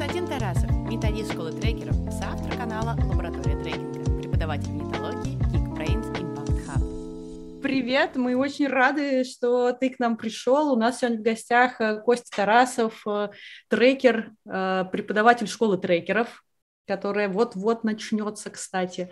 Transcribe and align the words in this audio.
Константин 0.00 0.28
Тарасов, 0.28 0.70
методист 0.88 1.30
школы 1.30 1.52
трекеров, 1.52 1.94
соавтор 2.10 2.56
канала 2.56 2.96
«Лаборатория 3.04 3.62
трекинга», 3.62 4.00
преподаватель 4.18 4.70
методологии 4.70 5.36
Geekbrains 5.52 6.10
Impact 6.18 6.66
Hub. 6.66 7.60
Привет, 7.60 8.16
мы 8.16 8.34
очень 8.34 8.68
рады, 8.68 9.24
что 9.24 9.72
ты 9.74 9.90
к 9.90 9.98
нам 9.98 10.16
пришел. 10.16 10.72
У 10.72 10.76
нас 10.76 11.00
сегодня 11.00 11.18
в 11.18 11.22
гостях 11.22 11.82
э, 11.82 12.00
Костя 12.00 12.34
Тарасов, 12.34 13.06
э, 13.06 13.28
трекер, 13.68 14.32
э, 14.50 14.86
преподаватель 14.90 15.46
школы 15.46 15.76
трекеров, 15.76 16.46
которая 16.86 17.28
вот-вот 17.28 17.84
начнется, 17.84 18.48
кстати. 18.48 19.10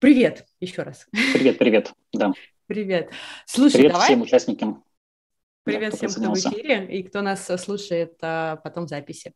Привет 0.00 0.46
еще 0.58 0.82
раз. 0.82 1.06
Привет, 1.32 1.58
привет, 1.58 1.92
да. 2.12 2.32
Привет. 2.66 3.10
Слушай, 3.44 3.76
привет 3.76 3.92
давай... 3.92 4.06
всем 4.06 4.22
участникам. 4.22 4.84
Привет 5.62 5.94
всем, 5.94 6.10
кто 6.10 6.32
в 6.32 6.38
эфире 6.38 6.86
и 6.86 7.04
кто 7.04 7.22
нас 7.22 7.46
слушает 7.60 8.16
а, 8.22 8.56
потом 8.56 8.86
в 8.86 8.88
записи. 8.88 9.32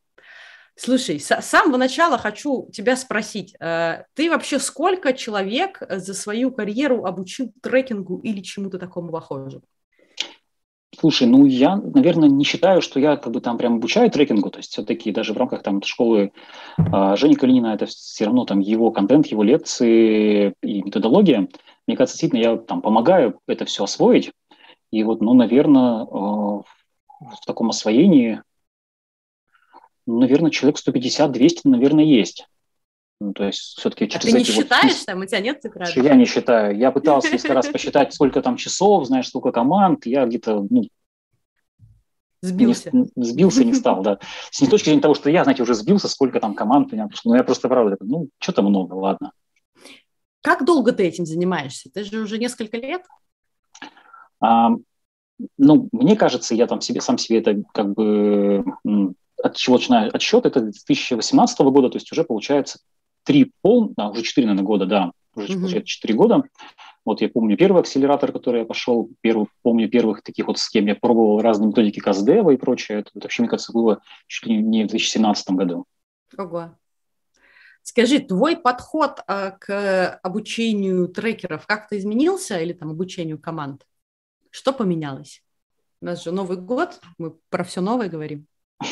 Слушай, 0.83 1.21
с 1.21 1.43
самого 1.43 1.77
начала 1.77 2.17
хочу 2.17 2.71
тебя 2.73 2.97
спросить, 2.97 3.55
э, 3.61 4.05
ты 4.15 4.31
вообще 4.31 4.59
сколько 4.59 5.13
человек 5.13 5.83
за 5.91 6.15
свою 6.15 6.51
карьеру 6.53 7.05
обучил 7.05 7.53
трекингу 7.61 8.17
или 8.21 8.41
чему-то 8.41 8.79
такому 8.79 9.13
похожему? 9.13 9.61
Слушай, 10.99 11.29
ну 11.29 11.45
я, 11.45 11.77
наверное, 11.77 12.31
не 12.31 12.45
считаю, 12.45 12.81
что 12.81 12.99
я 12.99 13.17
как 13.17 13.31
бы 13.31 13.43
там 13.43 13.59
прям 13.59 13.75
обучаю 13.75 14.11
трекингу, 14.11 14.49
то 14.49 14.57
есть 14.57 14.73
все-таки 14.73 15.13
даже 15.13 15.35
в 15.35 15.37
рамках 15.37 15.63
там 15.63 15.83
школы 15.83 16.33
э, 16.79 17.17
Жени 17.17 17.35
Калинина 17.35 17.75
это 17.75 17.85
все 17.85 18.25
равно 18.25 18.47
там 18.47 18.61
его 18.61 18.91
контент, 18.91 19.27
его 19.27 19.43
лекции 19.43 20.55
и 20.63 20.83
методология. 20.83 21.47
Мне 21.87 21.97
кажется, 21.99 22.15
действительно, 22.15 22.41
я 22.41 22.57
там 22.57 22.81
помогаю 22.81 23.39
это 23.47 23.67
все 23.67 23.85
освоить. 23.85 24.33
И 24.91 25.05
вот, 25.05 25.21
ну, 25.21 25.35
наверное, 25.35 26.05
э, 26.05 26.07
в 26.07 27.45
таком 27.47 27.69
освоении 27.69 28.41
наверное, 30.19 30.51
человек 30.51 30.79
150-200, 30.79 31.61
наверное, 31.65 32.05
есть. 32.05 32.47
Ну, 33.21 33.35
то 33.35 33.45
есть 33.45 33.79
все-таки 33.79 34.09
через 34.09 34.25
а 34.25 34.29
ты 34.29 34.33
не 34.33 34.43
эти 34.43 34.51
считаешь 34.51 34.97
вот... 34.97 35.07
там, 35.07 35.21
у 35.21 35.27
тебя 35.27 35.41
нет 35.41 35.61
цифры? 35.61 35.85
Я 35.97 36.15
не 36.15 36.25
считаю. 36.25 36.77
Я 36.77 36.91
пытался 36.91 37.31
несколько 37.33 37.55
раз 37.55 37.69
посчитать, 37.69 38.15
сколько 38.15 38.41
там 38.41 38.57
часов, 38.57 39.07
знаешь, 39.07 39.29
сколько 39.29 39.53
команд. 39.53 40.07
Я 40.07 40.25
где-то, 40.25 40.67
ну, 40.71 40.85
Сбился. 42.43 42.89
Не, 42.93 43.07
сбился, 43.17 43.65
не 43.65 43.75
стал, 43.75 44.03
да. 44.03 44.19
С 44.51 44.63
не 44.63 44.69
точки 44.69 44.87
зрения 44.87 45.03
того, 45.03 45.15
что 45.15 45.29
я, 45.29 45.45
знаете, 45.45 45.63
уже 45.63 45.75
сбился, 45.75 46.09
сколько 46.09 46.41
там 46.41 46.55
команд, 46.55 46.91
меня 46.91 47.09
ну, 47.25 47.35
я 47.35 47.45
просто 47.45 47.69
правда, 47.69 47.99
ну, 48.01 48.29
что-то 48.39 48.63
много, 48.63 48.95
ладно. 48.95 49.33
Как 50.41 50.65
долго 50.65 50.93
ты 50.93 51.03
этим 51.07 51.27
занимаешься? 51.27 51.91
Ты 51.93 52.05
же 52.05 52.21
уже 52.21 52.39
несколько 52.39 52.79
лет? 52.79 53.03
А, 54.41 54.71
ну, 55.59 55.89
мне 55.93 56.17
кажется, 56.17 56.55
я 56.55 56.67
там 56.67 56.81
себе, 56.81 57.03
сам 57.03 57.19
себе 57.19 57.41
это 57.41 57.63
как 57.75 57.93
бы 57.93 58.65
от 59.43 59.57
чего 59.57 59.77
начинаю 59.77 60.15
отсчет, 60.15 60.47
это 60.47 60.61
2018 60.61 61.61
года, 61.61 61.89
то 61.91 61.97
есть 61.97 62.11
уже 62.13 62.25
получается 62.25 62.81
три 63.25 63.53
пол, 63.63 63.93
да, 63.97 64.09
уже 64.09 64.23
четыре, 64.23 64.47
наверное, 64.47 64.67
года, 64.67 64.87
да, 64.87 65.13
уже 65.35 65.49
mm-hmm. 65.49 65.55
получается 65.55 65.87
четыре 65.87 66.15
года. 66.15 66.43
Вот 67.05 67.23
я 67.23 67.29
помню 67.29 67.57
первый 67.57 67.81
акселератор, 67.81 68.31
который 68.33 68.61
я 68.61 68.67
пошел, 68.67 69.11
первый, 69.21 69.47
помню 69.63 69.89
первых 69.89 70.23
таких 70.23 70.47
вот, 70.47 70.59
с 70.59 70.69
кем 70.69 70.87
я 70.87 70.95
пробовал 70.95 71.41
разные 71.41 71.69
методики 71.69 71.99
КАЗДЕВа 71.99 72.51
и 72.51 72.57
прочее. 72.57 73.01
Это, 73.01 73.11
это 73.15 73.25
вообще, 73.25 73.43
мне 73.43 73.49
кажется, 73.49 73.73
было 73.73 74.01
чуть 74.27 74.47
ли 74.47 74.57
не 74.57 74.85
в 74.85 74.89
2017 74.89 75.51
году. 75.51 75.87
Ого. 76.37 76.77
Скажи, 77.83 78.21
твой 78.21 78.57
подход 78.57 79.21
а, 79.27 79.53
к 79.53 80.21
обучению 80.23 81.09
трекеров 81.09 81.67
как-то 81.67 81.99
изменился 81.99 82.59
или 82.59 82.75
там 82.75 82.91
обучению 82.91 83.39
команд? 83.39 83.87
Что 84.51 84.73
поменялось? 84.73 85.43
У 86.03 86.07
нас 86.07 86.23
же 86.23 86.33
Новый 86.33 86.59
год, 86.59 87.01
мы 87.19 87.33
про 87.49 87.65
все 87.65 87.81
новое 87.81 88.09
говорим. 88.09 88.47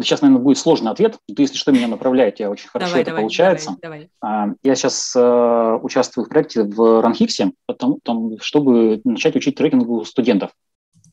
Сейчас, 0.00 0.20
наверное, 0.20 0.42
будет 0.42 0.58
сложный 0.58 0.90
ответ. 0.90 1.18
Ты, 1.34 1.42
если 1.42 1.56
что, 1.56 1.70
меня 1.70 1.86
направляет, 1.86 2.40
я 2.40 2.50
очень 2.50 2.68
хорошо 2.68 2.88
давай, 2.88 3.02
это 3.02 3.10
давай, 3.10 3.22
получается. 3.22 3.76
Давай, 3.80 4.10
давай. 4.20 4.54
Я 4.62 4.74
сейчас 4.74 5.14
э, 5.14 5.78
участвую 5.82 6.24
в 6.24 6.28
проекте 6.28 6.64
в 6.64 7.02
Ранхиксе, 7.02 7.52
потому, 7.66 8.00
там, 8.02 8.38
чтобы 8.40 9.00
начать 9.04 9.36
учить 9.36 9.54
трекингу 9.54 10.04
студентов, 10.04 10.50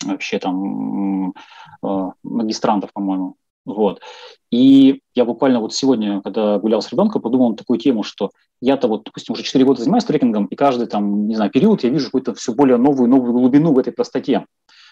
вообще 0.05 0.39
там 0.39 1.31
э, 1.31 2.11
магистрантов, 2.23 2.91
по-моему. 2.93 3.35
Вот. 3.73 4.01
И 4.51 5.01
я 5.13 5.25
буквально 5.25 5.59
вот 5.59 5.73
сегодня, 5.73 6.21
когда 6.21 6.57
гулял 6.57 6.81
с 6.81 6.91
ребенком, 6.91 7.21
подумал 7.21 7.49
на 7.49 7.55
такую 7.55 7.79
тему, 7.79 8.03
что 8.03 8.31
я-то 8.61 8.87
вот, 8.87 9.03
допустим, 9.03 9.33
уже 9.33 9.43
4 9.43 9.63
года 9.63 9.81
занимаюсь 9.81 10.05
трекингом, 10.05 10.45
и 10.45 10.55
каждый 10.55 10.87
там, 10.87 11.27
не 11.27 11.35
знаю, 11.35 11.51
период 11.51 11.83
я 11.83 11.89
вижу 11.89 12.05
какую-то 12.05 12.33
все 12.33 12.53
более 12.53 12.77
новую, 12.77 13.09
новую 13.09 13.33
глубину 13.33 13.73
в 13.73 13.79
этой 13.79 13.93
простоте. 13.93 14.45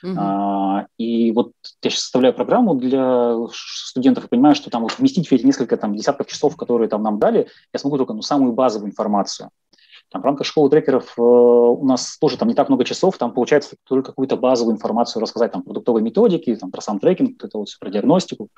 Uh-huh. 0.05 0.13
А, 0.15 0.85
и 0.97 1.31
вот 1.31 1.53
я 1.81 1.89
сейчас 1.89 2.03
составляю 2.03 2.35
программу 2.35 2.75
для 2.75 3.35
студентов 3.51 4.25
и 4.25 4.27
понимаю, 4.27 4.55
что 4.55 4.69
там 4.69 4.83
вот 4.83 4.97
вместить 4.97 5.27
в 5.27 5.31
эти 5.31 5.43
несколько 5.43 5.75
там 5.75 5.95
десятков 5.95 6.27
часов, 6.27 6.55
которые 6.55 6.87
там 6.87 7.01
нам 7.01 7.17
дали, 7.17 7.47
я 7.73 7.79
смогу 7.79 7.97
только 7.97 8.13
ну, 8.13 8.21
самую 8.21 8.53
базовую 8.53 8.91
информацию. 8.91 9.49
Там, 10.09 10.21
в 10.21 10.25
рамках 10.25 10.47
школы 10.47 10.69
трекеров 10.69 11.13
э, 11.17 11.21
у 11.21 11.85
нас 11.85 12.17
тоже 12.17 12.37
там 12.37 12.47
не 12.47 12.53
так 12.53 12.69
много 12.69 12.85
часов, 12.85 13.17
там 13.17 13.33
получается 13.33 13.75
только 13.83 14.11
какую-то 14.11 14.37
базовую 14.37 14.75
информацию 14.75 15.21
рассказать, 15.21 15.51
там, 15.51 15.63
продуктовые 15.63 16.03
методики, 16.03 16.55
там, 16.55 16.71
про 16.71 16.81
сам 16.81 16.99
трекинг, 16.99 17.43
это 17.43 17.57
вот 17.57 17.67
все 17.67 17.77
про 17.79 17.89
диагностику. 17.89 18.49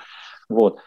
Вот. 0.49 0.77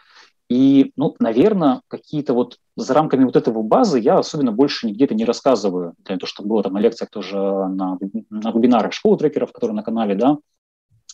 И, 0.49 0.91
ну, 0.95 1.15
наверное, 1.19 1.81
какие-то 1.87 2.33
вот 2.33 2.57
за 2.75 2.93
рамками 2.93 3.23
вот 3.23 3.35
этого 3.35 3.61
базы 3.61 3.99
я 3.99 4.19
особенно 4.19 4.51
больше 4.51 4.87
нигде-то 4.87 5.15
не 5.15 5.25
рассказываю. 5.25 5.95
Это 6.03 6.17
то, 6.17 6.25
что 6.25 6.43
было 6.43 6.63
там 6.63 6.73
на 6.73 6.79
лекциях 6.79 7.09
тоже, 7.09 7.37
на, 7.37 7.97
на 8.29 8.51
вебинарах 8.51 8.93
школы 8.93 9.17
трекеров, 9.17 9.51
которые 9.51 9.75
на 9.75 9.83
канале, 9.83 10.15
да. 10.15 10.37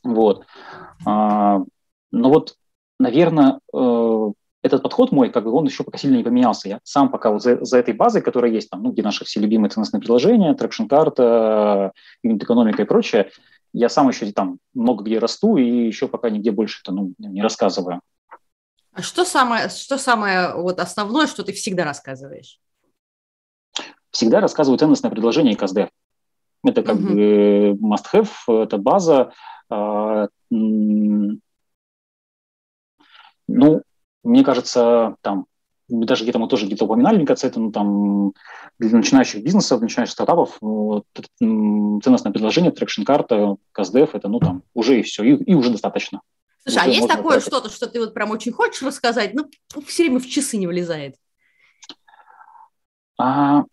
Вот. 0.03 0.45
А, 1.05 1.61
но 2.11 2.29
вот, 2.29 2.55
наверное, 2.99 3.59
э, 3.73 4.31
этот 4.61 4.83
подход 4.83 5.11
мой, 5.11 5.29
как 5.29 5.45
бы 5.45 5.51
он 5.51 5.65
еще 5.65 5.83
пока 5.83 5.97
сильно 5.97 6.17
не 6.17 6.23
поменялся. 6.23 6.67
Я 6.67 6.79
сам 6.83 7.09
пока 7.09 7.31
вот 7.31 7.41
за, 7.41 7.63
за 7.63 7.77
этой 7.77 7.93
базой, 7.93 8.21
которая 8.21 8.51
есть 8.51 8.69
там, 8.69 8.83
ну, 8.83 8.91
где 8.91 9.01
наши 9.01 9.23
все 9.25 9.39
любимые 9.39 9.69
ценностные 9.69 10.01
приложения, 10.01 10.53
traction-карта, 10.53 11.93
экономика 12.23 12.81
и 12.81 12.85
прочее, 12.85 13.31
я 13.71 13.87
сам 13.89 14.09
еще 14.09 14.31
там 14.31 14.59
много 14.73 15.03
где 15.03 15.19
расту 15.19 15.57
и 15.57 15.87
еще 15.87 16.07
пока 16.07 16.29
нигде 16.29 16.51
больше 16.51 16.81
это 16.83 16.91
ну, 16.91 17.13
не 17.17 17.41
рассказываю. 17.41 18.01
А 18.91 19.01
что 19.01 19.23
самое, 19.23 19.69
что 19.69 19.97
самое 19.97 20.55
вот 20.55 20.79
основное, 20.79 21.27
что 21.27 21.43
ты 21.43 21.53
всегда 21.53 21.85
рассказываешь? 21.85 22.59
Всегда 24.11 24.39
рассказываю 24.41 24.79
ценностное 24.79 25.11
предложение 25.11 25.53
и 25.53 25.55
КСД. 25.55 25.89
Это 26.65 26.83
как 26.83 26.95
угу. 26.95 27.07
бы 27.07 27.71
must-have, 27.75 28.63
это 28.63 28.77
база. 28.77 29.31
А, 29.69 30.27
ну, 30.49 31.39
мне 34.23 34.43
кажется, 34.43 35.15
там, 35.21 35.45
даже 35.89 36.23
где-то 36.23 36.39
мы 36.39 36.47
тоже 36.47 36.65
где-то 36.65 36.85
упоминали, 36.85 37.17
мне 37.17 37.25
кажется, 37.25 37.47
это 37.47 37.59
ну, 37.59 37.71
там, 37.71 38.33
для 38.77 38.97
начинающих 38.97 39.43
бизнесов, 39.43 39.81
начинающих 39.81 40.13
стартапов, 40.13 40.57
вот, 40.61 41.05
ценностное 41.39 42.31
предложение, 42.31 42.71
traction-карта, 42.71 43.55
кастдев, 43.71 44.13
это, 44.13 44.27
ну, 44.27 44.39
там, 44.39 44.63
уже 44.73 44.99
и 44.99 45.03
все, 45.03 45.23
и, 45.23 45.35
и 45.35 45.53
уже 45.53 45.71
достаточно. 45.71 46.21
Слушай, 46.63 46.77
уже 46.77 46.85
а 46.85 46.87
есть 46.87 47.07
такое 47.07 47.39
что-то, 47.39 47.69
что 47.69 47.87
ты 47.87 47.99
вот 47.99 48.13
прям 48.13 48.31
очень 48.31 48.51
хочешь 48.51 48.81
рассказать, 48.81 49.33
но 49.33 49.45
все 49.85 50.03
время 50.03 50.19
в 50.19 50.27
часы 50.27 50.57
не 50.57 50.67
влезает? 50.67 51.15
А, 53.17 53.63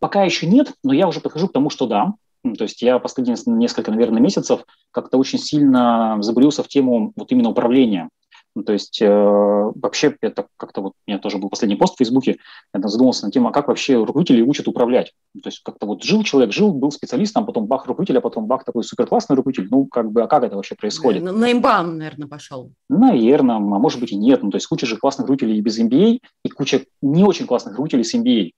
пока 0.00 0.22
еще 0.24 0.46
нет, 0.46 0.72
но 0.82 0.92
я 0.92 1.06
уже 1.08 1.20
подхожу 1.20 1.48
к 1.48 1.52
тому, 1.52 1.70
что 1.70 1.86
да. 1.86 2.14
То 2.42 2.64
есть 2.64 2.82
я 2.82 2.98
последние 2.98 3.36
несколько, 3.46 3.90
наверное, 3.90 4.20
месяцев 4.20 4.64
как-то 4.90 5.16
очень 5.16 5.38
сильно 5.38 6.18
забурился 6.20 6.62
в 6.62 6.68
тему 6.68 7.12
вот 7.16 7.32
именно 7.32 7.50
управления. 7.50 8.10
Ну, 8.54 8.62
то 8.62 8.72
есть 8.72 9.02
э, 9.02 9.08
вообще 9.08 10.16
это 10.20 10.46
как-то 10.56 10.80
вот, 10.80 10.92
у 11.06 11.10
меня 11.10 11.18
тоже 11.18 11.38
был 11.38 11.48
последний 11.48 11.76
пост 11.76 11.94
в 11.94 11.98
Фейсбуке, 11.98 12.38
я 12.72 12.88
задумался 12.88 13.26
на 13.26 13.32
тему, 13.32 13.48
а 13.48 13.52
как 13.52 13.66
вообще 13.66 13.96
руководители 13.96 14.42
учат 14.42 14.68
управлять. 14.68 15.12
Ну, 15.34 15.40
то 15.40 15.48
есть 15.48 15.60
как-то 15.64 15.86
вот 15.86 16.04
жил 16.04 16.22
человек, 16.22 16.52
жил, 16.52 16.72
был 16.72 16.92
специалистом, 16.92 17.46
потом 17.46 17.66
бах 17.66 17.86
руководитель, 17.86 18.18
а 18.18 18.20
потом 18.20 18.46
бах 18.46 18.64
такой 18.64 18.84
суперклассный 18.84 19.34
руководитель. 19.34 19.68
Ну, 19.70 19.86
как 19.86 20.12
бы, 20.12 20.22
а 20.22 20.28
как 20.28 20.44
это 20.44 20.54
вообще 20.54 20.76
происходит? 20.76 21.22
На, 21.22 21.32
на 21.32 21.50
имбам, 21.50 21.98
наверное, 21.98 22.28
пошел. 22.28 22.70
Наверное, 22.88 23.56
а 23.56 23.60
может 23.60 23.98
быть 24.00 24.12
и 24.12 24.16
нет. 24.16 24.42
Ну, 24.42 24.50
то 24.50 24.56
есть 24.56 24.66
куча 24.66 24.86
же 24.86 24.96
классных 24.96 25.26
руководителей 25.26 25.60
без 25.60 25.80
MBA 25.80 26.20
и 26.44 26.48
куча 26.48 26.84
не 27.02 27.24
очень 27.24 27.46
классных 27.46 27.74
руководителей 27.74 28.04
с 28.04 28.14
MBA. 28.14 28.50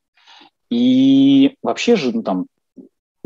И 0.69 1.55
вообще 1.63 1.97
же, 1.97 2.13
ну, 2.13 2.23
там, 2.23 2.47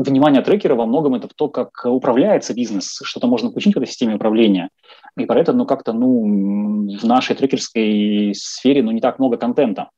внимание 0.09 0.43
трекера 0.43 0.75
во 0.75 0.87
многом 0.87 1.15
это 1.15 1.29
то, 1.35 1.49
как 1.49 1.85
управляется 1.85 2.55
бизнес, 2.55 3.01
что-то 3.03 3.27
можно 3.27 3.51
получить 3.51 3.75
в 3.75 3.79
этой 3.79 3.89
системе 3.89 4.17
управления. 4.17 4.71
И 5.17 5.27
про 5.27 5.41
это, 5.41 5.53
ну, 5.53 5.67
как-то, 5.67 5.93
ну, 5.93 6.89
в 6.99 7.05
нашей 7.05 7.37
трекерской 7.37 8.33
сфере, 8.35 8.83
ну, 8.83 8.91
не 8.91 9.01
так 9.01 9.19
много 9.19 9.37
контента. 9.37 9.91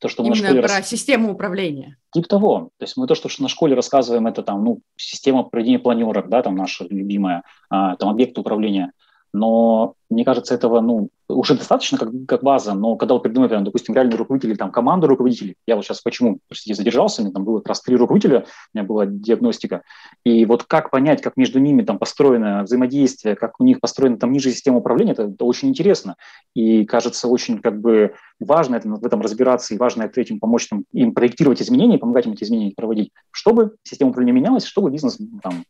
То, 0.00 0.08
что 0.08 0.22
Именно 0.22 0.36
мы 0.36 0.42
на 0.42 0.48
школе 0.48 0.62
про 0.62 0.78
рас... 0.78 0.88
систему 0.88 1.32
управления. 1.32 1.96
Тип 2.12 2.26
того. 2.26 2.70
То 2.78 2.84
есть 2.84 2.96
мы 2.96 3.06
то, 3.06 3.14
что 3.14 3.28
на 3.42 3.48
школе 3.48 3.74
рассказываем, 3.74 4.26
это 4.26 4.42
там, 4.42 4.64
ну, 4.64 4.80
система 4.96 5.42
проведения 5.42 5.78
планерок, 5.78 6.30
да, 6.30 6.42
там 6.42 6.56
наша 6.56 6.86
любимая, 6.88 7.42
а, 7.68 7.96
там 7.96 8.08
объекты 8.08 8.40
управления. 8.40 8.92
Но 9.32 9.94
мне 10.10 10.24
кажется, 10.24 10.54
этого, 10.54 10.80
ну, 10.80 11.08
уже 11.28 11.54
достаточно 11.54 11.96
как, 11.98 12.08
как 12.26 12.42
база, 12.42 12.74
но 12.74 12.96
когда 12.96 13.14
вот 13.14 13.22
прям, 13.22 13.64
допустим, 13.64 13.94
реальный 13.94 14.16
руководитель, 14.16 14.56
там, 14.56 14.72
команда 14.72 15.06
руководителей, 15.06 15.54
я 15.66 15.76
вот 15.76 15.84
сейчас 15.84 16.00
почему, 16.00 16.40
простите, 16.48 16.74
задержался, 16.74 17.22
у 17.22 17.24
меня 17.24 17.32
там 17.32 17.44
было 17.44 17.58
как 17.58 17.68
раз 17.68 17.80
три 17.80 17.94
руководителя, 17.94 18.40
у 18.74 18.78
меня 18.78 18.84
была 18.84 19.06
диагностика, 19.06 19.82
и 20.24 20.44
вот 20.46 20.64
как 20.64 20.90
понять, 20.90 21.22
как 21.22 21.36
между 21.36 21.60
ними 21.60 21.82
там 21.82 21.98
построено 21.98 22.64
взаимодействие, 22.64 23.36
как 23.36 23.60
у 23.60 23.64
них 23.64 23.80
построена 23.80 24.18
там 24.18 24.32
ниже 24.32 24.50
система 24.50 24.78
управления, 24.78 25.12
это, 25.12 25.24
это 25.24 25.44
очень 25.44 25.68
интересно, 25.68 26.16
и 26.54 26.84
кажется 26.84 27.28
очень 27.28 27.60
как 27.60 27.80
бы 27.80 28.14
важно 28.40 28.76
это, 28.76 28.88
в 28.88 29.06
этом 29.06 29.20
разбираться, 29.20 29.74
и 29.74 29.78
важно 29.78 30.02
это 30.02 30.20
этим 30.20 30.40
помочь 30.40 30.66
там, 30.68 30.84
им 30.92 31.14
проектировать 31.14 31.62
изменения, 31.62 31.98
помогать 31.98 32.26
им 32.26 32.32
эти 32.32 32.42
изменения 32.42 32.74
проводить, 32.76 33.12
чтобы 33.30 33.76
система 33.84 34.10
управления 34.10 34.40
менялась, 34.40 34.64
чтобы 34.64 34.90
бизнес 34.90 35.18
там 35.42 35.64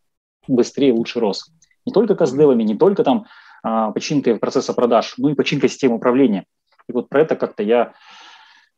быстрее, 0.48 0.94
лучше 0.94 1.20
рос. 1.20 1.50
Не 1.86 1.92
только 1.92 2.14
каздевами, 2.14 2.62
не 2.62 2.76
только 2.76 3.04
там 3.04 3.26
починкой 3.62 4.36
процесса 4.36 4.72
продаж, 4.72 5.14
ну 5.18 5.28
и 5.28 5.34
починкой 5.34 5.68
системы 5.68 5.96
управления. 5.96 6.44
И 6.88 6.92
вот 6.92 7.08
про 7.08 7.20
это 7.20 7.36
как-то 7.36 7.62
я 7.62 7.94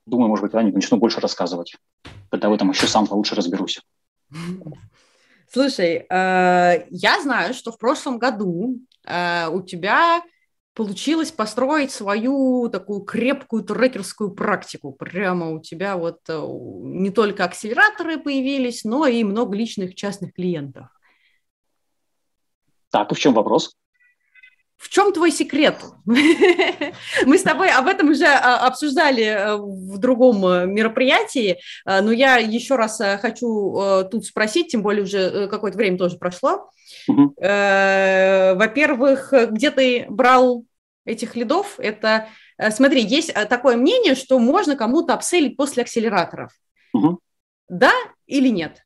думаю, 0.06 0.29
может 0.29 0.43
быть, 0.43 0.52
когда-нибудь 0.52 0.75
начну 0.75 0.99
больше 0.99 1.20
рассказывать, 1.20 1.76
когда 2.31 2.49
в 2.49 2.52
этом 2.52 2.70
еще 2.70 2.87
сам 2.87 3.06
лучше 3.11 3.34
разберусь. 3.34 3.81
Слушай, 5.52 6.06
э, 6.08 6.87
я 6.90 7.20
знаю, 7.20 7.52
что 7.52 7.73
в 7.73 7.79
прошлом 7.79 8.19
году 8.19 8.79
э, 9.06 9.49
у 9.49 9.61
тебя 9.61 10.23
получилось 10.75 11.31
построить 11.31 11.90
свою 11.90 12.70
такую 12.70 13.00
крепкую 13.00 13.62
трекерскую 13.62 14.31
практику. 14.31 14.93
Прямо 14.93 15.50
у 15.50 15.61
тебя 15.61 15.99
вот 15.99 16.20
э, 16.28 16.40
не 16.40 17.11
только 17.11 17.44
акселераторы 17.44 18.19
появились, 18.19 18.85
но 18.85 19.06
и 19.06 19.25
много 19.25 19.55
личных 19.55 19.94
частных 19.94 20.32
клиентов. 20.32 20.87
Так, 22.90 23.12
и 23.12 23.14
в 23.14 23.19
чем 23.19 23.35
вопрос? 23.35 23.76
В 24.82 24.88
чем 24.88 25.12
твой 25.12 25.31
секрет? 25.31 25.76
Мы 26.06 27.38
с 27.38 27.43
тобой 27.43 27.70
об 27.70 27.87
этом 27.87 28.08
уже 28.08 28.26
а, 28.26 28.67
обсуждали 28.67 29.23
э, 29.23 29.56
в 29.56 29.96
другом 29.99 30.44
э, 30.44 30.67
мероприятии, 30.67 31.58
э, 31.87 32.00
но 32.00 32.11
я 32.11 32.38
еще 32.38 32.75
раз 32.75 33.00
хочу 33.20 34.05
тут 34.11 34.26
спросить, 34.26 34.73
тем 34.73 34.82
более 34.82 35.05
уже 35.05 35.46
какое-то 35.46 35.79
время 35.79 35.99
тоже 35.99 36.19
прошло. 36.19 36.69
Во-первых, 37.37 39.32
где 39.50 39.70
ты 39.70 40.06
брал 40.08 40.64
этих 41.05 41.37
лидов? 41.37 41.78
Это, 41.78 42.26
смотри, 42.70 43.02
есть 43.05 43.32
такое 43.49 43.76
мнение, 43.76 44.17
что 44.17 44.40
можно 44.40 44.75
кому-то 44.75 45.14
обселить 45.14 45.56
после 45.56 45.85
акселераторов. 45.85 46.50
Да 47.69 47.93
или 48.26 48.49
нет? 48.49 48.82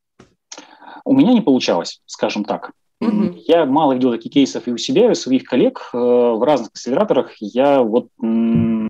У 1.04 1.14
меня 1.14 1.32
не 1.32 1.40
получалось, 1.40 2.02
скажем 2.04 2.44
так. 2.44 2.72
Я 3.00 3.66
мало 3.66 3.92
видел 3.92 4.12
таких 4.12 4.32
кейсов 4.32 4.66
и 4.66 4.72
у 4.72 4.78
себя, 4.78 5.06
и 5.06 5.10
у 5.10 5.14
своих 5.14 5.44
коллег 5.44 5.90
э, 5.92 5.96
в 5.96 6.42
разных 6.42 6.70
акселераторах. 6.70 7.32
Я 7.40 7.82
вот 7.82 8.08
ну, 8.18 8.88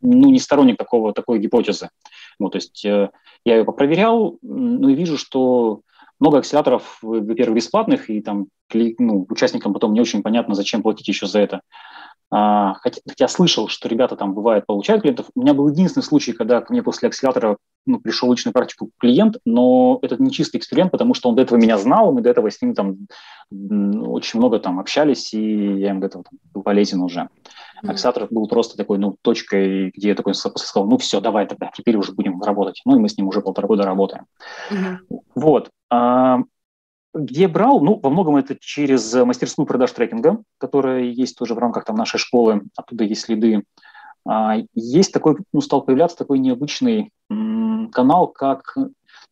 не 0.00 0.38
сторонник 0.38 0.78
такого, 0.78 1.12
такой 1.12 1.38
гипотезы. 1.38 1.90
Вот, 2.38 2.52
то 2.52 2.56
есть 2.56 2.84
э, 2.84 3.10
я 3.44 3.56
ее 3.56 3.64
попроверял, 3.64 4.38
ну 4.42 4.88
и 4.88 4.94
вижу, 4.94 5.18
что 5.18 5.82
много 6.18 6.38
акселераторов, 6.38 6.98
во-первых, 7.02 7.56
бесплатных, 7.56 8.08
и 8.08 8.20
там 8.20 8.46
ну, 8.72 9.26
участникам 9.28 9.72
потом 9.74 9.92
не 9.92 10.00
очень 10.00 10.22
понятно, 10.22 10.54
зачем 10.54 10.82
платить 10.82 11.08
еще 11.08 11.26
за 11.26 11.40
это. 11.40 11.60
А, 12.34 12.76
хотя, 12.80 13.28
слышал, 13.28 13.68
что 13.68 13.90
ребята 13.90 14.16
там 14.16 14.32
бывает 14.32 14.64
получают 14.64 15.02
клиентов. 15.02 15.26
У 15.34 15.42
меня 15.42 15.52
был 15.52 15.68
единственный 15.68 16.02
случай, 16.02 16.32
когда 16.32 16.62
ко 16.62 16.72
мне 16.72 16.82
после 16.82 17.08
акселератора 17.08 17.58
ну, 17.84 18.00
пришел 18.00 18.30
личную 18.30 18.54
практику 18.54 18.90
клиент, 18.98 19.36
но 19.44 19.98
это 20.00 20.16
не 20.16 20.30
чистый 20.30 20.56
эксперимент, 20.56 20.92
потому 20.92 21.12
что 21.12 21.28
он 21.28 21.34
до 21.34 21.42
этого 21.42 21.58
меня 21.58 21.76
знал, 21.76 22.10
мы 22.10 22.22
до 22.22 22.30
этого 22.30 22.50
с 22.50 22.62
ним 22.62 22.74
там 22.74 23.06
очень 23.50 24.38
много 24.38 24.60
там 24.60 24.80
общались, 24.80 25.34
и 25.34 25.78
я 25.78 25.90
им 25.90 26.00
до 26.00 26.06
этого 26.06 26.24
там, 26.24 26.38
был 26.54 26.62
полезен 26.62 27.02
уже. 27.02 27.20
Mm-hmm. 27.20 27.90
Акселератор 27.90 28.28
был 28.30 28.48
просто 28.48 28.78
такой, 28.78 28.96
ну, 28.96 29.14
точкой, 29.20 29.90
где 29.90 30.08
я 30.08 30.14
такой 30.14 30.34
сказал, 30.34 30.86
ну, 30.86 30.96
все, 30.96 31.20
давай 31.20 31.46
тогда, 31.46 31.70
теперь 31.74 31.96
уже 31.96 32.12
будем 32.12 32.40
работать. 32.40 32.80
Ну, 32.86 32.96
и 32.96 32.98
мы 32.98 33.10
с 33.10 33.18
ним 33.18 33.28
уже 33.28 33.42
полтора 33.42 33.68
года 33.68 33.82
работаем. 33.82 34.24
Mm-hmm. 34.70 35.18
Вот. 35.34 35.68
А, 35.90 36.38
где 37.14 37.48
брал? 37.48 37.80
Ну, 37.80 37.98
во 38.02 38.10
многом 38.10 38.36
это 38.36 38.56
через 38.58 39.12
мастерскую 39.14 39.66
продаж 39.66 39.92
трекинга, 39.92 40.42
которая 40.58 41.02
есть 41.02 41.36
тоже 41.36 41.54
в 41.54 41.58
рамках 41.58 41.84
там, 41.84 41.96
нашей 41.96 42.18
школы, 42.18 42.62
оттуда 42.76 43.04
есть 43.04 43.22
следы. 43.22 43.64
А, 44.26 44.56
есть 44.74 45.12
такой, 45.12 45.36
ну, 45.52 45.60
стал 45.60 45.82
появляться 45.82 46.16
такой 46.16 46.38
необычный 46.38 47.12
м- 47.30 47.90
канал, 47.90 48.28
как 48.28 48.76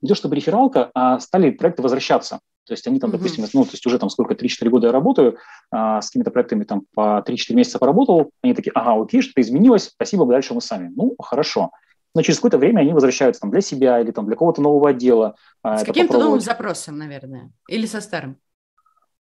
не 0.03 0.09
то 0.09 0.15
чтобы 0.15 0.37
рефералка, 0.37 0.91
а 0.95 1.19
стали 1.21 1.51
проекты 1.51 1.83
возвращаться. 1.83 2.41
То 2.67 2.73
есть 2.73 2.87
они 2.87 3.01
там, 3.01 3.11
mm-hmm. 3.11 3.13
допустим, 3.15 3.45
ну, 3.53 3.65
то 3.65 3.71
есть 3.73 3.87
уже 3.87 3.99
там 3.99 4.11
сколько, 4.11 4.35
3-4 4.35 4.69
года 4.69 4.87
я 4.89 4.93
работаю, 4.93 5.39
а, 5.71 6.01
с 6.01 6.09
какими-то 6.09 6.31
проектами 6.31 6.65
там 6.65 6.83
по 6.95 7.23
3-4 7.27 7.55
месяца 7.55 7.79
поработал, 7.79 8.31
они 8.43 8.55
такие, 8.55 8.73
ага, 8.75 9.01
окей, 9.03 9.23
что-то 9.23 9.41
изменилось, 9.41 9.85
спасибо, 9.85 10.27
дальше 10.27 10.55
мы 10.55 10.61
сами. 10.61 10.93
Ну, 10.95 11.15
хорошо 11.19 11.71
но 12.15 12.23
через 12.23 12.39
какое-то 12.39 12.59
время 12.59 12.81
они 12.81 12.93
возвращаются 12.93 13.41
там, 13.41 13.51
для 13.51 13.61
себя 13.61 14.01
или 14.01 14.11
там, 14.11 14.27
для 14.27 14.35
какого-то 14.35 14.63
нового 14.63 14.91
отдела. 14.91 15.37
А, 15.63 15.79
с 15.79 15.85
каким-то 15.85 16.19
новым 16.19 16.41
запросом, 16.41 16.99
наверное, 16.99 17.51
или 17.69 17.87
со 17.87 18.01
старым? 18.01 18.37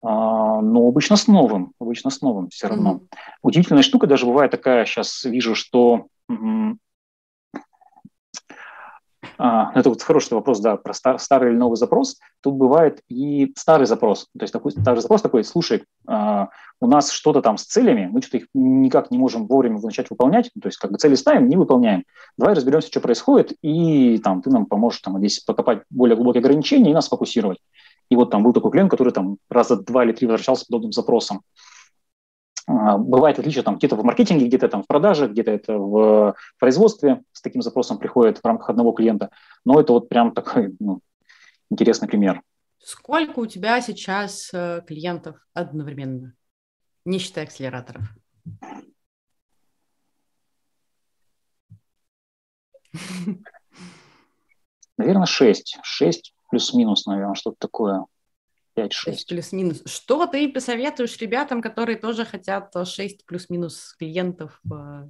А, 0.02 0.62
ну, 0.62 0.88
обычно 0.88 1.16
с 1.18 1.28
новым, 1.28 1.74
обычно 1.80 2.10
с 2.10 2.22
новым 2.22 2.50
все 2.50 2.68
равно. 2.68 2.94
Mm-hmm. 2.94 3.18
Удивительная 3.42 3.84
штука 3.84 4.08
даже 4.08 4.26
бывает 4.26 4.52
такая, 4.52 4.86
сейчас 4.86 5.24
вижу, 5.24 5.56
что 5.56 6.08
а, 9.42 9.72
это 9.74 9.88
вот 9.88 10.04
хороший 10.04 10.34
вопрос, 10.34 10.60
да, 10.60 10.76
про 10.76 10.94
стар, 10.94 11.18
старый 11.18 11.52
или 11.52 11.58
новый 11.58 11.78
запрос. 11.78 12.18
Тут 12.42 12.56
бывает 12.56 13.02
и 13.08 13.54
старый 13.56 13.88
запрос. 13.88 14.28
То 14.38 14.44
есть 14.44 14.52
такой 14.52 14.74
старый 14.74 15.00
запрос 15.00 15.22
такой, 15.22 15.46
слушай, 15.46 15.86
а, 16.06 16.50
у 16.82 16.88
нас 16.88 17.10
что-то 17.10 17.42
там 17.42 17.58
с 17.58 17.64
целями, 17.64 18.10
мы 18.12 18.22
что-то 18.22 18.38
их 18.38 18.48
никак 18.54 19.12
не 19.12 19.18
можем 19.18 19.48
вовремя 19.48 19.80
начать 19.80 20.10
выполнять, 20.10 20.52
то 20.62 20.68
есть 20.68 20.78
как 20.78 20.92
бы 20.92 20.98
цели 20.98 21.16
ставим, 21.16 21.48
не 21.48 21.56
выполняем. 21.56 22.04
Давай 22.38 22.54
разберемся, 22.54 22.90
что 22.90 23.00
происходит, 23.00 23.54
и 23.62 24.18
там 24.18 24.42
ты 24.42 24.50
нам 24.50 24.66
поможешь 24.66 25.00
там 25.00 25.18
здесь 25.20 25.40
покопать 25.40 25.84
более 25.90 26.18
глубокие 26.18 26.42
ограничения 26.42 26.92
и 26.92 26.94
нас 26.94 27.08
фокусировать. 27.08 27.60
И 28.10 28.18
вот 28.18 28.32
там 28.32 28.44
был 28.44 28.52
такой 28.52 28.72
клиент, 28.72 28.92
который 28.92 29.14
там 29.14 29.38
раза 29.50 29.78
два 29.78 30.04
или 30.04 30.12
три 30.12 30.28
возвращался 30.28 30.64
с 30.64 30.68
подобным 30.68 30.92
запросом. 30.92 31.44
А, 32.70 32.98
бывает 33.00 33.40
отличие 33.40 33.64
там 33.64 33.78
где-то 33.78 33.96
в 33.96 34.04
маркетинге, 34.04 34.46
где-то 34.46 34.70
там 34.70 34.84
в 34.84 34.88
продаже, 34.88 35.28
где-то 35.28 35.50
это 35.50 35.76
в 35.76 36.36
производстве 36.60 37.24
с 37.32 37.42
таким 37.42 37.64
запросом 37.64 37.98
приходит 37.98 38.38
в 38.38 38.46
рамках 38.46 38.70
одного 38.70 38.92
клиента. 38.92 39.32
Но 39.66 39.80
это 39.80 39.94
вот 39.94 40.08
прям 40.08 40.34
такой 40.34 40.76
ну, 40.80 41.02
интересный 41.72 42.08
пример. 42.08 42.44
Сколько 42.78 43.40
у 43.40 43.48
тебя 43.48 43.82
сейчас 43.82 44.52
э, 44.54 44.84
клиентов 44.86 45.38
одновременно, 45.54 46.36
не 47.06 47.18
считая 47.18 47.46
акселераторов? 47.46 48.04
Наверное, 54.98 55.26
шесть. 55.26 55.80
Шесть 55.82 56.36
плюс-минус, 56.52 57.08
наверное, 57.08 57.34
что-то 57.34 57.58
такое. 57.60 58.06
5-6. 58.86 59.28
Плюс-минус. 59.28 59.82
Что 59.86 60.26
ты 60.26 60.52
посоветуешь 60.52 61.18
ребятам, 61.18 61.62
которые 61.62 61.98
тоже 61.98 62.26
хотят 62.26 62.74
6 62.84 63.26
плюс-минус 63.26 63.96
клиентов 63.98 64.62
э, 64.72 65.08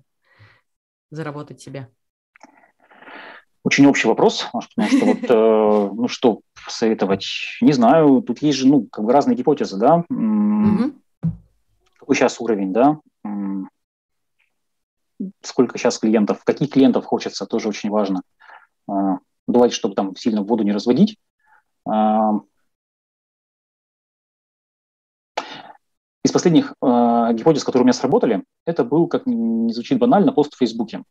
заработать 1.11 1.61
себе? 1.61 1.89
Очень 3.63 3.87
общий 3.87 4.07
вопрос, 4.07 4.47
потому 4.51 4.89
что 4.89 5.05
вот, 5.05 5.23
э, 5.29 5.93
ну 5.95 6.07
что 6.07 6.41
советовать, 6.67 7.25
не 7.61 7.73
знаю, 7.73 8.21
тут 8.21 8.41
есть 8.41 8.57
же, 8.57 8.67
ну, 8.67 8.87
как 8.87 9.05
бы 9.05 9.11
разные 9.11 9.35
гипотезы, 9.35 9.77
да, 9.77 10.03
какой 11.97 12.15
сейчас 12.15 12.39
уровень, 12.39 12.73
да, 12.73 12.99
сколько 15.41 15.77
сейчас 15.77 15.99
клиентов, 15.99 16.43
каких 16.43 16.71
клиентов 16.71 17.05
хочется, 17.05 17.45
тоже 17.45 17.67
очень 17.67 17.89
важно. 17.89 18.21
Э, 18.89 19.17
давайте, 19.47 19.75
чтобы 19.75 19.95
там 19.95 20.15
сильно 20.15 20.41
воду 20.41 20.63
не 20.63 20.71
разводить. 20.71 21.17
Из 26.29 26.31
последних 26.31 26.75
э, 26.79 27.29
гипотез, 27.33 27.63
которые 27.63 27.81
у 27.81 27.85
меня 27.85 27.93
сработали, 27.93 28.43
это 28.67 28.83
был, 28.83 29.07
как 29.07 29.25
не 29.25 29.73
звучит 29.73 29.97
банально, 29.97 30.31
пост 30.31 30.53
в 30.53 30.59
Фейсбуке. 30.59 31.01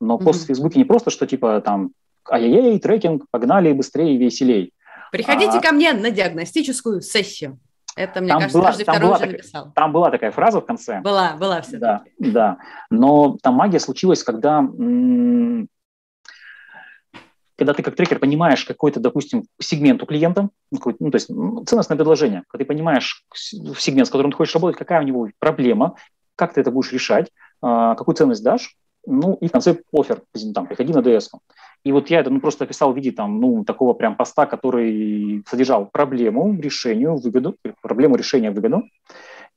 Но 0.00 0.14
mm-hmm. 0.14 0.24
пост 0.24 0.44
в 0.44 0.46
Фейсбуке 0.46 0.78
не 0.78 0.84
просто, 0.84 1.10
что 1.10 1.26
типа 1.26 1.60
там 1.62 1.90
ай-яй-яй, 2.30 2.78
трекинг, 2.78 3.24
погнали 3.32 3.72
быстрее, 3.72 4.16
веселей. 4.16 4.72
Приходите 5.10 5.58
а, 5.58 5.60
ко 5.60 5.72
мне 5.72 5.94
на 5.94 6.12
диагностическую 6.12 7.00
сессию. 7.00 7.58
Это, 7.96 8.20
мне 8.20 8.34
кажется, 8.34 8.56
была, 8.56 8.68
каждый 8.68 8.82
второй 8.84 9.10
уже 9.16 9.26
написал. 9.26 9.72
Там 9.74 9.92
была 9.92 10.10
такая 10.12 10.30
фраза 10.30 10.60
в 10.60 10.64
конце. 10.64 11.00
Была, 11.00 11.32
была 11.32 11.62
все 11.62 11.78
Да, 11.78 12.04
да. 12.20 12.58
Но 12.88 13.36
там 13.42 13.54
магия 13.54 13.80
случилась, 13.80 14.22
когда 14.22 14.58
м- 14.58 15.66
когда 17.56 17.72
ты 17.72 17.82
как 17.82 17.96
трекер 17.96 18.18
понимаешь 18.18 18.64
какой-то, 18.64 19.00
допустим, 19.00 19.44
сегмент 19.60 20.02
у 20.02 20.06
клиента, 20.06 20.50
ну, 20.70 21.10
то 21.10 21.16
есть 21.16 21.26
ценностное 21.26 21.96
предложение, 21.96 22.44
когда 22.48 22.64
ты 22.64 22.68
понимаешь 22.68 23.24
сегмент, 23.34 24.08
с 24.08 24.10
которым 24.10 24.30
ты 24.30 24.36
хочешь 24.36 24.54
работать, 24.54 24.78
какая 24.78 25.00
у 25.00 25.04
него 25.04 25.28
проблема, 25.38 25.96
как 26.36 26.52
ты 26.52 26.60
это 26.60 26.70
будешь 26.70 26.92
решать, 26.92 27.30
а, 27.62 27.94
какую 27.94 28.14
ценность 28.14 28.44
дашь, 28.44 28.76
ну 29.06 29.34
и 29.40 29.48
в 29.48 29.52
конце 29.52 29.78
офер, 29.92 30.22
там, 30.54 30.66
приходи 30.66 30.92
на 30.92 30.98
DS. 30.98 31.28
И 31.84 31.92
вот 31.92 32.10
я 32.10 32.20
это 32.20 32.30
ну, 32.30 32.40
просто 32.40 32.64
описал 32.64 32.92
в 32.92 32.96
виде 32.96 33.12
там, 33.12 33.40
ну, 33.40 33.64
такого 33.64 33.94
прям 33.94 34.16
поста, 34.16 34.46
который 34.46 35.44
содержал 35.48 35.86
проблему, 35.86 36.58
решению, 36.60 37.16
выгоду, 37.16 37.56
проблему, 37.80 38.16
решения, 38.16 38.50
выгоду. 38.50 38.82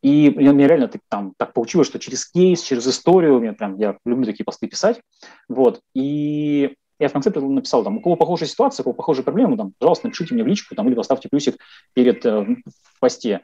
И 0.01 0.29
мне, 0.29 0.51
мне 0.53 0.68
реально 0.68 0.88
так, 0.88 1.01
там, 1.10 1.34
так 1.38 1.53
получилось, 1.53 1.88
что 1.88 2.00
через 2.00 2.25
кейс, 2.25 2.62
через 2.62 2.88
историю, 2.88 3.39
мне 3.39 3.53
прям, 3.53 3.77
я 3.77 3.98
люблю 4.06 4.25
такие 4.25 4.46
посты 4.46 4.68
писать, 4.68 5.01
вот, 5.50 5.82
и 5.94 6.75
я 7.00 7.08
в 7.08 7.13
конце 7.13 7.32
написал, 7.32 7.84
там, 7.84 7.98
у 7.98 8.01
кого 8.01 8.15
похожая 8.15 8.50
ситуация, 8.50 8.84
у 8.84 8.86
кого 8.86 8.94
похожие 8.94 9.24
проблемы, 9.24 9.58
там, 9.58 9.74
пожалуйста, 9.79 10.08
напишите 10.08 10.34
мне 10.34 10.44
в 10.44 10.48
личку, 10.48 10.75
там, 10.75 10.88
или 10.88 10.96
поставьте 10.96 11.29
плюсик 11.29 11.58
перед 11.94 12.25
э, 12.25 12.41
в 12.41 13.00
посте. 13.00 13.41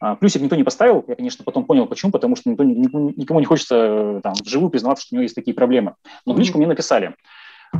А, 0.00 0.16
плюсик 0.16 0.42
никто 0.42 0.56
не 0.56 0.64
поставил, 0.64 1.04
я, 1.06 1.14
конечно, 1.14 1.44
потом 1.44 1.64
понял, 1.64 1.86
почему, 1.86 2.12
потому 2.12 2.36
что 2.36 2.50
никто, 2.50 2.64
никому, 2.64 3.40
не 3.40 3.46
хочется 3.46 3.76
э, 3.76 4.20
там, 4.22 4.34
вживую 4.34 4.70
признаваться, 4.70 5.06
что 5.06 5.14
у 5.14 5.16
него 5.16 5.22
есть 5.22 5.34
такие 5.34 5.54
проблемы. 5.54 5.94
Но 6.26 6.34
в 6.34 6.38
личку 6.38 6.58
мне 6.58 6.66
написали. 6.66 7.14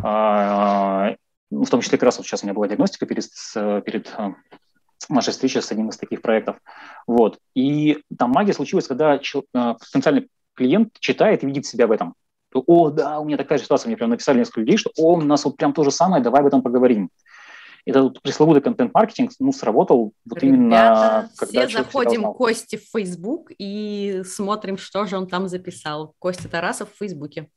А, 0.03 1.15
в 1.51 1.67
том 1.67 1.81
числе 1.81 1.99
как 1.99 2.05
раз 2.05 2.19
вот 2.19 2.27
сейчас 2.27 2.43
у 2.43 2.47
меня 2.47 2.55
была 2.55 2.69
диагностика 2.69 3.07
перед, 3.07 3.25
перед 3.85 4.15
э, 4.17 4.35
нашей 5.09 5.31
встречи 5.31 5.59
с 5.59 5.71
одним 5.71 5.89
из 5.89 5.97
таких 5.97 6.23
проектов. 6.23 6.57
Вот. 7.07 7.39
И 7.55 8.03
там 8.17 8.31
магия 8.31 8.53
случилась, 8.53 8.87
когда 8.87 9.17
э, 9.17 9.21
потенциальный 9.53 10.29
клиент 10.55 10.99
читает 11.01 11.43
и 11.43 11.47
видит 11.47 11.67
себя 11.67 11.87
в 11.87 11.93
этом 11.93 12.15
о, 12.55 12.91
да, 12.91 13.21
у 13.21 13.25
меня 13.25 13.37
такая 13.37 13.59
ситуация, 13.59 13.89
мне 13.89 13.97
прям 13.97 14.11
написали 14.11 14.39
несколько 14.39 14.61
людей, 14.61 14.77
что 14.77 14.91
о, 14.97 15.15
у 15.15 15.21
нас 15.21 15.45
вот 15.45 15.57
прям 15.57 15.73
то 15.73 15.85
же 15.85 15.91
самое, 15.91 16.23
давай 16.23 16.41
об 16.41 16.47
этом 16.47 16.63
поговорим. 16.63 17.11
И 17.85 17.91
этот 17.91 18.21
пресловутый 18.21 18.61
контент-маркетинг, 18.61 19.31
ну, 19.39 19.51
сработал 19.51 20.13
вот 20.27 20.43
Ребята, 20.43 20.47
именно, 20.47 21.31
когда 21.39 21.67
все 21.67 21.79
заходим 21.79 22.23
к 22.23 22.37
Косте 22.37 22.77
в 22.77 22.83
Facebook 22.83 23.51
и 23.57 24.23
смотрим, 24.27 24.77
что 24.77 25.07
же 25.07 25.17
он 25.17 25.27
там 25.27 25.49
записал. 25.49 26.13
Костя 26.19 26.51
Тарасов 26.51 26.91
в 26.93 26.99
Фейсбуке. 26.99 27.49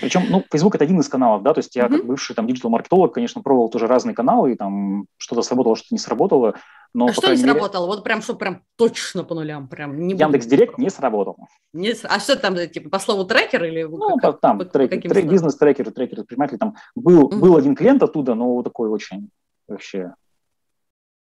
Причем, 0.00 0.22
ну, 0.30 0.42
Facebook 0.50 0.76
это 0.76 0.84
один 0.84 1.00
из 1.00 1.08
каналов, 1.08 1.42
да, 1.42 1.52
то 1.52 1.58
есть 1.58 1.76
я 1.76 1.84
mm-hmm. 1.84 1.96
как 1.98 2.06
бывший 2.06 2.34
там 2.34 2.46
диджитал-маркетолог, 2.46 3.12
конечно, 3.12 3.42
пробовал 3.42 3.68
тоже 3.68 3.86
разные 3.86 4.14
каналы, 4.14 4.52
и 4.52 4.56
там 4.56 5.04
что-то 5.18 5.42
сработало, 5.42 5.76
что-то 5.76 5.94
не 5.94 5.98
сработало. 5.98 6.54
Но, 6.94 7.06
а 7.06 7.12
что 7.12 7.28
не 7.28 7.36
мере... 7.36 7.52
сработало? 7.52 7.86
Вот 7.86 8.02
прям, 8.04 8.22
что 8.22 8.34
прям 8.34 8.62
точно 8.76 9.24
по 9.24 9.34
нулям, 9.34 9.68
прям 9.68 10.06
не 10.06 10.14
Яндекс 10.14 10.46
Директ 10.46 10.78
не 10.78 10.90
сработал. 10.90 11.36
Не... 11.72 11.94
А 12.04 12.18
что 12.18 12.36
там, 12.36 12.56
типа, 12.68 12.90
по 12.90 12.98
слову 12.98 13.24
трекер 13.24 13.64
или? 13.64 13.82
Ну, 13.82 14.16
как, 14.16 14.40
там, 14.40 14.58
по, 14.58 14.64
трекер, 14.64 15.02
по 15.02 15.14
трек, 15.14 15.26
бизнес-трекер, 15.26 15.90
трекер, 15.92 16.16
предприниматель, 16.16 16.58
там 16.58 16.76
был, 16.94 17.28
mm-hmm. 17.28 17.38
был 17.38 17.56
один 17.56 17.74
клиент 17.74 18.02
оттуда, 18.02 18.34
но 18.34 18.54
вот 18.54 18.64
такой 18.64 18.88
очень 18.88 19.30
вообще 19.68 20.14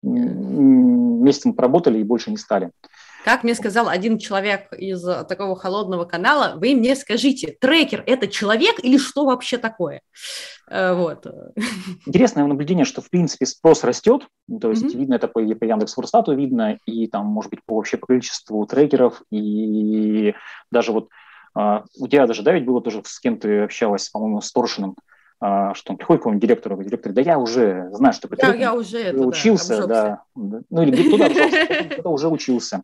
месяц 0.02 1.44
мы 1.44 1.54
поработали 1.54 1.98
и 1.98 2.04
больше 2.04 2.30
не 2.30 2.36
стали. 2.36 2.70
Как 3.24 3.44
мне 3.44 3.54
сказал 3.54 3.88
один 3.88 4.18
человек 4.18 4.72
из 4.72 5.06
э, 5.06 5.22
такого 5.22 5.54
холодного 5.54 6.04
канала, 6.04 6.54
вы 6.56 6.74
мне 6.74 6.96
скажите, 6.96 7.56
трекер– 7.60 8.02
это 8.06 8.26
человек 8.26 8.80
или 8.82 8.98
что 8.98 9.24
вообще 9.24 9.58
такое? 9.58 10.00
Э, 10.68 10.92
вот. 10.94 11.24
Интересное 12.06 12.44
наблюдение, 12.46 12.84
что, 12.84 13.00
в 13.00 13.10
принципе, 13.10 13.46
спрос 13.46 13.84
растет, 13.84 14.26
то 14.60 14.70
есть 14.70 14.84
mm-hmm. 14.84 14.98
видно 14.98 15.14
это 15.14 15.28
по, 15.28 15.40
по 15.40 15.64
Яндекс.Форстату 15.64 16.34
видно, 16.34 16.78
и 16.84 17.06
там, 17.06 17.26
может 17.26 17.50
быть, 17.50 17.60
по 17.64 17.76
вообще 17.76 17.96
по 17.96 18.08
количеству 18.08 18.66
трекеров, 18.66 19.22
и 19.30 20.34
даже 20.72 20.90
вот 20.90 21.08
а, 21.54 21.84
у 21.98 22.08
тебя 22.08 22.26
даже, 22.26 22.42
да, 22.42 22.52
ведь 22.52 22.64
было 22.64 22.80
тоже, 22.80 23.02
с 23.04 23.20
кем 23.20 23.38
ты 23.38 23.60
общалась, 23.60 24.08
по-моему, 24.08 24.40
с 24.40 24.50
Торшиным, 24.50 24.96
что 25.74 25.92
он 25.92 25.96
приходит 25.96 26.20
к 26.20 26.22
какому-нибудь 26.22 26.48
директору, 26.48 26.76
говорит, 26.76 26.90
директор, 26.90 27.12
да 27.12 27.20
я 27.20 27.38
уже 27.38 27.88
знаю, 27.90 28.14
что 28.14 28.28
я, 28.38 28.54
я 28.54 28.74
уже 28.74 28.98
это, 28.98 29.20
учился, 29.20 29.86
да, 29.88 30.22
да, 30.36 30.60
ну 30.70 30.82
или 30.82 30.92
где-то 30.92 31.10
туда, 31.10 31.28
кто-то 31.90 32.08
уже 32.10 32.28
учился. 32.28 32.82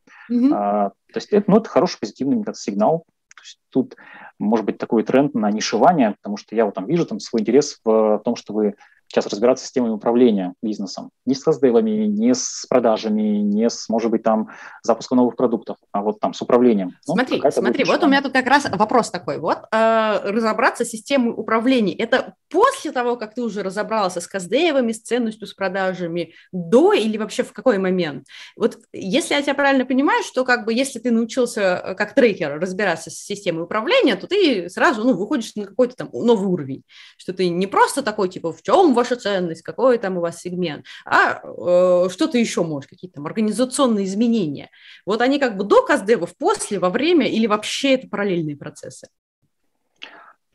А, 0.53 0.88
то 0.88 1.17
есть 1.17 1.29
это, 1.29 1.49
ну, 1.49 1.59
это 1.59 1.69
хороший 1.69 2.00
позитивный 2.00 2.45
сигнал. 2.55 3.05
То 3.37 3.43
есть 3.43 3.61
тут 3.71 3.97
может 4.41 4.67
быть 4.67 4.79
такой 4.79 5.05
тренд 5.05 5.35
на 5.35 5.50
нишевание, 5.53 6.17
потому 6.21 6.37
что 6.37 6.57
я 6.57 6.65
вот 6.65 6.75
там 6.75 6.87
вижу 6.87 7.07
там 7.07 7.21
свой 7.21 7.43
интерес 7.43 7.81
в 7.85 8.21
том, 8.25 8.35
что 8.35 8.53
вы 8.53 8.75
сейчас 9.09 9.27
разбираться 9.27 9.67
с 9.67 9.73
темой 9.73 9.93
управления 9.93 10.55
бизнесом. 10.62 11.11
Не 11.27 11.35
с 11.35 11.41
создевами, 11.41 12.07
не 12.07 12.35
с 12.35 12.67
продажами, 12.69 13.38
не 13.38 13.69
с, 13.69 13.88
может 13.88 14.11
быть, 14.11 14.23
там 14.23 14.50
запуском 14.83 15.19
новых 15.19 15.37
продуктов, 15.37 15.79
а 15.93 16.03
вот 16.03 16.21
там 16.21 16.35
с 16.35 16.43
управлением. 16.43 16.93
Ну, 17.07 17.15
смотри, 17.15 17.43
смотри, 17.50 17.85
вот 17.85 18.03
у 18.05 18.07
меня 18.07 18.23
тут 18.23 18.33
как 18.33 18.47
раз 18.47 18.69
вопрос 18.71 19.11
такой. 19.11 19.38
Вот 19.38 19.59
э, 19.73 20.21
разобраться 20.25 20.85
с 20.85 20.88
системой 20.88 21.33
управления. 21.37 21.95
Это 21.95 22.35
после 22.50 22.93
того, 22.93 23.17
как 23.17 23.35
ты 23.35 23.43
уже 23.43 23.62
разобрался 23.62 24.21
с 24.21 24.27
каздевами, 24.27 24.93
с 24.93 25.00
ценностью, 25.00 25.47
с 25.47 25.55
продажами, 25.55 26.35
до 26.53 26.93
или 26.93 27.17
вообще 27.17 27.43
в 27.43 27.53
какой 27.53 27.79
момент? 27.79 28.27
Вот 28.57 28.79
если 28.93 29.35
я 29.35 29.43
тебя 29.43 29.55
правильно 29.55 29.87
понимаю, 29.87 30.23
что 30.23 30.45
как 30.45 30.67
бы 30.67 30.75
если 30.75 30.99
ты 30.99 31.11
научился 31.11 31.61
э, 31.61 31.95
как 31.95 32.15
трекер 32.15 32.61
разбираться 32.61 33.11
с 33.11 33.15
системой 33.15 33.65
управления, 33.65 34.17
то 34.17 34.27
ты 34.27 34.69
сразу 34.69 35.03
ну, 35.03 35.15
выходишь 35.15 35.55
на 35.55 35.65
какой-то 35.65 35.97
там 35.97 36.11
новый 36.12 36.49
уровень, 36.49 36.83
что 37.17 37.33
ты 37.33 37.49
не 37.49 37.67
просто 37.67 38.03
такой, 38.03 38.29
типа, 38.29 38.53
в 38.53 38.62
чем 38.62 38.98
ваша 38.99 39.17
ценность, 39.17 39.62
какой 39.62 39.99
там 39.99 40.19
у 40.19 40.21
вас 40.21 40.40
сегмент, 40.40 40.85
а 41.07 41.40
э, 41.43 42.09
что-то 42.11 42.38
еще 42.38 42.62
может, 42.62 42.90
какие-то 42.90 43.17
там 43.17 43.26
организационные 43.26 44.05
изменения. 44.05 44.71
Вот 45.07 45.23
они 45.23 45.38
как 45.38 45.57
бы 45.57 45.64
до 45.64 45.83
каздевов, 45.83 46.37
после, 46.37 46.78
во 46.78 46.90
время 46.90 47.26
или 47.26 47.47
вообще 47.47 47.95
это 47.95 48.09
параллельные 48.09 48.57
процессы? 48.57 49.09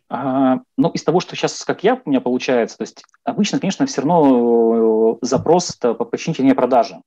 А, 0.10 0.60
ну, 0.78 0.90
из 0.90 1.04
того, 1.04 1.20
что 1.20 1.36
сейчас, 1.36 1.64
как 1.66 1.84
я, 1.84 2.00
у 2.06 2.10
меня 2.10 2.22
получается, 2.22 2.78
то 2.78 2.84
есть 2.84 3.04
обычно, 3.24 3.60
конечно, 3.60 3.86
все 3.86 4.02
равно 4.02 5.18
э, 5.22 5.26
запрос 5.26 5.76
почините 6.12 6.44
мне 6.44 6.54
продажи. 6.54 7.02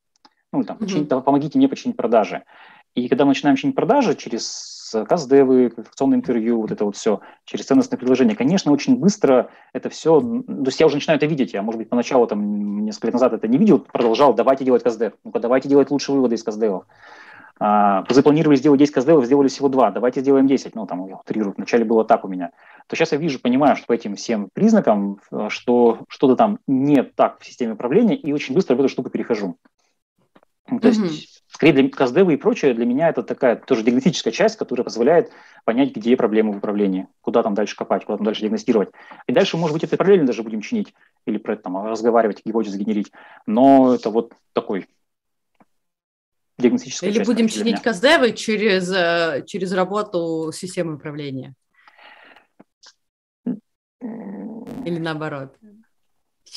Ну, 0.52 0.64
там, 0.64 0.78
mm-hmm. 0.78 1.22
помогите 1.22 1.58
мне 1.58 1.68
починить 1.68 1.96
продажи. 1.96 2.44
И 2.96 3.08
когда 3.08 3.24
мы 3.24 3.28
начинаем 3.28 3.56
чинить 3.56 3.76
продажи 3.76 4.14
через 4.14 4.90
КАЗДевы, 4.92 5.68
квалификационное 5.68 6.16
интервью, 6.16 6.62
вот 6.62 6.70
это 6.70 6.86
вот 6.86 6.96
все, 6.96 7.20
через 7.44 7.66
ценностное 7.66 7.98
предложение, 7.98 8.34
конечно, 8.34 8.72
очень 8.72 8.96
быстро 8.96 9.50
это 9.74 9.90
все, 9.90 10.18
то 10.18 10.64
есть 10.64 10.80
я 10.80 10.86
уже 10.86 10.96
начинаю 10.96 11.18
это 11.18 11.26
видеть, 11.26 11.52
я, 11.52 11.60
может 11.60 11.78
быть, 11.78 11.90
поначалу, 11.90 12.26
там, 12.26 12.84
несколько 12.84 13.08
лет 13.08 13.14
назад 13.14 13.34
это 13.34 13.48
не 13.48 13.58
видел, 13.58 13.80
продолжал, 13.80 14.32
давайте 14.32 14.64
делать 14.64 14.82
КАЗДев, 14.82 15.12
ну-ка, 15.24 15.40
давайте 15.40 15.68
делать 15.68 15.90
лучшие 15.90 16.16
выводы 16.16 16.36
из 16.36 16.42
КАЗДевов. 16.42 16.84
А, 17.58 18.04
запланировали 18.08 18.56
сделать 18.56 18.78
10 18.78 18.94
КАЗДевов, 18.94 19.26
сделали 19.26 19.48
всего 19.48 19.68
2, 19.68 19.90
давайте 19.90 20.20
сделаем 20.22 20.46
10, 20.46 20.74
ну, 20.74 20.86
там, 20.86 21.06
я 21.06 21.16
утрирую, 21.16 21.52
вначале 21.54 21.84
было 21.84 22.02
так 22.02 22.24
у 22.24 22.28
меня. 22.28 22.50
То 22.86 22.96
сейчас 22.96 23.12
я 23.12 23.18
вижу, 23.18 23.40
понимаю, 23.40 23.76
что 23.76 23.86
по 23.86 23.92
этим 23.92 24.14
всем 24.14 24.48
признакам, 24.54 25.20
э, 25.30 25.48
что 25.50 26.00
что-то 26.08 26.36
там 26.36 26.60
не 26.66 27.02
так 27.02 27.40
в 27.40 27.46
системе 27.46 27.74
управления, 27.74 28.16
и 28.16 28.32
очень 28.32 28.54
быстро 28.54 28.74
в 28.74 28.80
эту 28.80 28.88
штуку 28.88 29.10
перехожу. 29.10 29.56
То 30.66 30.74
mm-hmm. 30.74 31.02
есть 31.04 31.35
Скорее, 31.56 31.72
для 31.72 31.88
Каздева 31.88 32.32
и 32.32 32.36
прочее, 32.36 32.74
для 32.74 32.84
меня 32.84 33.08
это 33.08 33.22
такая 33.22 33.56
тоже 33.56 33.82
диагностическая 33.82 34.30
часть, 34.30 34.58
которая 34.58 34.84
позволяет 34.84 35.32
понять, 35.64 35.96
где 35.96 36.14
проблемы 36.14 36.52
в 36.52 36.58
управлении, 36.58 37.08
куда 37.22 37.42
там 37.42 37.54
дальше 37.54 37.74
копать, 37.74 38.04
куда 38.04 38.18
там 38.18 38.26
дальше 38.26 38.42
диагностировать. 38.42 38.90
И 39.26 39.32
дальше, 39.32 39.56
может 39.56 39.72
быть, 39.72 39.82
это 39.82 39.96
параллельно 39.96 40.26
даже 40.26 40.42
будем 40.42 40.60
чинить 40.60 40.92
или 41.24 41.38
про 41.38 41.54
это 41.54 41.62
там, 41.62 41.82
разговаривать, 41.86 42.42
гипотезы 42.44 42.76
генерить. 42.76 43.10
Но 43.46 43.94
это 43.94 44.10
вот 44.10 44.34
такой 44.52 44.86
диагностическая 46.58 47.08
Или 47.08 47.16
часть, 47.16 47.30
будем 47.30 47.48
чинить 47.48 47.80
Каздевы 47.80 48.32
через, 48.32 48.92
э, 48.92 49.42
через 49.46 49.72
работу 49.72 50.52
системы 50.52 50.96
управления. 50.96 51.54
Или 53.46 54.98
наоборот 54.98 55.56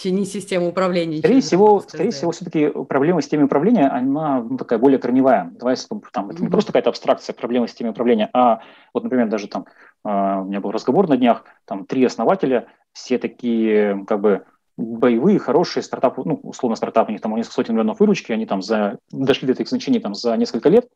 не 0.06 0.26
систему 0.26 0.70
управления. 0.70 1.20
Скорее 1.20 1.42
всего, 1.42 1.80
скорее 1.82 2.12
всего, 2.12 2.32
все-таки 2.32 2.70
проблема 2.88 3.22
системы 3.22 3.46
управления, 3.46 3.88
она 3.88 4.42
ну, 4.42 4.58
такая 4.58 4.80
более 4.80 5.00
корневая. 5.00 5.52
Давай, 5.60 5.76
там, 6.12 6.30
это 6.30 6.42
не 6.42 6.50
просто 6.50 6.72
какая-то 6.72 6.90
абстракция 6.90 7.34
проблемы 7.34 7.68
системы 7.68 7.92
управления, 7.92 8.30
а 8.34 8.62
вот, 8.94 9.04
например, 9.04 9.28
даже 9.28 9.48
там 9.48 9.66
uh, 10.06 10.42
у 10.42 10.46
меня 10.46 10.62
был 10.62 10.72
разговор 10.72 11.08
на 11.10 11.18
днях, 11.18 11.44
там 11.66 11.86
три 11.86 12.04
основателя, 12.06 12.68
все 12.94 13.18
такие 13.18 14.06
как 14.08 14.22
бы 14.22 14.46
боевые, 14.78 15.40
хорошие 15.40 15.84
стартапы, 15.84 16.22
ну, 16.26 16.40
условно 16.44 16.76
стартапы, 16.76 17.10
у 17.10 17.12
них 17.12 17.22
там 17.22 17.36
несколько 17.36 17.56
сотен 17.56 17.74
миллионов 17.74 18.00
выручки, 18.00 18.32
они 18.32 18.46
там 18.46 18.62
за, 18.62 18.98
дошли 19.12 19.46
до 19.48 19.54
этих 19.54 19.68
значений 19.68 20.00
там 20.00 20.16
за 20.16 20.36
несколько 20.38 20.70
лет, 20.70 20.88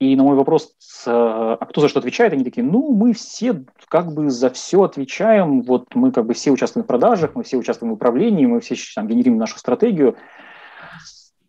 и 0.00 0.16
на 0.16 0.24
мой 0.24 0.36
вопрос, 0.36 0.74
а 1.06 1.64
кто 1.66 1.80
за 1.80 1.88
что 1.88 2.00
отвечает, 2.00 2.32
они 2.32 2.44
такие, 2.44 2.64
ну, 2.64 2.92
мы 2.92 3.12
все 3.12 3.64
как 3.88 4.12
бы 4.12 4.28
за 4.28 4.50
все 4.50 4.82
отвечаем, 4.82 5.62
вот 5.62 5.94
мы 5.94 6.10
как 6.10 6.26
бы 6.26 6.34
все 6.34 6.50
участвуем 6.50 6.84
в 6.84 6.88
продажах, 6.88 7.34
мы 7.34 7.44
все 7.44 7.56
участвуем 7.56 7.92
в 7.92 7.94
управлении, 7.94 8.46
мы 8.46 8.60
все 8.60 8.74
там 8.94 9.06
генерим 9.06 9.38
нашу 9.38 9.58
стратегию. 9.58 10.16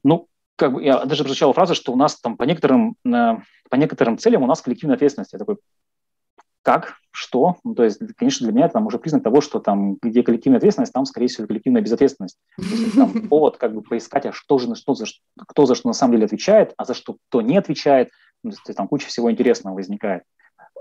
Ну, 0.03 0.27
как 0.55 0.73
бы 0.73 0.83
я 0.83 1.03
даже 1.05 1.23
прозвучала 1.23 1.53
фраза, 1.53 1.73
что 1.73 1.91
у 1.91 1.95
нас 1.95 2.19
там 2.19 2.37
по 2.37 2.43
некоторым, 2.43 2.95
по 3.03 3.75
некоторым 3.75 4.17
целям 4.17 4.43
у 4.43 4.47
нас 4.47 4.61
коллективная 4.61 4.95
ответственность. 4.95 5.33
Я 5.33 5.39
такой, 5.39 5.57
как, 6.61 6.95
что? 7.11 7.57
Ну, 7.63 7.73
то 7.73 7.83
есть, 7.83 7.99
конечно, 8.15 8.45
для 8.45 8.55
меня 8.55 8.65
это 8.65 8.73
там 8.73 8.85
уже 8.85 8.99
признак 8.99 9.23
того, 9.23 9.41
что 9.41 9.59
там, 9.59 9.97
где 10.01 10.21
коллективная 10.21 10.57
ответственность, 10.57 10.93
там, 10.93 11.05
скорее 11.05 11.27
всего, 11.27 11.47
коллективная 11.47 11.81
безответственность. 11.81 12.37
Есть, 12.57 12.95
там 12.95 13.27
повод 13.27 13.57
как 13.57 13.73
бы 13.73 13.81
поискать, 13.81 14.27
а 14.27 14.31
что 14.31 14.59
же, 14.59 14.73
что 14.75 14.93
за, 14.93 15.05
кто 15.35 15.65
за 15.65 15.73
что 15.73 15.87
на 15.87 15.93
самом 15.93 16.13
деле 16.13 16.25
отвечает, 16.25 16.73
а 16.77 16.85
за 16.85 16.93
что 16.93 17.17
кто 17.27 17.41
не 17.41 17.57
отвечает– 17.57 18.11
там 18.75 18.87
куча 18.87 19.07
всего 19.07 19.31
интересного 19.31 19.75
возникает. 19.75 20.23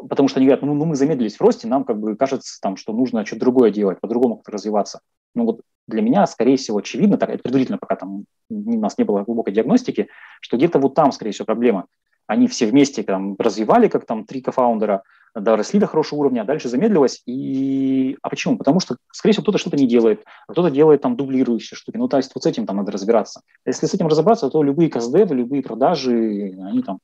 Потому 0.09 0.29
что 0.29 0.39
они 0.39 0.47
говорят, 0.47 0.63
ну, 0.63 0.75
ну 0.75 0.85
мы 0.85 0.97
замедлились 0.97 1.37
в 1.37 1.41
росте, 1.41 1.69
нам 1.69 1.85
как 1.85 1.99
бы 1.99 2.17
кажется, 2.17 2.59
там, 2.61 2.77
что 2.77 2.93
нужно 2.93 3.25
что-то 3.25 3.41
другое 3.41 3.71
делать, 3.71 4.01
по-другому 4.01 4.37
как-то 4.37 4.53
развиваться. 4.53 5.01
Ну 5.35 5.45
вот 5.45 5.61
для 5.87 6.03
меня, 6.03 6.27
скорее 6.27 6.57
всего, 6.57 6.79
очевидно, 6.79 7.19
так, 7.19 7.31
это 7.31 7.43
предварительно, 7.43 7.79
пока 7.79 7.97
там 7.97 8.25
у 8.51 8.81
нас 8.81 8.99
не 8.99 9.05
было 9.05 9.23
глубокой 9.23 9.53
диагностики, 9.53 10.09
что 10.41 10.57
где-то 10.57 10.79
вот 10.79 10.95
там, 10.95 11.13
скорее 11.13 11.33
всего, 11.33 11.47
проблема. 11.47 11.87
Они 12.27 12.49
все 12.49 12.67
вместе 12.67 13.03
там 13.03 13.37
развивали, 13.39 13.89
как 13.89 14.07
там 14.07 14.25
три 14.25 14.41
кофаундера, 14.41 15.03
доросли 15.35 15.81
до 15.81 15.87
хорошего 15.87 16.21
уровня, 16.21 16.43
а 16.43 16.45
дальше 16.45 16.69
замедлилось. 16.69 17.23
И... 17.27 18.17
А 18.23 18.31
почему? 18.31 18.57
Потому 18.57 18.81
что, 18.81 18.97
скорее 19.13 19.33
всего, 19.33 19.43
кто-то 19.43 19.59
что-то 19.59 19.77
не 19.77 19.87
делает, 19.87 20.25
а 20.47 20.53
кто-то 20.53 20.71
делает 20.71 21.03
там 21.03 21.17
дублирующие 21.17 21.77
штуки. 21.77 21.97
Ну, 21.97 22.09
то 22.09 22.17
есть 22.17 22.33
вот 22.35 22.45
с 22.45 22.47
этим 22.47 22.67
там 22.67 22.77
надо 22.77 22.93
разбираться. 22.93 23.43
Если 23.67 23.87
с 23.87 23.95
этим 23.95 24.07
разобраться, 24.07 24.49
то 24.49 24.63
любые 24.63 24.91
КСД, 24.91 25.31
любые 25.31 25.63
продажи, 25.63 26.57
они 26.63 26.83
там 26.83 27.01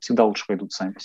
всегда 0.00 0.24
лучше 0.24 0.46
пойдут 0.46 0.72
сами. 0.72 0.96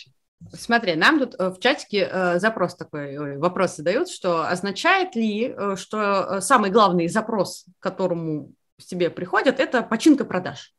Смотри, 0.53 0.95
нам 0.95 1.19
тут 1.19 1.35
э, 1.39 1.49
в 1.49 1.59
чатике 1.59 2.09
э, 2.11 2.39
запрос 2.39 2.75
такой, 2.75 3.37
вопрос 3.37 3.75
задают, 3.75 4.09
что 4.09 4.47
означает 4.47 5.15
ли, 5.15 5.53
э, 5.55 5.75
что 5.75 6.41
самый 6.41 6.71
главный 6.71 7.07
запрос, 7.07 7.65
к 7.79 7.83
которому 7.83 8.51
тебе 8.77 9.09
приходят, 9.09 9.59
это 9.59 9.83
починка 9.83 10.25
продаж? 10.25 10.73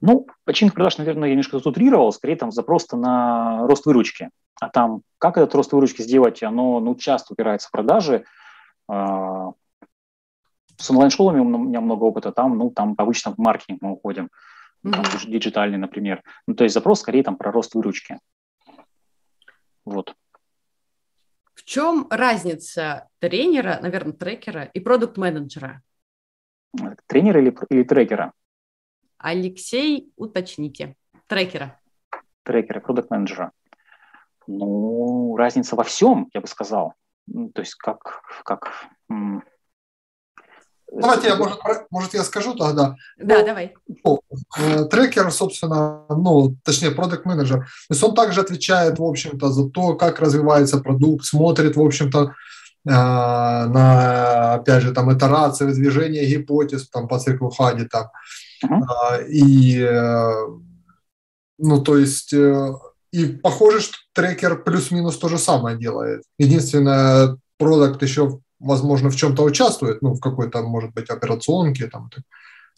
Ну, 0.00 0.26
починка 0.44 0.74
продаж, 0.74 0.98
наверное, 0.98 1.28
я 1.28 1.34
немножко 1.34 1.56
утрировал, 1.56 2.12
скорее 2.12 2.36
там 2.36 2.52
запрос 2.52 2.90
на 2.92 3.66
рост 3.66 3.86
выручки. 3.86 4.30
А 4.60 4.68
там, 4.68 5.02
как 5.18 5.36
этот 5.36 5.54
рост 5.54 5.72
выручки 5.72 6.02
сделать, 6.02 6.42
оно 6.42 6.78
ну, 6.78 6.94
часто 6.94 7.32
упирается 7.32 7.68
в 7.68 7.72
продажи. 7.72 8.24
А, 8.88 9.50
с 10.76 10.90
онлайн-школами 10.90 11.40
у 11.40 11.44
меня 11.44 11.80
много 11.80 12.04
опыта, 12.04 12.30
там, 12.30 12.56
ну, 12.56 12.70
там 12.70 12.94
обычно 12.98 13.34
в 13.34 13.38
маркетинг 13.38 13.80
мы 13.82 13.92
уходим, 13.92 14.30
mm-hmm. 14.84 15.30
диджитальный, 15.30 15.78
например. 15.78 16.22
Ну, 16.46 16.54
то 16.54 16.64
есть 16.64 16.74
запрос 16.74 17.00
скорее 17.00 17.22
там 17.22 17.36
про 17.36 17.50
рост 17.50 17.74
выручки. 17.74 18.18
Вот. 19.84 20.14
В 21.54 21.64
чем 21.64 22.06
разница 22.10 23.08
тренера, 23.20 23.78
наверное, 23.80 24.12
трекера 24.12 24.64
и 24.64 24.80
продукт-менеджера? 24.80 25.82
Тренера 27.06 27.40
или, 27.40 27.56
или 27.70 27.82
трекера? 27.84 28.32
Алексей, 29.18 30.12
уточните. 30.16 30.96
Трекера. 31.26 31.80
Трекера, 32.42 32.80
продукт-менеджера. 32.80 33.52
Ну, 34.46 35.36
разница 35.36 35.76
во 35.76 35.84
всем, 35.84 36.28
я 36.34 36.40
бы 36.40 36.46
сказал. 36.46 36.94
Ну, 37.26 37.48
то 37.50 37.60
есть 37.60 37.74
как, 37.76 38.22
как 38.44 38.86
Давайте 40.96 41.28
я, 41.28 41.36
может, 41.36 41.58
может, 41.90 42.14
я 42.14 42.22
скажу 42.24 42.54
тогда. 42.54 42.94
Да, 43.18 43.38
ну, 43.38 43.46
давай. 43.46 43.74
Ну, 44.04 44.20
трекер, 44.88 45.30
собственно, 45.32 46.04
ну, 46.08 46.56
точнее, 46.64 46.90
продукт 46.90 47.24
менеджер 47.26 47.60
то 47.60 47.94
есть 47.94 48.02
он 48.02 48.14
также 48.14 48.40
отвечает, 48.40 48.98
в 48.98 49.04
общем-то, 49.04 49.50
за 49.50 49.68
то, 49.70 49.94
как 49.94 50.20
развивается 50.20 50.78
продукт, 50.78 51.24
смотрит, 51.24 51.76
в 51.76 51.82
общем-то, 51.82 52.32
э, 52.86 52.90
на, 52.90 54.54
опять 54.54 54.82
же, 54.82 54.92
там, 54.92 55.12
итерации, 55.12 55.72
движение 55.72 56.26
гипотез, 56.26 56.88
там, 56.88 57.08
по 57.08 57.18
циклу 57.18 57.50
Хади, 57.50 57.86
там, 57.86 58.10
uh-huh. 58.64 59.26
и, 59.26 59.80
э, 59.80 60.30
ну, 61.58 61.82
то 61.82 61.98
есть, 61.98 62.32
и 62.32 63.26
похоже, 63.42 63.80
что 63.80 63.96
трекер 64.12 64.62
плюс-минус 64.62 65.18
то 65.18 65.28
же 65.28 65.38
самое 65.38 65.76
делает. 65.76 66.22
Единственное, 66.38 67.36
продукт 67.58 68.02
еще 68.02 68.40
возможно, 68.64 69.10
в 69.10 69.16
чем-то 69.16 69.42
участвует, 69.42 70.02
ну, 70.02 70.14
в 70.14 70.20
какой-то, 70.20 70.62
может 70.62 70.92
быть, 70.94 71.10
операционке, 71.10 71.86
там, 71.86 72.10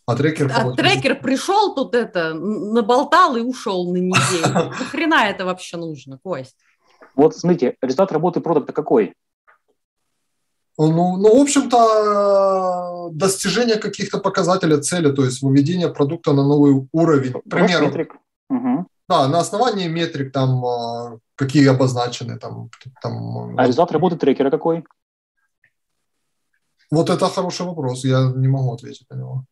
а 0.07 0.15
трекер... 0.15 0.51
А 0.55 0.71
трекер 0.73 1.21
пришел 1.21 1.75
тут 1.75 1.95
это, 1.95 2.33
наболтал 2.35 3.37
и 3.37 3.41
ушел 3.41 3.93
на 3.93 3.97
неделю. 3.97 4.71
Нахрена 4.79 5.27
это 5.27 5.45
вообще 5.45 5.77
нужно, 5.77 6.19
Кость? 6.23 6.57
Вот, 7.17 7.37
смотрите, 7.37 7.77
результат 7.83 8.13
работы 8.13 8.41
продукта 8.41 8.73
какой? 8.73 9.15
Ну, 10.79 11.17
ну, 11.17 11.39
в 11.39 11.43
общем-то, 11.43 13.09
достижение 13.13 13.77
каких-то 13.77 14.19
показателей 14.19 14.81
цели, 14.81 15.11
то 15.11 15.25
есть 15.25 15.43
выведение 15.43 15.89
продукта 15.89 16.33
на 16.33 16.47
новый 16.47 16.87
уровень. 16.93 17.33
К 17.33 17.43
примеру, 17.51 17.87
угу. 18.51 18.87
да, 19.09 19.27
на 19.29 19.41
основании 19.41 19.89
метрик, 19.89 20.33
там, 20.33 20.65
а, 20.65 21.19
какие 21.35 21.67
обозначены. 21.67 22.39
Там, 22.39 22.71
там, 23.03 23.59
а 23.59 23.63
результат 23.63 23.93
работы 23.93 24.17
трекера 24.17 24.51
какой? 24.51 24.85
Вот 26.91 27.11
это 27.11 27.29
хороший 27.29 27.67
вопрос, 27.67 28.05
я 28.05 28.33
не 28.35 28.49
могу 28.49 28.73
ответить 28.73 29.09
на 29.11 29.17
него. 29.17 29.45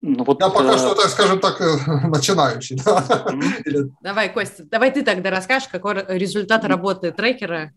Ну, 0.00 0.24
вот, 0.24 0.40
я 0.40 0.48
пока 0.48 0.74
э... 0.74 0.78
что, 0.78 0.94
так 0.94 1.06
скажем 1.06 1.40
так, 1.40 1.60
э, 1.60 1.76
начинающий. 2.08 2.76
Mm-hmm. 2.76 3.90
Давай, 4.00 4.32
Костя, 4.32 4.64
давай 4.64 4.92
ты 4.92 5.02
тогда 5.02 5.30
расскажешь, 5.30 5.68
какой 5.68 6.04
результат 6.18 6.64
работы 6.64 7.10
трекера. 7.10 7.72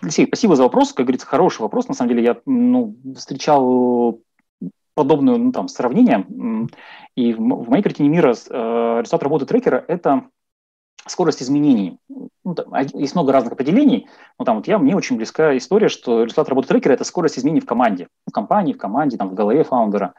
Алексей, 0.00 0.26
спасибо 0.26 0.54
за 0.56 0.62
вопрос. 0.62 0.92
Как 0.92 1.06
говорится, 1.06 1.26
хороший 1.26 1.62
вопрос. 1.62 1.88
На 1.88 1.94
самом 1.94 2.10
деле 2.10 2.24
я 2.24 2.36
ну, 2.46 2.96
встречал 3.16 4.20
подобное 4.94 5.36
ну, 5.36 5.52
там, 5.52 5.68
сравнение. 5.68 6.26
И 7.16 7.32
в, 7.32 7.38
в 7.38 7.68
моей 7.68 7.82
картине 7.82 8.08
мира 8.08 8.34
э, 8.34 9.00
результат 9.00 9.22
работы 9.22 9.46
трекера– 9.46 9.84
это 9.88 10.24
скорость 11.06 11.42
изменений. 11.42 11.98
Ну, 12.44 12.54
там, 12.54 12.74
есть 12.94 13.14
много 13.14 13.32
разных 13.32 13.52
определений, 13.52 14.08
но 14.38 14.44
там 14.44 14.56
вот 14.56 14.66
я, 14.66 14.78
мне 14.78 14.96
очень 14.96 15.16
близка 15.16 15.56
история, 15.56 15.88
что 15.88 16.22
результат 16.22 16.48
работы 16.48 16.68
трекера– 16.68 16.92
это 16.94 17.04
скорость 17.04 17.38
изменений 17.38 17.60
в 17.60 17.66
команде, 17.66 18.08
в 18.26 18.32
компании, 18.32 18.72
в 18.72 18.78
команде, 18.78 19.16
там, 19.16 19.28
в 19.28 19.34
голове 19.34 19.64
фаундера. 19.64 20.14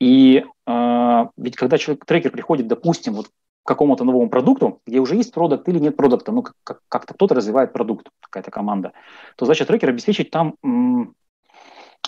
И 0.00 0.44
э, 0.66 1.24
ведь 1.36 1.56
когда 1.56 1.78
человек, 1.78 2.04
трекер 2.04 2.30
приходит, 2.30 2.66
допустим, 2.66 3.14
вот 3.14 3.28
к 3.28 3.66
какому-то 3.66 4.04
новому 4.04 4.28
продукту, 4.28 4.80
где 4.86 4.98
уже 4.98 5.16
есть 5.16 5.32
продукт 5.32 5.68
или 5.68 5.78
нет 5.78 5.96
продукта, 5.96 6.32
ну, 6.32 6.42
как- 6.42 6.80
как-то 6.88 7.14
кто-то 7.14 7.34
развивает 7.34 7.72
продукт, 7.72 8.08
какая-то 8.20 8.50
команда, 8.50 8.92
то 9.36 9.46
задача 9.46 9.64
трекера 9.64 9.90
обеспечить 9.90 10.30
там 10.30 10.56
м- 10.62 11.14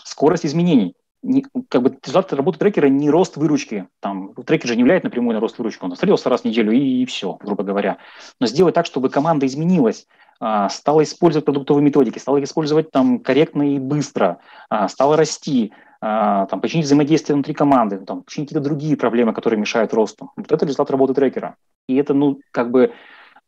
скорость 0.04 0.44
изменений 0.44 0.94
не, 1.26 1.44
как 1.68 1.82
бы 1.82 1.98
результат 2.02 2.32
работы 2.32 2.58
трекера 2.58 2.86
не 2.86 3.10
рост 3.10 3.36
выручки. 3.36 3.88
Там, 4.00 4.32
трекер 4.34 4.68
же 4.68 4.76
не 4.76 4.84
влияет 4.84 5.04
напрямую 5.04 5.34
на 5.34 5.40
рост 5.40 5.58
выручки. 5.58 5.82
Он 5.82 5.90
настрелился 5.90 6.30
раз 6.30 6.42
в 6.42 6.44
неделю 6.44 6.72
и, 6.72 7.02
и 7.02 7.06
все, 7.06 7.36
грубо 7.42 7.64
говоря. 7.64 7.98
Но 8.40 8.46
сделать 8.46 8.74
так, 8.74 8.86
чтобы 8.86 9.10
команда 9.10 9.46
изменилась, 9.46 10.06
а, 10.38 10.68
стала 10.68 11.02
использовать 11.02 11.44
продуктовые 11.44 11.84
методики, 11.84 12.18
стала 12.18 12.36
их 12.38 12.44
использовать 12.44 12.90
там 12.90 13.18
корректно 13.18 13.74
и 13.74 13.78
быстро, 13.78 14.38
а, 14.70 14.88
стала 14.88 15.16
расти, 15.16 15.72
а, 16.00 16.46
там, 16.46 16.60
починить 16.60 16.86
взаимодействие 16.86 17.34
внутри 17.34 17.54
команды, 17.54 17.98
там, 17.98 18.22
починить 18.22 18.48
какие-то 18.48 18.64
другие 18.64 18.96
проблемы, 18.96 19.32
которые 19.32 19.58
мешают 19.58 19.94
росту. 19.94 20.30
Вот 20.36 20.52
это 20.52 20.64
результат 20.64 20.90
работы 20.90 21.14
трекера. 21.14 21.56
И 21.88 21.96
это, 21.96 22.14
ну, 22.14 22.40
как 22.52 22.70
бы 22.70 22.92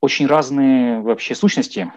очень 0.01 0.27
разные 0.27 1.01
вообще 1.01 1.35
сущности 1.35 1.93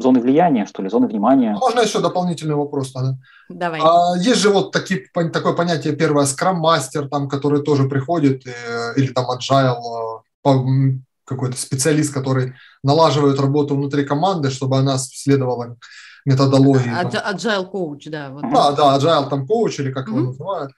зоны 0.00 0.20
влияния, 0.20 0.66
что 0.66 0.82
ли, 0.82 0.88
зоны 0.88 1.06
внимания. 1.06 1.56
Можно 1.58 1.80
еще 1.80 2.00
дополнительный 2.00 2.54
вопрос 2.54 2.92
тогда? 2.92 3.16
Давай. 3.48 3.80
А, 3.82 4.16
есть 4.18 4.40
же 4.40 4.50
вот 4.50 4.72
такие, 4.72 5.06
такое 5.32 5.52
понятие 5.52 5.96
первое, 5.96 6.26
скрам-мастер, 6.26 7.08
там, 7.08 7.28
который 7.28 7.62
тоже 7.62 7.88
приходит, 7.88 8.46
и, 8.46 8.52
или 8.96 9.12
там 9.12 9.26
agile, 9.30 11.00
какой-то 11.24 11.56
специалист, 11.56 12.14
который 12.14 12.54
налаживает 12.82 13.40
работу 13.40 13.74
внутри 13.74 14.04
команды, 14.04 14.50
чтобы 14.50 14.78
она 14.78 14.96
следовала 14.98 15.76
методологии. 16.24 16.92
Agile 17.32 17.70
coach, 17.70 18.10
да. 18.10 18.30
Вот. 18.30 18.42
Да, 18.42 18.72
да, 18.72 18.96
agile 18.96 19.28
там 19.28 19.46
коуч 19.46 19.80
или 19.80 19.92
как 19.92 20.08
mm-hmm. 20.08 20.16
его 20.16 20.26
называют. 20.26 20.72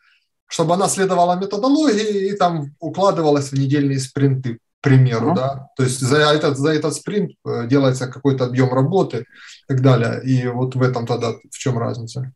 Чтобы 0.46 0.74
она 0.74 0.88
следовала 0.88 1.34
методологии 1.36 2.30
и 2.30 2.36
там 2.36 2.74
укладывалась 2.80 3.50
в 3.50 3.58
недельные 3.58 3.98
спринты 3.98 4.58
к 4.80 4.84
примеру, 4.84 5.30
uh-huh. 5.30 5.34
да, 5.34 5.68
то 5.76 5.82
есть 5.82 6.00
за 6.00 6.18
этот, 6.18 6.56
за 6.56 6.70
этот 6.70 6.94
спринт 6.94 7.32
э, 7.44 7.66
делается 7.66 8.06
какой-то 8.06 8.44
объем 8.44 8.72
работы 8.72 9.18
и 9.18 9.24
так 9.66 9.82
далее, 9.82 10.22
и 10.22 10.46
вот 10.46 10.76
в 10.76 10.82
этом 10.82 11.04
тогда 11.04 11.32
в 11.50 11.58
чем 11.58 11.78
разница? 11.78 12.32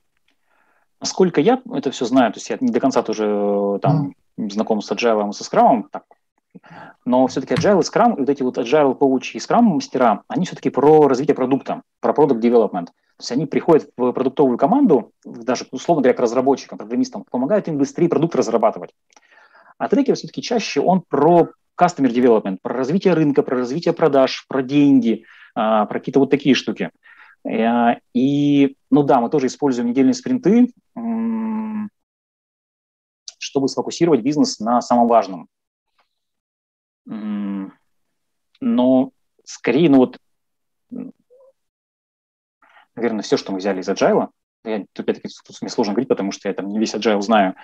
Насколько 1.01 1.41
я 1.41 1.61
это 1.73 1.91
все 1.91 2.05
знаю, 2.05 2.33
то 2.33 2.39
есть 2.39 2.51
я 2.51 2.59
не 2.61 2.73
до 2.73 2.81
конца 2.81 3.03
тоже 3.03 3.25
э, 3.27 3.79
там 3.81 4.15
uh-huh. 4.39 4.51
знаком 4.51 4.83
с 4.83 4.91
Agile 4.91 5.31
и 5.31 5.33
со 5.33 5.45
Scrum, 5.45 5.85
так, 5.91 6.03
но 7.05 7.27
все-таки 7.27 7.55
Agile 7.55 7.81
и 7.81 7.85
Scrum, 7.85 8.17
и 8.17 8.21
вот 8.21 8.29
эти 8.29 8.43
вот 8.43 8.59
Agile 8.59 8.95
коучи 8.95 9.37
и 9.37 9.41
Scrum 9.41 9.63
мастера, 9.63 10.23
они 10.29 10.45
все-таки 10.45 10.71
про 10.71 11.09
развитие 11.09 11.35
продукта, 11.35 11.83
про 12.01 12.13
продукт 12.13 12.45
development. 12.45 12.87
То 12.87 13.25
есть 13.25 13.33
они 13.33 13.47
приходят 13.47 13.89
в 13.97 14.13
продуктовую 14.13 14.59
команду, 14.59 15.13
даже, 15.25 15.67
условно 15.71 16.03
говоря, 16.03 16.17
к 16.17 16.21
разработчикам, 16.21 16.79
программистам, 16.79 17.25
помогают 17.31 17.69
им 17.69 17.79
быстрее 17.79 18.09
продукт 18.09 18.35
разрабатывать. 18.35 18.91
А 19.79 19.89
трекер 19.89 20.15
все-таки 20.17 20.43
чаще 20.43 20.81
он 20.81 21.03
про 21.03 21.51
customer 21.83 22.13
development, 22.13 22.59
про 22.63 22.75
развитие 22.75 23.15
рынка, 23.15 23.43
про 23.43 23.57
развитие 23.57 23.93
продаж, 23.93 24.47
про 24.49 24.63
деньги, 24.63 25.25
а, 25.55 25.87
про 25.87 25.99
какие-то 25.99 26.21
вот 26.21 26.31
такие 26.31 26.55
штуки. 26.55 26.91
Э, 27.45 27.97
и, 28.15 28.77
ну 28.91 29.03
да, 29.03 29.21
мы 29.21 29.31
тоже 29.31 29.47
используем 29.47 29.89
недельные 29.89 30.15
спринты, 30.15 30.73
чтобы 33.39 33.69
сфокусировать 33.69 34.23
бизнес 34.23 34.61
на 34.61 34.81
самом 34.81 35.09
важном. 35.09 35.49
Но 38.61 39.11
скорее, 39.45 39.91
ну 39.91 39.97
вот, 39.99 40.19
наверное, 42.95 43.23
все, 43.23 43.37
что 43.37 43.51
мы 43.51 43.59
взяли 43.59 43.81
из 43.81 43.89
Agile, 43.89 44.29
я, 44.65 44.85
опять-таки, 44.97 45.29
тут 45.47 45.61
мне 45.61 45.71
сложно 45.71 45.95
говорить, 45.95 46.09
потому 46.09 46.33
что 46.33 46.49
я 46.49 46.55
там 46.55 46.69
не 46.69 46.79
весь 46.79 46.95
Agile 46.95 47.21
знаю, 47.21 47.55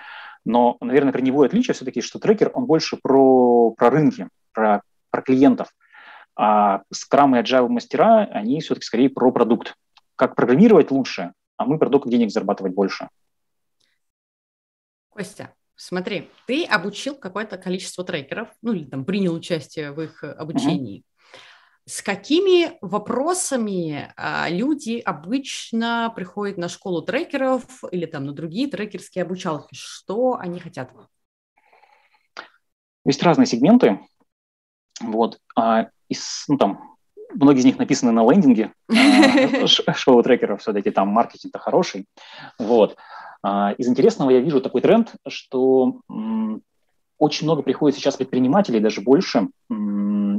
но, 0.45 0.77
наверное, 0.81 1.13
корневое 1.13 1.47
отличие 1.47 1.73
все-таки, 1.73 2.01
что 2.01 2.19
трекер, 2.19 2.51
он 2.53 2.65
больше 2.65 2.97
про, 2.97 3.71
про 3.71 3.89
рынки, 3.89 4.27
про, 4.53 4.81
про 5.09 5.21
клиентов. 5.21 5.73
А 6.35 6.83
Scrum 6.93 7.37
и 7.37 7.43
Agile 7.43 7.67
мастера, 7.67 8.25
они 8.31 8.61
все-таки 8.61 8.85
скорее 8.85 9.09
про 9.09 9.31
продукт. 9.31 9.75
Как 10.15 10.35
программировать 10.35 10.91
лучше, 10.91 11.33
а 11.57 11.65
мы 11.65 11.77
продукт 11.77 12.07
денег 12.07 12.31
зарабатывать 12.31 12.73
больше. 12.73 13.09
Костя, 15.09 15.53
смотри, 15.75 16.29
ты 16.45 16.63
обучил 16.65 17.15
какое-то 17.15 17.57
количество 17.57 18.05
трекеров, 18.05 18.49
ну 18.61 18.73
или 18.73 18.85
там 18.85 19.03
принял 19.03 19.33
участие 19.33 19.91
в 19.91 20.01
их 20.01 20.23
обучении. 20.23 21.03
С 21.89 22.03
какими 22.03 22.77
вопросами 22.81 24.13
а, 24.15 24.47
люди 24.47 24.99
обычно 24.99 26.13
приходят 26.15 26.55
на 26.59 26.69
школу 26.69 27.01
трекеров 27.01 27.63
или 27.91 28.05
там 28.05 28.25
на 28.25 28.31
другие 28.31 28.67
трекерские 28.67 29.23
обучалки? 29.23 29.73
Что 29.73 30.35
они 30.35 30.59
хотят? 30.59 30.93
Есть 33.05 33.23
разные 33.23 33.47
сегменты, 33.47 34.01
вот, 35.01 35.39
а 35.55 35.87
из, 36.09 36.45
ну, 36.47 36.59
там, 36.59 36.95
многие 37.33 37.61
из 37.61 37.65
них 37.65 37.79
написаны 37.79 38.11
на 38.11 38.21
лендинге 38.21 38.71
а, 38.87 39.93
шоу 39.95 40.21
трекеров, 40.21 40.61
все-таки 40.61 40.91
там 40.91 41.07
маркетинг-то 41.07 41.57
хороший, 41.57 42.05
вот. 42.59 42.97
Из 43.43 43.87
интересного 43.87 44.29
я 44.29 44.41
вижу 44.41 44.61
такой 44.61 44.81
тренд, 44.81 45.15
что 45.27 46.01
очень 47.17 47.45
много 47.45 47.63
приходит 47.63 47.97
сейчас 47.97 48.17
предпринимателей, 48.17 48.79
даже 48.79 49.01
больше. 49.01 49.47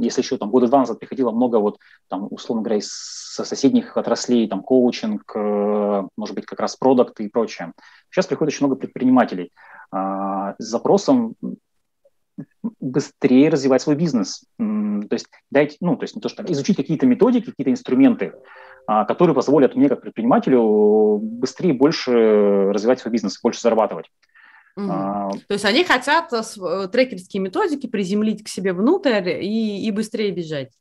Если 0.03 0.21
еще 0.21 0.37
там 0.37 0.49
года 0.49 0.67
два 0.67 0.79
назад 0.79 0.99
приходило 0.99 1.31
много 1.31 1.57
вот 1.57 1.77
там, 2.07 2.27
условно 2.29 2.63
говоря, 2.63 2.79
из 2.79 2.89
соседних 2.89 3.95
отраслей, 3.97 4.47
там, 4.47 4.61
коучинг, 4.61 5.31
э, 5.35 6.03
может 6.17 6.35
быть, 6.35 6.45
как 6.45 6.59
раз 6.59 6.75
продукты 6.75 7.25
и 7.25 7.29
прочее. 7.29 7.73
Сейчас 8.09 8.27
приходит 8.27 8.53
очень 8.53 8.65
много 8.65 8.79
предпринимателей 8.79 9.51
а, 9.91 10.55
с 10.57 10.65
запросом 10.65 11.35
быстрее 12.79 13.49
развивать 13.49 13.81
свой 13.81 13.95
бизнес. 13.95 14.43
То 14.57 15.07
есть 15.11 15.27
дайте, 15.49 15.77
ну, 15.81 15.95
то 15.95 16.03
есть 16.03 16.15
не 16.15 16.21
то, 16.21 16.29
что 16.29 16.43
изучить 16.51 16.77
какие-то 16.77 17.05
методики, 17.05 17.51
какие-то 17.51 17.71
инструменты, 17.71 18.33
а, 18.87 19.05
которые 19.05 19.35
позволят 19.35 19.75
мне, 19.75 19.89
как 19.89 20.01
предпринимателю, 20.01 21.19
быстрее 21.21 21.73
больше 21.73 22.11
развивать 22.71 22.99
свой 22.99 23.11
бизнес, 23.11 23.39
больше 23.41 23.61
зарабатывать. 23.61 24.09
Угу. 24.77 24.87
А, 24.89 25.31
То 25.47 25.53
есть 25.53 25.65
они 25.65 25.83
хотят 25.83 26.31
э, 26.33 26.41
э, 26.41 26.87
трекерские 26.87 27.41
методики 27.41 27.87
приземлить 27.87 28.43
к 28.43 28.47
себе 28.47 28.73
внутрь 28.73 29.29
и, 29.41 29.85
и 29.85 29.91
быстрее 29.91 30.31
бежать. 30.31 30.71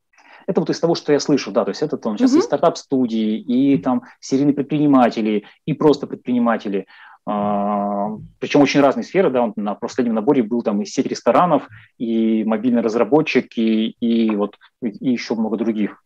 Это 0.46 0.60
вот 0.60 0.70
из 0.70 0.80
того, 0.80 0.94
что 0.94 1.12
я 1.12 1.20
слышу, 1.20 1.52
да, 1.52 1.64
то 1.64 1.70
есть 1.70 1.82
это 1.82 1.96
там 1.96 2.16
сейчас 2.16 2.32
угу. 2.32 2.40
и 2.40 2.42
стартап-студии, 2.42 3.38
и 3.38 3.78
там 3.78 4.02
серийные 4.20 4.54
предприниматели, 4.54 5.44
и 5.66 5.74
просто 5.74 6.06
предприниматели, 6.06 6.86
а, 7.26 8.16
причем 8.38 8.62
очень 8.62 8.80
разные 8.80 9.04
сферы, 9.04 9.30
да, 9.30 9.52
на 9.56 9.74
последнем 9.74 10.14
наборе 10.14 10.42
был 10.42 10.62
там 10.62 10.80
и 10.82 10.86
сеть 10.86 11.06
ресторанов, 11.06 11.68
и 11.98 12.44
мобильный 12.44 12.82
разработчик, 12.82 13.56
и, 13.56 13.90
и 14.00 14.34
вот 14.34 14.56
и 14.82 15.10
еще 15.10 15.34
много 15.34 15.56
других. 15.56 16.02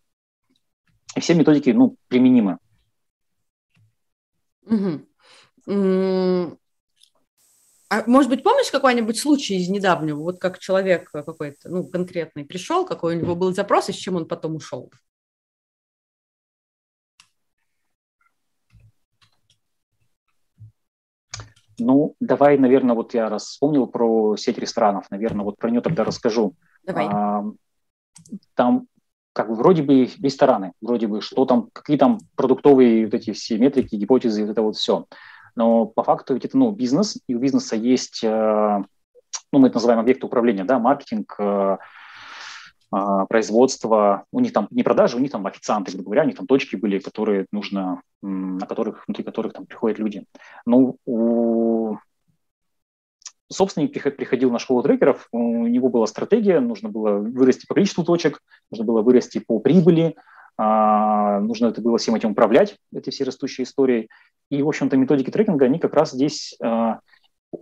И 1.16 1.20
все 1.20 1.34
методики, 1.34 1.70
ну, 1.70 1.96
применимы. 2.08 2.58
Угу. 4.66 6.58
А 7.94 8.02
может 8.08 8.28
быть, 8.28 8.42
помнишь 8.42 8.72
какой-нибудь 8.72 9.16
случай 9.16 9.54
из 9.54 9.68
недавнего, 9.68 10.18
вот 10.18 10.40
как 10.40 10.58
человек 10.58 11.12
какой-то, 11.12 11.68
ну, 11.68 11.84
конкретный 11.84 12.44
пришел, 12.44 12.84
какой 12.84 13.14
у 13.14 13.20
него 13.20 13.36
был 13.36 13.54
запрос, 13.54 13.88
и 13.88 13.92
с 13.92 13.96
чем 13.96 14.16
он 14.16 14.26
потом 14.26 14.56
ушел? 14.56 14.90
Ну, 21.78 22.16
давай, 22.18 22.58
наверное, 22.58 22.96
вот 22.96 23.14
я 23.14 23.28
раз 23.28 23.44
вспомнил 23.44 23.86
про 23.86 24.36
сеть 24.36 24.58
ресторанов, 24.58 25.08
наверное, 25.12 25.44
вот 25.44 25.56
про 25.56 25.70
нее 25.70 25.80
тогда 25.80 26.02
расскажу. 26.02 26.56
Давай. 26.82 27.06
А, 27.08 27.44
там 28.54 28.88
как 29.32 29.48
бы 29.48 29.54
вроде 29.54 29.84
бы 29.84 30.06
рестораны, 30.20 30.72
вроде 30.80 31.06
бы 31.06 31.20
что 31.20 31.44
там, 31.44 31.68
какие 31.72 31.96
там 31.96 32.18
продуктовые 32.34 33.04
вот 33.04 33.14
эти 33.14 33.32
все 33.32 33.56
метрики, 33.56 33.94
гипотезы, 33.94 34.42
вот 34.42 34.50
это 34.50 34.62
вот 34.62 34.76
все. 34.76 35.06
Но 35.56 35.86
по 35.86 36.02
факту 36.02 36.34
ведь 36.34 36.44
это 36.44 36.58
ну, 36.58 36.70
бизнес, 36.72 37.18
и 37.26 37.34
у 37.34 37.38
бизнеса 37.38 37.76
есть, 37.76 38.24
э, 38.24 38.82
ну, 39.52 39.58
мы 39.58 39.68
это 39.68 39.76
называем 39.76 40.00
объекты 40.00 40.26
управления, 40.26 40.64
да, 40.64 40.78
маркетинг, 40.78 41.34
э, 41.38 41.76
э, 42.94 43.26
производство. 43.28 44.24
У 44.32 44.40
них 44.40 44.52
там 44.52 44.66
не 44.70 44.82
продажи, 44.82 45.16
у 45.16 45.20
них 45.20 45.30
там 45.30 45.46
официанты, 45.46 45.92
грубо 45.92 46.06
говоря, 46.06 46.24
у 46.24 46.26
них 46.26 46.36
там 46.36 46.46
точки 46.46 46.76
были, 46.76 46.98
которые 46.98 47.46
нужно, 47.52 48.02
на 48.22 48.66
которых, 48.66 49.04
внутри 49.06 49.24
которых 49.24 49.52
там 49.52 49.66
приходят 49.66 49.98
люди. 49.98 50.24
Но 50.66 50.96
у 51.06 51.96
собственник 53.50 53.92
приходил 54.16 54.50
на 54.50 54.58
школу 54.58 54.82
трекеров, 54.82 55.28
у 55.32 55.66
него 55.66 55.88
была 55.88 56.06
стратегия, 56.06 56.60
нужно 56.60 56.88
было 56.88 57.18
вырасти 57.18 57.66
по 57.66 57.74
количеству 57.74 58.04
точек, 58.04 58.40
нужно 58.70 58.84
было 58.84 59.02
вырасти 59.02 59.38
по 59.38 59.58
прибыли, 59.60 60.16
нужно 60.56 61.66
это 61.66 61.80
было 61.80 61.98
всем 61.98 62.14
этим 62.14 62.30
управлять, 62.32 62.76
эти 62.94 63.10
все 63.10 63.24
растущие 63.24 63.64
истории. 63.64 64.08
И, 64.50 64.62
в 64.62 64.68
общем-то, 64.68 64.96
методики 64.96 65.30
трекинга, 65.30 65.64
они 65.66 65.78
как 65.78 65.94
раз 65.94 66.12
здесь, 66.12 66.56
а, 66.62 67.00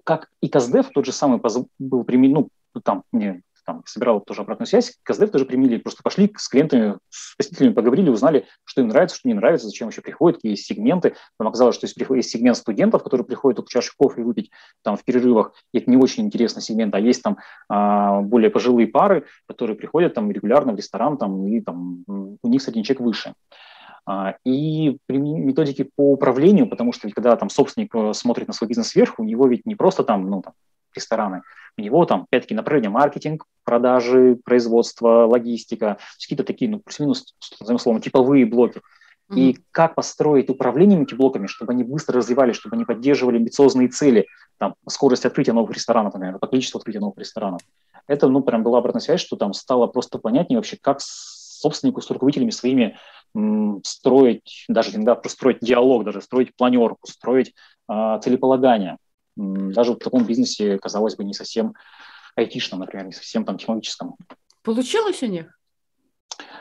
как 0.04 0.28
и 0.40 0.48
КАЗДЕФ, 0.48 0.90
тот 0.90 1.06
же 1.06 1.12
самый 1.12 1.40
был 1.78 2.04
применен, 2.04 2.48
ну, 2.74 2.80
там, 2.80 3.04
мне 3.12 3.42
там, 3.64 3.82
собирал 3.86 4.20
тоже 4.20 4.42
обратную 4.42 4.66
связь, 4.66 4.98
КСДФ 5.02 5.30
тоже 5.30 5.44
применили, 5.44 5.78
просто 5.78 6.02
пошли 6.02 6.32
с 6.36 6.48
клиентами, 6.48 6.98
с 7.08 7.36
посетителями 7.36 7.72
поговорили, 7.72 8.10
узнали, 8.10 8.46
что 8.64 8.80
им 8.80 8.88
нравится, 8.88 9.16
что 9.16 9.28
не 9.28 9.34
нравится, 9.34 9.66
зачем 9.66 9.86
вообще 9.86 10.02
приходят, 10.02 10.38
какие 10.38 10.52
есть 10.52 10.66
сегменты. 10.66 11.14
Нам 11.38 11.48
оказалось, 11.48 11.76
что 11.76 11.86
есть, 11.86 11.96
есть 11.98 12.30
сегмент 12.30 12.56
студентов, 12.56 13.02
которые 13.02 13.24
приходят 13.24 13.56
только 13.56 13.70
чашу 13.70 13.92
кофе 13.96 14.22
выпить 14.22 14.50
там 14.82 14.96
в 14.96 15.04
перерывах, 15.04 15.52
и 15.72 15.78
это 15.78 15.90
не 15.90 15.96
очень 15.96 16.24
интересный 16.24 16.62
сегмент, 16.62 16.94
а 16.94 17.00
есть 17.00 17.22
там 17.22 17.38
а, 17.68 18.20
более 18.20 18.50
пожилые 18.50 18.86
пары, 18.86 19.26
которые 19.46 19.76
приходят 19.76 20.14
там 20.14 20.30
регулярно 20.30 20.72
в 20.72 20.76
ресторан, 20.76 21.16
там, 21.16 21.46
и 21.46 21.60
там 21.60 22.04
у 22.06 22.48
них 22.48 22.62
средний 22.62 22.84
чек 22.84 23.00
выше. 23.00 23.34
А, 24.04 24.34
и 24.44 24.98
методики 25.08 25.88
по 25.94 26.12
управлению, 26.12 26.68
потому 26.68 26.92
что 26.92 27.08
когда 27.10 27.36
там 27.36 27.48
собственник 27.48 27.94
э, 27.94 28.12
смотрит 28.14 28.48
на 28.48 28.52
свой 28.52 28.68
бизнес 28.68 28.88
сверху, 28.88 29.22
у 29.22 29.24
него 29.24 29.46
ведь 29.46 29.64
не 29.64 29.76
просто 29.76 30.02
там, 30.02 30.28
ну, 30.28 30.42
там, 30.42 30.54
рестораны. 30.94 31.42
У 31.78 31.82
него 31.82 32.04
там, 32.04 32.22
опять-таки, 32.22 32.54
направление 32.54 32.90
маркетинг, 32.90 33.46
продажи, 33.64 34.38
производство, 34.44 35.26
логистика, 35.26 35.98
какие-то 36.20 36.44
такие, 36.44 36.70
ну, 36.70 36.80
плюс-минус, 36.80 37.34
назовем 37.60 37.78
словом, 37.78 38.00
типовые 38.00 38.44
блоки. 38.44 38.78
Mm-hmm. 39.30 39.38
И 39.38 39.58
как 39.70 39.94
построить 39.94 40.50
управление 40.50 41.00
этими 41.02 41.16
блоками, 41.16 41.46
чтобы 41.46 41.72
они 41.72 41.84
быстро 41.84 42.18
развивались, 42.18 42.56
чтобы 42.56 42.76
они 42.76 42.84
поддерживали 42.84 43.36
амбициозные 43.36 43.88
цели, 43.88 44.26
там, 44.58 44.74
скорость 44.88 45.24
открытия 45.24 45.52
новых 45.52 45.72
ресторанов, 45.72 46.14
например, 46.14 46.38
по 46.38 46.46
количеству 46.46 46.78
открытия 46.78 47.00
новых 47.00 47.18
ресторанов. 47.18 47.62
Это, 48.06 48.28
ну, 48.28 48.42
прям 48.42 48.62
была 48.62 48.78
обратная 48.78 49.00
связь, 49.00 49.20
что 49.20 49.36
там 49.36 49.54
стало 49.54 49.86
просто 49.86 50.18
понятнее 50.18 50.58
вообще, 50.58 50.76
как 50.80 51.00
собственнику 51.00 52.00
с 52.00 52.10
руководителями 52.10 52.50
своими 52.50 52.96
м, 53.34 53.80
строить, 53.84 54.64
даже 54.68 54.94
иногда 54.94 55.18
строить 55.28 55.58
диалог, 55.60 56.04
даже 56.04 56.20
строить 56.20 56.54
планерку, 56.54 57.08
строить 57.08 57.54
э, 57.88 58.20
целеполагание 58.22 58.98
даже 59.36 59.92
в 59.92 59.98
таком 59.98 60.24
бизнесе, 60.24 60.78
казалось 60.78 61.16
бы, 61.16 61.24
не 61.24 61.34
совсем 61.34 61.74
айтишном, 62.36 62.80
например, 62.80 63.06
не 63.06 63.12
совсем 63.12 63.44
там 63.44 63.58
технологическом. 63.58 64.16
Получилось 64.62 65.22
у 65.22 65.26
них? 65.26 65.46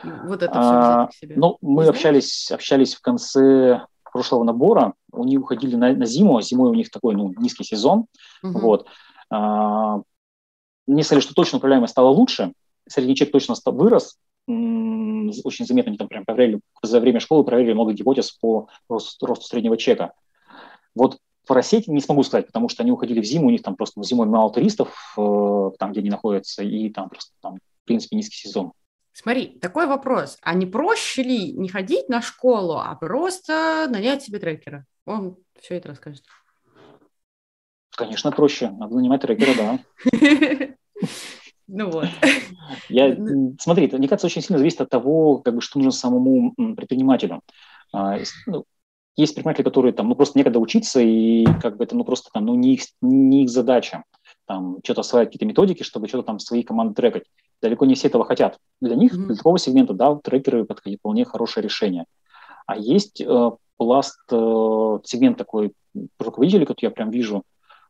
Вот 0.02 0.42
это 0.42 0.52
а, 0.54 1.08
все 1.08 1.26
себе. 1.26 1.36
Ну, 1.36 1.58
мы 1.60 1.86
общались, 1.86 2.50
общались 2.50 2.94
в 2.94 3.00
конце 3.00 3.86
прошлого 4.12 4.44
набора, 4.44 4.94
у 5.10 5.24
них 5.24 5.40
уходили 5.40 5.76
на, 5.76 5.94
на 5.94 6.04
зиму, 6.04 6.36
а 6.36 6.42
зимой 6.42 6.70
у 6.70 6.74
них 6.74 6.90
такой 6.90 7.14
ну, 7.14 7.32
низкий 7.38 7.64
сезон. 7.64 8.06
Угу. 8.42 8.58
Вот. 8.58 8.86
А, 9.30 10.00
мне 10.86 11.02
сказали, 11.02 11.22
что 11.22 11.34
точно 11.34 11.58
управляемость 11.58 11.92
стала 11.92 12.08
лучше, 12.08 12.52
средний 12.88 13.16
чек 13.16 13.32
точно 13.32 13.54
стал, 13.54 13.74
вырос, 13.74 14.18
очень 14.48 15.66
заметно, 15.66 15.90
они 15.90 15.98
там 15.98 16.08
прям 16.08 16.24
проверили, 16.24 16.60
за 16.82 17.00
время 17.00 17.20
школы 17.20 17.44
проверили 17.44 17.74
много 17.74 17.92
гипотез 17.92 18.32
по 18.32 18.68
росту, 18.88 19.26
росту 19.26 19.46
среднего 19.46 19.76
чека. 19.76 20.12
Вот 20.94 21.18
по 21.46 21.54
России 21.54 21.82
не 21.86 22.00
смогу 22.00 22.22
сказать, 22.22 22.46
потому 22.46 22.68
что 22.68 22.82
они 22.82 22.92
уходили 22.92 23.20
в 23.20 23.24
зиму, 23.24 23.48
у 23.48 23.50
них 23.50 23.62
там 23.62 23.76
просто 23.76 24.02
зимой 24.02 24.26
мало 24.26 24.52
туристов, 24.52 25.14
э, 25.16 25.70
там, 25.78 25.92
где 25.92 26.00
они 26.00 26.10
находятся, 26.10 26.62
и 26.62 26.88
там 26.90 27.08
просто, 27.08 27.32
там, 27.40 27.56
в 27.56 27.86
принципе, 27.86 28.16
низкий 28.16 28.36
сезон. 28.36 28.72
Смотри, 29.12 29.58
такой 29.60 29.86
вопрос. 29.86 30.38
А 30.42 30.54
не 30.54 30.66
проще 30.66 31.22
ли 31.22 31.52
не 31.52 31.68
ходить 31.68 32.08
на 32.08 32.22
школу, 32.22 32.78
а 32.78 32.94
просто 32.94 33.86
нанять 33.90 34.22
себе 34.22 34.38
трекера? 34.38 34.86
Он 35.04 35.36
все 35.60 35.76
это 35.76 35.88
расскажет. 35.88 36.24
Конечно, 37.94 38.32
проще. 38.32 38.70
Надо 38.70 38.94
нанимать 38.94 39.20
трекера, 39.20 39.54
да. 39.56 39.78
Ну 41.68 41.90
вот. 41.90 42.06
Я, 42.90 43.14
ну, 43.16 43.56
смотри, 43.58 43.90
мне 43.90 44.06
кажется, 44.06 44.26
очень 44.26 44.42
сильно 44.42 44.58
зависит 44.58 44.82
от 44.82 44.90
того, 44.90 45.38
как 45.38 45.54
бы, 45.54 45.62
что 45.62 45.78
нужно 45.78 45.90
самому 45.92 46.52
предпринимателю. 46.74 47.40
Есть 49.16 49.34
предприниматели, 49.34 49.64
которые 49.64 49.92
там, 49.92 50.08
ну, 50.08 50.14
просто 50.14 50.38
некогда 50.38 50.58
учиться, 50.58 51.00
и 51.00 51.44
как 51.60 51.76
бы 51.76 51.84
это, 51.84 51.94
ну, 51.94 52.04
просто 52.04 52.30
там, 52.32 52.46
ну, 52.46 52.54
не 52.54 52.74
их, 52.74 52.82
не 53.02 53.44
их 53.44 53.50
задача, 53.50 54.04
там, 54.46 54.78
что-то 54.82 55.02
осваивать 55.02 55.28
какие-то 55.28 55.46
методики, 55.46 55.82
чтобы 55.82 56.08
что-то 56.08 56.24
там 56.24 56.38
свои 56.38 56.62
команды 56.62 56.94
трекать. 56.94 57.24
Далеко 57.60 57.84
не 57.84 57.94
все 57.94 58.08
этого 58.08 58.24
хотят. 58.24 58.58
Для 58.80 58.96
них, 58.96 59.14
mm-hmm. 59.14 59.26
для 59.26 59.36
такого 59.36 59.58
сегмента, 59.58 59.92
да, 59.92 60.14
трекеры 60.16 60.62
это 60.62 60.74
вполне 60.98 61.24
хорошее 61.24 61.62
решение. 61.62 62.06
А 62.66 62.76
есть 62.76 63.20
э, 63.20 63.50
пласт, 63.76 64.18
э, 64.30 64.98
сегмент 65.04 65.36
такой 65.36 65.72
руководителей, 66.18 66.64
который 66.64 66.86
я 66.86 66.90
прям 66.90 67.10
вижу, 67.10 67.42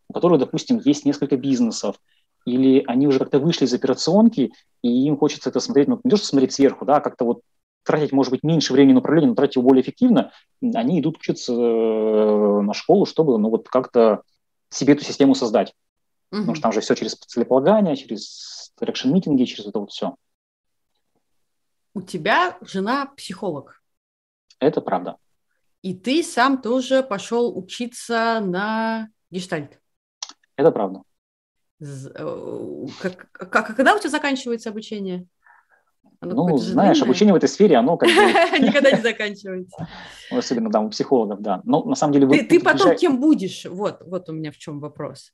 у 0.08 0.12
которых, 0.12 0.40
допустим, 0.40 0.80
есть 0.84 1.04
несколько 1.04 1.36
бизнесов, 1.36 1.96
или 2.44 2.82
они 2.86 3.06
уже 3.06 3.18
как-то 3.18 3.38
вышли 3.38 3.64
из 3.64 3.74
операционки, 3.74 4.52
и 4.82 5.06
им 5.06 5.16
хочется 5.16 5.50
это 5.50 5.60
смотреть, 5.60 5.88
ну, 5.88 6.00
не 6.02 6.10
то, 6.10 6.16
что 6.16 6.26
смотреть 6.26 6.52
сверху, 6.52 6.84
да, 6.84 6.96
а 6.96 7.00
как-то 7.00 7.24
вот 7.24 7.40
тратить, 7.84 8.12
может 8.12 8.30
быть, 8.30 8.42
меньше 8.42 8.72
времени 8.72 8.94
на 8.94 9.00
управление, 9.00 9.30
но 9.30 9.34
тратить 9.34 9.56
его 9.56 9.68
более 9.68 9.82
эффективно, 9.82 10.32
они 10.62 11.00
идут 11.00 11.18
учиться 11.18 11.52
э, 11.52 12.60
на 12.62 12.74
школу, 12.74 13.06
чтобы, 13.06 13.38
ну, 13.38 13.50
вот 13.50 13.68
как-то 13.68 14.22
себе 14.68 14.94
эту 14.94 15.04
систему 15.04 15.34
создать. 15.34 15.74
Mm-hmm. 16.32 16.38
Потому 16.38 16.54
что 16.54 16.62
там 16.62 16.72
же 16.72 16.80
все 16.80 16.94
через 16.94 17.14
целеполагание, 17.14 17.96
через 17.96 18.72
traction-митинги, 18.80 19.44
через 19.44 19.66
это 19.66 19.80
вот 19.80 19.90
все. 19.90 20.14
У 21.94 22.00
тебя 22.00 22.56
жена 22.62 23.06
психолог. 23.16 23.82
Это 24.58 24.80
правда. 24.80 25.16
И 25.82 25.94
ты 25.94 26.22
сам 26.22 26.62
тоже 26.62 27.02
пошел 27.02 27.56
учиться 27.58 28.40
на 28.40 29.08
гештальт. 29.30 29.80
Это 30.56 30.70
правда. 30.70 31.02
Как, 31.80 33.30
как, 33.32 33.76
когда 33.76 33.94
у 33.94 33.98
тебя 33.98 34.10
заканчивается 34.10 34.70
обучение? 34.70 35.26
Оно 36.22 36.48
ну, 36.48 36.56
знаешь, 36.56 36.98
длинное? 36.98 37.08
обучение 37.08 37.32
в 37.34 37.36
этой 37.36 37.48
сфере, 37.48 37.76
оно 37.76 37.96
как 37.96 38.08
бы... 38.08 38.14
Никогда 38.64 38.92
не 38.92 39.02
заканчивается. 39.02 39.88
Особенно 40.30 40.70
там 40.70 40.86
у 40.86 40.90
психологов, 40.90 41.40
да. 41.40 41.60
Но 41.64 41.82
на 41.82 41.96
самом 41.96 42.12
деле... 42.12 42.28
Ты, 42.28 42.44
ты 42.44 42.60
потом 42.60 42.94
кем 42.96 43.20
будешь? 43.20 43.64
Вот, 43.64 44.02
вот 44.06 44.28
у 44.28 44.32
меня 44.32 44.52
в 44.52 44.56
чем 44.56 44.78
вопрос. 44.78 45.32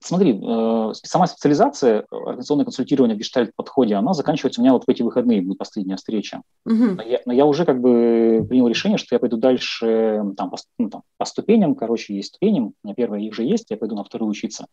Смотри, 0.00 0.32
э, 0.32 0.90
сама 0.94 1.26
специализация 1.26 2.06
организационное 2.10 2.64
консультирование 2.64 3.14
в 3.14 3.20
гештальт-подходе, 3.20 3.94
она 3.94 4.14
заканчивается 4.14 4.60
у 4.60 4.64
меня 4.64 4.72
вот 4.72 4.84
в 4.84 4.88
эти 4.88 5.02
выходные, 5.02 5.42
будет 5.42 5.58
последняя 5.58 5.96
встреча. 5.96 6.42
Угу. 6.64 6.74
Но, 6.74 7.02
я, 7.02 7.20
но 7.24 7.32
я 7.32 7.46
уже 7.46 7.64
как 7.64 7.80
бы 7.80 8.44
принял 8.48 8.66
решение, 8.66 8.98
что 8.98 9.14
я 9.14 9.20
пойду 9.20 9.36
дальше 9.36 10.22
там, 10.36 10.50
по, 10.50 10.56
ну, 10.78 10.90
там, 10.90 11.02
по 11.18 11.24
ступеням, 11.24 11.76
короче, 11.76 12.16
есть 12.16 12.28
ступени, 12.30 12.60
у 12.60 12.74
меня 12.82 12.94
первая 12.94 13.20
их 13.20 13.34
же 13.34 13.44
есть, 13.44 13.66
я 13.70 13.76
пойду 13.76 13.94
на 13.94 14.02
вторую 14.02 14.30
учиться. 14.30 14.66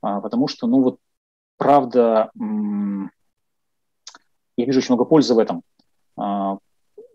А, 0.00 0.20
потому 0.20 0.48
что, 0.48 0.66
ну 0.66 0.82
вот, 0.82 0.98
правда, 1.58 2.30
я 4.56 4.64
вижу 4.64 4.78
очень 4.78 4.94
много 4.94 5.04
пользы 5.04 5.34
в 5.34 5.38
этом. 5.38 5.62
А, 6.16 6.58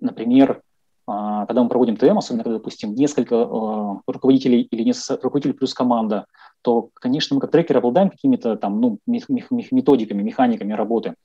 например, 0.02 0.62
а, 1.10 1.46
когда 1.46 1.64
мы 1.64 1.70
проводим 1.70 1.96
ТМ, 1.96 2.18
особенно 2.18 2.44
когда, 2.44 2.58
допустим, 2.58 2.94
несколько 2.94 3.44
а, 3.44 4.02
руководителей 4.08 4.64
или 4.64 4.84
несколько 4.84 5.24
руководителей 5.24 5.54
плюс 5.54 5.74
команда, 5.74 6.26
то, 6.62 6.90
конечно, 6.96 7.36
мы 7.36 7.40
как 7.40 7.52
трекеры 7.52 7.80
обладаем 7.80 8.10
какими-то 8.10 8.58
там, 8.58 8.82
ну, 8.82 9.00
методиками, 9.06 10.22
механиками 10.22 10.74
работы. 10.74 11.16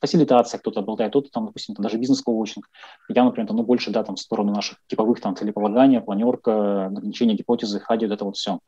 Фасилитация 0.00 0.58
кто-то 0.58 0.80
обладает, 0.80 1.12
кто-то 1.12 1.30
там, 1.30 1.46
допустим, 1.46 1.74
там, 1.74 1.84
даже 1.84 1.96
бизнес-коучинг. 1.96 2.68
Я, 3.08 3.24
например, 3.24 3.48
там, 3.48 3.56
ну, 3.56 3.62
больше, 3.62 3.90
да, 3.90 4.04
там, 4.04 4.16
в 4.16 4.20
сторону 4.20 4.52
наших 4.52 4.78
типовых 4.88 5.20
там 5.20 5.36
целеполагания, 5.36 6.02
планерка, 6.02 6.86
ограничение 6.86 7.36
гипотезы, 7.36 7.80
хади, 7.80 8.06
вот 8.06 8.12
это 8.12 8.24
вот 8.26 8.36
все. 8.36 8.58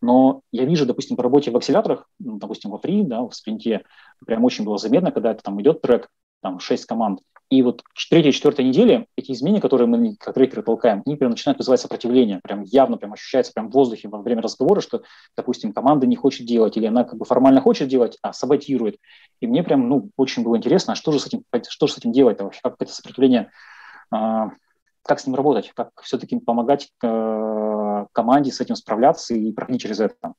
Но 0.00 0.42
я 0.52 0.64
вижу, 0.64 0.86
допустим, 0.86 1.16
по 1.16 1.22
работе 1.22 1.50
в 1.50 1.56
акселяторах, 1.56 2.08
ну, 2.18 2.38
допустим, 2.38 2.70
во 2.70 2.78
фри, 2.78 3.02
да, 3.04 3.22
в 3.22 3.32
спринте, 3.32 3.82
прям 4.26 4.44
очень 4.44 4.64
было 4.64 4.78
заметно, 4.78 5.12
когда 5.12 5.32
это 5.32 5.42
там 5.42 5.60
идет 5.60 5.80
трек, 5.82 6.08
там 6.40 6.60
6 6.60 6.86
команд. 6.86 7.20
И 7.50 7.62
вот 7.62 7.82
третья, 8.10 8.30
четвертая 8.30 8.66
неделя, 8.66 9.06
эти 9.16 9.32
изменения, 9.32 9.62
которые 9.62 9.86
мы 9.86 10.16
как 10.16 10.34
трекеры 10.34 10.62
толкаем, 10.62 11.02
они 11.06 11.16
прям 11.16 11.30
начинают 11.30 11.58
вызывать 11.58 11.80
сопротивление. 11.80 12.40
Прям 12.42 12.62
явно 12.62 12.98
прям 12.98 13.14
ощущается 13.14 13.54
прям 13.54 13.70
в 13.70 13.72
воздухе 13.72 14.08
во 14.08 14.20
время 14.20 14.42
разговора, 14.42 14.82
что, 14.82 15.02
допустим, 15.34 15.72
команда 15.72 16.06
не 16.06 16.14
хочет 16.14 16.46
делать, 16.46 16.76
или 16.76 16.84
она 16.84 17.04
как 17.04 17.18
бы 17.18 17.24
формально 17.24 17.62
хочет 17.62 17.88
делать, 17.88 18.18
а 18.20 18.34
саботирует. 18.34 18.98
И 19.40 19.46
мне 19.46 19.62
прям, 19.62 19.88
ну, 19.88 20.10
очень 20.18 20.42
было 20.42 20.58
интересно, 20.58 20.92
а 20.92 20.96
что 20.96 21.10
же 21.10 21.20
с 21.20 21.26
этим, 21.26 21.42
что 21.68 21.86
же 21.86 21.94
с 21.94 21.98
этим 21.98 22.12
делать 22.12 22.38
вообще, 22.38 22.60
как 22.62 22.74
это 22.80 22.92
сопротивление, 22.92 23.50
а, 24.10 24.50
как 25.02 25.18
с 25.18 25.26
ним 25.26 25.34
работать, 25.34 25.72
как 25.74 25.88
все-таки 26.02 26.38
помогать 26.38 26.90
э, 27.02 28.06
команде 28.12 28.52
с 28.52 28.60
этим 28.60 28.76
справляться 28.76 29.34
и 29.34 29.52
проходить 29.52 29.80
через 29.80 30.00
это. 30.00 30.34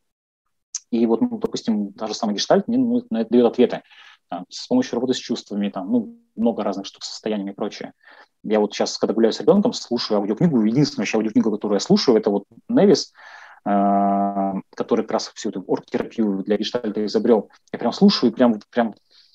И 0.91 1.07
вот, 1.07 1.21
ну, 1.21 1.39
допустим, 1.39 1.89
даже 1.93 2.13
самый 2.13 2.35
гештальт 2.35 2.67
мне 2.67 2.77
ну, 2.77 3.03
на 3.09 3.21
это 3.21 3.31
дает 3.31 3.45
ответы 3.47 3.81
там, 4.29 4.45
с 4.49 4.67
помощью 4.67 4.95
работы 4.95 5.13
с 5.13 5.17
чувствами, 5.17 5.69
там, 5.69 5.91
ну, 5.91 6.15
много 6.35 6.63
разных 6.63 6.85
штук, 6.85 7.03
состояниями 7.03 7.51
и 7.51 7.55
прочее. 7.55 7.93
Я 8.43 8.59
вот 8.59 8.73
сейчас, 8.73 8.97
когда 8.97 9.13
гуляю 9.13 9.33
с 9.33 9.39
ребенком, 9.39 9.73
слушаю 9.73 10.19
аудиокнигу. 10.19 10.63
Единственная 10.63 11.05
еще 11.05 11.17
аудиокнига, 11.17 11.51
которую 11.51 11.75
я 11.75 11.79
слушаю, 11.79 12.17
это 12.17 12.29
вот 12.29 12.45
Невис, 12.69 13.11
э, 13.65 14.53
который 14.75 15.01
как 15.01 15.11
раз 15.11 15.31
всю 15.33 15.49
эту 15.49 15.63
оргтерапию 15.67 16.43
для 16.43 16.57
гештальта 16.57 17.05
изобрел. 17.05 17.49
Я 17.73 17.79
прям 17.79 17.91
слушаю 17.91 18.31
и 18.31 18.35
прям, 18.35 18.59
прям 18.69 18.93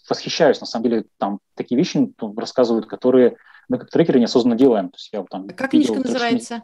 восхищаюсь. 0.08 0.60
На 0.60 0.66
самом 0.66 0.84
деле 0.84 1.04
там 1.18 1.40
такие 1.54 1.76
вещи 1.76 2.14
ну, 2.20 2.34
рассказывают, 2.36 2.86
которые 2.86 3.36
мы 3.68 3.78
как 3.78 3.90
трекеры 3.90 4.20
неосознанно 4.20 4.56
делаем. 4.56 4.88
То 4.90 4.96
есть 4.96 5.10
я, 5.12 5.22
там, 5.24 5.48
как 5.48 5.70
книжка 5.70 5.94
называется? 5.94 6.62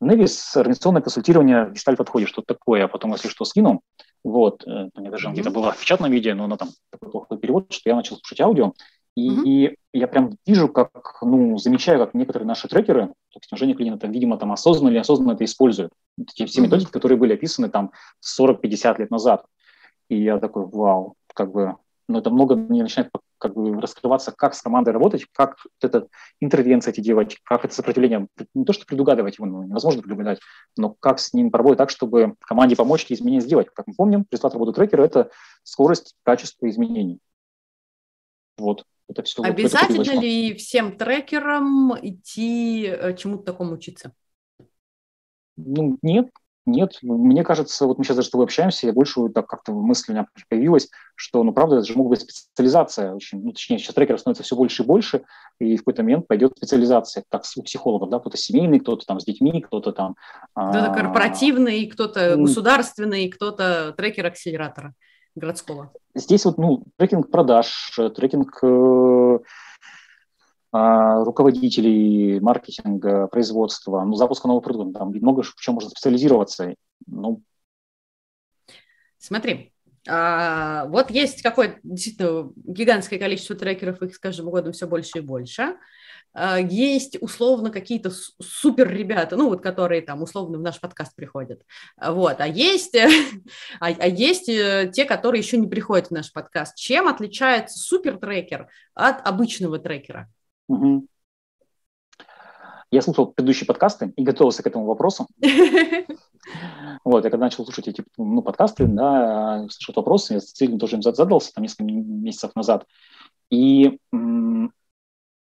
Невис, 0.00 0.56
организационное 0.56 1.02
консультирование 1.02 1.66
в 1.66 1.72
гештальт-подходе, 1.72 2.26
что 2.26 2.42
такое, 2.42 2.84
а 2.84 2.88
потом, 2.88 3.12
если 3.12 3.28
что, 3.28 3.44
скину. 3.44 3.82
Вот, 4.24 4.66
э, 4.66 4.88
у 4.94 5.00
меня 5.00 5.10
даже 5.10 5.28
mm-hmm. 5.28 5.32
где-то 5.32 5.50
было 5.50 5.72
в 5.72 5.78
печатном 5.78 6.10
виде, 6.10 6.34
но 6.34 6.44
она 6.44 6.56
там 6.56 6.70
такой 6.90 7.10
плохой 7.10 7.38
перевод, 7.38 7.72
что 7.72 7.90
я 7.90 7.96
начал 7.96 8.16
слушать 8.16 8.40
аудио. 8.40 8.72
И, 9.16 9.30
mm-hmm. 9.30 9.44
и 9.44 9.76
я 9.92 10.08
прям 10.08 10.36
вижу, 10.44 10.68
как, 10.68 11.18
ну, 11.22 11.56
замечаю, 11.58 12.00
как 12.00 12.14
некоторые 12.14 12.48
наши 12.48 12.66
трекеры, 12.66 13.08
то 13.08 13.38
есть 13.40 13.48
Женя 13.52 13.76
Клинина, 13.76 13.98
там, 13.98 14.10
видимо, 14.10 14.38
там 14.38 14.50
осознанно 14.50 14.90
или 14.90 14.98
осознанно 14.98 15.32
это 15.32 15.44
используют. 15.44 15.92
Те 16.34 16.46
все 16.46 16.60
mm-hmm. 16.60 16.64
методики, 16.64 16.90
которые 16.90 17.18
были 17.18 17.34
описаны 17.34 17.68
там 17.68 17.92
40-50 18.38 18.98
лет 18.98 19.10
назад. 19.10 19.44
И 20.08 20.20
я 20.20 20.38
такой, 20.38 20.66
вау, 20.66 21.14
как 21.34 21.52
бы 21.52 21.76
но 22.08 22.18
это 22.18 22.30
много 22.30 22.54
мне 22.54 22.82
начинает 22.82 23.10
как 23.44 23.54
бы 23.54 23.78
раскрываться, 23.78 24.32
как 24.32 24.54
с 24.54 24.62
командой 24.62 24.90
работать, 24.90 25.26
как 25.30 25.58
вот 25.62 25.72
это 25.82 26.08
интервенции 26.40 26.90
эти 26.90 27.00
делать, 27.00 27.36
как 27.44 27.66
это 27.66 27.74
сопротивление, 27.74 28.26
не 28.54 28.64
то, 28.64 28.72
что 28.72 28.86
предугадывать 28.86 29.36
его, 29.36 29.44
ну, 29.44 29.62
невозможно 29.64 30.00
предугадать, 30.00 30.40
но 30.78 30.96
как 30.98 31.18
с 31.20 31.34
ним 31.34 31.50
поработать 31.50 31.76
так, 31.76 31.90
чтобы 31.90 32.36
команде 32.40 32.74
помочь 32.74 33.04
эти 33.04 33.12
изменения 33.12 33.42
сделать. 33.42 33.68
Как 33.74 33.86
мы 33.86 33.92
помним, 33.92 34.24
результат 34.30 34.54
работы 34.54 34.72
трекера– 34.72 35.02
это 35.04 35.30
скорость, 35.62 36.16
качество 36.22 36.70
изменений. 36.70 37.18
Вот. 38.56 38.86
Это 39.10 39.22
все 39.22 39.42
Обязательно 39.42 39.98
вот 39.98 40.22
ли 40.22 40.54
всем 40.54 40.96
трекерам 40.96 41.92
идти 42.00 42.86
э, 42.86 43.14
чему-то 43.14 43.44
такому 43.44 43.74
учиться? 43.74 44.14
Ну, 45.58 45.98
нет, 46.00 46.30
нет, 46.66 46.98
мне 47.02 47.44
кажется, 47.44 47.86
вот 47.86 47.98
мы 47.98 48.04
сейчас 48.04 48.16
даже 48.16 48.28
с 48.28 48.30
тобой 48.30 48.44
общаемся, 48.44 48.86
я 48.86 48.92
больше 48.92 49.28
так 49.28 49.46
как-то 49.46 49.72
мысль 49.72 50.12
у 50.12 50.14
меня 50.14 50.26
появилась, 50.48 50.88
что, 51.14 51.42
ну, 51.42 51.52
правда, 51.52 51.76
это 51.76 51.86
же 51.86 51.96
могут 51.96 52.18
быть 52.18 52.30
специализация 52.30 53.14
очень, 53.14 53.42
ну, 53.42 53.52
точнее, 53.52 53.78
сейчас 53.78 53.94
трекеров 53.94 54.20
становится 54.20 54.42
все 54.42 54.56
больше 54.56 54.82
и 54.82 54.86
больше, 54.86 55.24
и 55.58 55.76
в 55.76 55.80
какой-то 55.80 56.02
момент 56.02 56.26
пойдет 56.26 56.56
специализация, 56.56 57.24
как 57.28 57.42
у 57.56 57.62
психологов, 57.62 58.08
да, 58.08 58.18
кто-то 58.18 58.36
семейный, 58.36 58.80
кто-то 58.80 59.04
там 59.04 59.20
с 59.20 59.24
детьми, 59.24 59.60
кто-то 59.60 59.92
там... 59.92 60.16
Кто-то 60.54 60.92
а, 60.92 60.94
корпоративный, 60.94 61.86
кто-то 61.86 62.36
государственный, 62.36 63.28
кто-то 63.28 63.92
трекер 63.96 64.26
акселератора 64.26 64.94
городского. 65.34 65.92
Здесь 66.14 66.44
вот, 66.44 66.58
ну, 66.58 66.84
трекинг 66.96 67.30
продаж, 67.30 67.98
трекинг 68.16 68.58
э, 68.62 69.38
руководителей 70.74 72.40
маркетинга, 72.40 73.28
производства, 73.28 74.02
ну, 74.04 74.14
запуска 74.14 74.48
нового 74.48 74.62
продукта, 74.62 74.98
там 74.98 75.10
много 75.10 75.42
в 75.42 75.54
чем 75.56 75.74
можно 75.74 75.90
специализироваться. 75.90 76.74
Ну. 77.06 77.42
Смотри, 79.18 79.72
а, 80.06 80.84
вот 80.86 81.10
есть 81.10 81.42
какое-то 81.42 81.78
действительно 81.82 82.52
гигантское 82.56 83.18
количество 83.18 83.56
трекеров, 83.56 84.02
их 84.02 84.14
с 84.14 84.18
каждым 84.18 84.50
годом 84.50 84.72
все 84.72 84.86
больше 84.86 85.18
и 85.18 85.20
больше. 85.20 85.76
А, 86.34 86.58
есть 86.58 87.16
условно 87.22 87.70
какие-то 87.70 88.10
супер 88.42 88.90
ребята, 88.90 89.36
ну 89.36 89.48
вот 89.48 89.62
которые 89.62 90.02
там 90.02 90.22
условно 90.22 90.58
в 90.58 90.62
наш 90.62 90.80
подкаст 90.80 91.14
приходят, 91.14 91.62
вот, 91.96 92.40
а 92.40 92.46
есть, 92.46 92.94
а, 93.80 93.86
а 93.86 94.08
есть 94.08 94.48
э, 94.48 94.90
те, 94.92 95.04
которые 95.04 95.40
еще 95.40 95.56
не 95.56 95.68
приходят 95.68 96.08
в 96.08 96.10
наш 96.10 96.32
подкаст. 96.32 96.76
Чем 96.76 97.08
отличается 97.08 97.78
супер 97.78 98.18
трекер 98.18 98.68
от 98.94 99.26
обычного 99.26 99.78
трекера? 99.78 100.28
Угу. 100.68 101.06
Я 102.90 103.02
слушал 103.02 103.26
предыдущие 103.26 103.66
подкасты 103.66 104.12
и 104.16 104.22
готовился 104.22 104.62
к 104.62 104.66
этому 104.66 104.86
вопросу. 104.86 105.26
Вот, 107.04 107.24
я 107.24 107.30
когда 107.30 107.46
начал 107.46 107.64
слушать 107.64 107.88
эти 107.88 108.04
ну, 108.16 108.42
подкасты, 108.42 108.86
да, 108.86 109.66
слушать 109.70 109.96
вопросы, 109.96 110.34
я 110.34 110.40
целью 110.40 110.78
тоже 110.78 110.96
им 110.96 111.02
задался 111.02 111.52
там 111.52 111.62
несколько 111.62 111.84
месяцев 111.84 112.54
назад. 112.54 112.86
И 113.50 113.98
м- 114.12 114.72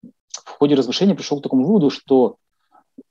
в 0.02 0.48
ходе 0.48 0.74
размышления 0.74 1.14
пришел 1.14 1.40
к 1.40 1.42
такому 1.42 1.66
выводу, 1.66 1.90
что 1.90 2.36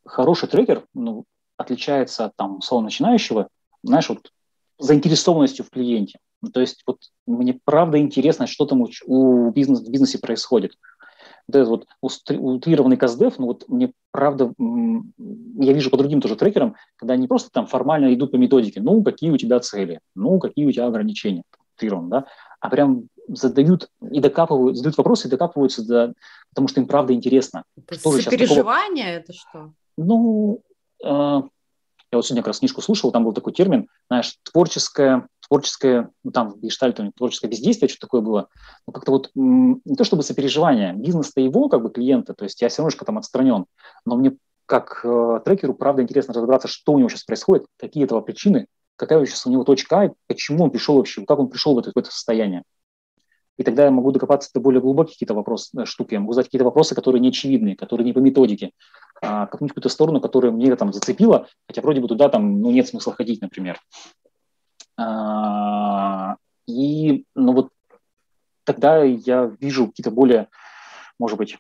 хороший 0.06 0.50
трекер 0.50 0.86
ну, 0.94 1.26
отличается 1.58 2.26
от 2.26 2.36
там 2.36 2.58
условно 2.58 2.86
начинающего, 2.86 3.50
знаешь, 3.84 4.10
вот 4.10 4.32
заинтересованностью 4.78 5.66
в 5.66 5.70
клиенте. 5.70 6.20
То 6.54 6.62
есть 6.62 6.84
вот 6.88 7.00
мне 7.28 7.60
правда 7.66 8.00
интересно, 8.00 8.48
что 8.48 8.66
там 8.66 8.82
у, 8.82 8.90
у 9.06 9.52
бизнес, 9.52 9.82
в 9.82 9.92
бизнесе 9.92 10.20
происходит 10.20 10.74
вот 11.50 11.56
этот 11.56 11.70
вот 12.02 12.22
утрированный 12.30 12.98
КСДФ, 12.98 13.40
ну 13.40 13.48
вот 13.48 13.68
мне 13.68 13.92
правда, 14.12 14.54
я 14.58 15.74
вижу 15.74 15.90
по 15.90 15.98
другим 15.98 16.22
тоже 16.22 16.36
трекерам, 16.36 16.76
когда 16.96 17.14
они 17.14 17.28
просто 17.28 17.50
там 17.52 17.68
формально 17.68 18.14
идут 18.14 18.32
по 18.32 18.36
методике, 18.38 18.82
ну, 18.82 19.04
какие 19.04 19.32
у 19.32 19.38
тебя 19.38 19.60
цели, 19.60 20.00
ну, 20.16 20.40
какие 20.40 20.66
у 20.66 20.72
тебя 20.72 20.88
ограничения, 20.88 21.44
утрированно, 21.76 22.10
да, 22.10 22.26
а 22.60 22.70
прям 22.70 23.04
задают 23.28 23.90
и 24.12 24.20
докапывают, 24.20 24.78
задают 24.78 24.98
вопросы 24.98 25.28
и 25.28 25.32
докапываются, 25.32 25.86
до, 25.86 26.14
потому 26.50 26.68
что 26.68 26.82
им 26.82 26.88
правда 26.88 27.14
интересно. 27.14 27.64
Это 27.78 28.00
что 28.00 28.12
сопереживание, 28.14 29.20
такого... 29.20 29.24
это 29.24 29.34
что? 29.34 29.74
Ну, 29.98 30.62
э, 31.04 31.08
я 31.08 32.18
вот 32.18 32.26
сегодня 32.26 32.42
как 32.42 32.48
раз 32.48 32.60
книжку 32.60 32.82
слушал, 32.82 33.12
там 33.12 33.24
был 33.24 33.34
такой 33.34 33.54
термин, 33.54 33.88
знаешь, 34.10 34.38
творческое 34.52 35.28
творческое, 35.50 36.10
ну, 36.24 36.32
там, 36.32 36.50
в 36.52 37.12
творческое 37.18 37.48
бездействие, 37.48 37.90
что 37.90 38.00
такое 38.00 38.22
было, 38.22 38.48
ну, 38.88 38.94
как-то 38.94 39.12
вот 39.12 39.32
не 39.36 39.96
то 39.98 40.04
чтобы 40.04 40.24
сопереживание, 40.24 40.94
бизнес-то 40.94 41.42
его, 41.42 41.68
как 41.70 41.82
бы, 41.82 41.90
клиента, 41.90 42.34
то 42.34 42.46
есть 42.46 42.62
я 42.62 42.70
все 42.70 42.84
равно 42.84 42.96
там 43.06 43.18
отстранен, 43.18 43.66
но 44.06 44.16
мне 44.16 44.38
как 44.66 45.02
э, 45.04 45.40
трекеру, 45.44 45.74
правда, 45.74 46.04
интересно 46.04 46.34
разобраться, 46.34 46.68
что 46.68 46.94
у 46.94 47.00
него 47.00 47.10
сейчас 47.10 47.24
происходит, 47.24 47.66
какие 47.78 48.04
этого 48.04 48.22
причины, 48.22 48.68
какая 48.96 49.26
сейчас 49.26 49.48
у 49.48 49.50
него 49.50 49.64
точка 49.64 50.02
А, 50.02 50.12
почему 50.28 50.66
он 50.66 50.72
пришел 50.72 50.96
вообще, 50.98 51.26
как 51.26 51.40
он 51.40 51.50
пришел 51.50 51.74
в 51.74 51.80
это, 51.80 51.92
в 51.92 51.98
это 51.98 52.12
состояние. 52.12 52.64
И 53.58 53.64
тогда 53.64 53.86
я 53.86 53.92
могу 53.92 54.12
докопаться 54.12 54.52
до 54.54 54.60
более 54.60 54.80
глубоких 54.80 55.16
какие-то 55.16 55.34
вопросы, 55.34 55.72
э, 55.76 55.86
штуки, 55.86 56.14
я 56.14 56.20
могу 56.20 56.34
задать 56.34 56.48
какие-то 56.48 56.66
вопросы, 56.66 56.94
которые 56.94 57.20
не 57.20 57.30
очевидные, 57.30 57.76
которые 57.76 58.06
не 58.06 58.14
по 58.14 58.20
методике, 58.20 58.72
а 59.22 59.48
копнуть 59.48 59.72
какую-то 59.72 59.90
сторону, 59.90 60.22
которая 60.22 60.52
мне 60.52 60.74
там 60.76 60.94
зацепила, 60.94 61.48
хотя 61.68 61.82
вроде 61.82 62.00
бы 62.00 62.08
туда 62.08 62.30
там 62.30 62.62
ну, 62.62 62.70
нет 62.72 62.88
смысла 62.88 63.14
ходить, 63.14 63.42
например. 63.42 63.80
А, 65.00 66.36
и, 66.68 67.26
ну 67.34 67.54
вот, 67.54 67.70
тогда 68.66 69.02
я 69.04 69.46
вижу 69.60 69.88
какие-то 69.88 70.12
более, 70.12 70.50
может 71.18 71.38
быть, 71.38 71.58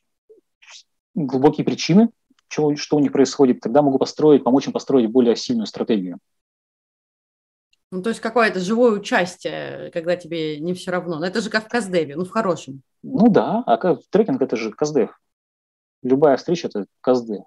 глубокие 1.15 1.63
причины, 1.63 2.09
что, 2.49 2.75
что 2.75 2.97
у 2.97 2.99
них 2.99 3.13
происходит, 3.13 3.61
тогда 3.61 3.81
могу 3.81 3.97
построить, 3.97 4.43
помочь 4.43 4.67
им 4.67 4.73
построить 4.73 5.09
более 5.09 5.37
сильную 5.37 5.67
стратегию. 5.67 6.17
Ну, 7.91 8.03
то 8.03 8.09
есть 8.09 8.21
какое-то 8.21 8.59
живое 8.59 8.91
участие, 8.91 9.89
когда 9.91 10.15
тебе 10.15 10.59
не 10.59 10.73
все 10.73 10.91
равно. 10.91 11.17
Но 11.19 11.25
это 11.25 11.41
же 11.41 11.49
как 11.49 11.65
в 11.65 11.69
Каздеве, 11.69 12.15
ну, 12.15 12.25
в 12.25 12.29
хорошем. 12.29 12.81
Ну 13.01 13.29
да, 13.29 13.63
а 13.65 13.95
трекинг– 14.09 14.41
это 14.43 14.57
же 14.57 14.71
Каздев. 14.71 15.17
Любая 16.03 16.37
встреча– 16.37 16.67
это 16.73 16.85
Каздев. 17.01 17.45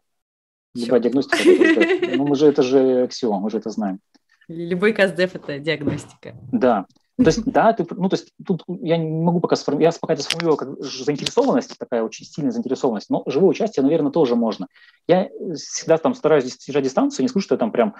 Любая 0.74 1.00
диагностика– 1.00 1.37
это. 1.48 2.16
Ну, 2.16 2.26
мы 2.26 2.37
же, 2.37 2.46
это 2.46 2.62
же 2.62 3.05
аксиом, 3.05 3.42
мы 3.42 3.50
же 3.50 3.59
это 3.59 3.70
знаем. 3.70 4.00
Любой 4.48 4.92
Каздев– 4.92 5.35
это 5.35 5.59
диагностика. 5.59 6.35
Да. 6.50 6.87
То 7.16 7.26
есть, 7.26 7.44
да, 7.44 7.72
ты, 7.72 7.87
ну, 7.90 8.09
то 8.09 8.16
есть 8.16 8.33
тут 8.44 8.64
я 8.81 8.96
не 8.96 9.22
могу 9.22 9.40
пока 9.40 9.55
сформулировать, 9.55 9.96
я 9.96 10.00
пока 10.00 10.14
это 10.14 10.22
сформулировал 10.22 10.57
как 10.57 10.83
заинтересованность, 10.83 11.78
такая 11.78 12.02
очень 12.02 12.24
сильная 12.24 12.52
заинтересованность, 12.52 13.11
но 13.11 13.22
живое 13.26 13.50
участие, 13.50 13.83
наверное, 13.83 14.11
тоже 14.11 14.35
можно. 14.35 14.66
Я 15.07 15.28
всегда 15.55 15.98
там 15.98 16.14
стараюсь 16.14 16.57
держать 16.57 16.85
дистанцию, 16.85 17.24
не 17.24 17.28
скажу, 17.28 17.44
что 17.44 17.55
я 17.55 17.59
там 17.59 17.70
прям 17.70 17.94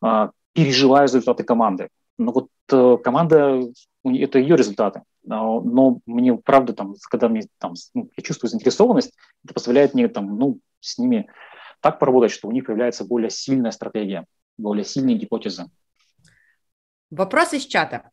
а, 0.00 0.30
переживаю 0.52 1.06
результаты 1.06 1.42
команды. 1.42 1.88
Но 2.16 2.32
вот 2.32 2.48
э, 2.70 2.96
команда, 3.02 3.60
это 4.04 4.38
ее 4.38 4.56
результаты. 4.56 5.02
Но, 5.24 5.60
но 5.60 5.98
мне, 6.06 6.34
правда, 6.36 6.72
там, 6.72 6.94
когда 7.10 7.28
мне, 7.28 7.42
там, 7.58 7.74
ну, 7.92 8.08
я 8.16 8.22
чувствую 8.22 8.50
заинтересованность, 8.50 9.12
это 9.44 9.52
позволяет 9.52 9.94
мне 9.94 10.06
там, 10.08 10.38
ну, 10.38 10.60
с 10.80 10.96
ними 10.98 11.28
так 11.80 11.98
поработать, 11.98 12.30
что 12.30 12.46
у 12.46 12.52
них 12.52 12.66
появляется 12.66 13.04
более 13.04 13.30
сильная 13.30 13.72
стратегия, 13.72 14.26
более 14.56 14.84
сильные 14.84 15.16
гипотезы. 15.16 15.66
Вопрос 17.10 17.52
из 17.52 17.66
чата. 17.66 18.10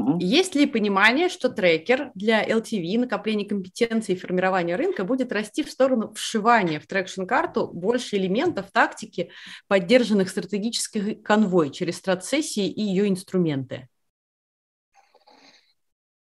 Угу. 0.00 0.18
Есть 0.20 0.54
ли 0.54 0.66
понимание, 0.66 1.28
что 1.28 1.50
трекер 1.50 2.10
для 2.14 2.42
LTV, 2.42 3.00
накопления 3.00 3.44
компетенции 3.44 4.14
и 4.14 4.18
формирования 4.18 4.76
рынка 4.76 5.04
будет 5.04 5.30
расти 5.30 5.62
в 5.62 5.70
сторону 5.70 6.12
вшивания 6.14 6.80
в 6.80 6.86
трекшн-карту 6.86 7.68
больше 7.68 8.16
элементов 8.16 8.70
тактики, 8.72 9.30
поддержанных 9.68 10.30
стратегической 10.30 11.16
конвой 11.16 11.70
через 11.70 11.98
стратсессии 11.98 12.66
и 12.66 12.82
ее 12.82 13.08
инструменты? 13.08 13.88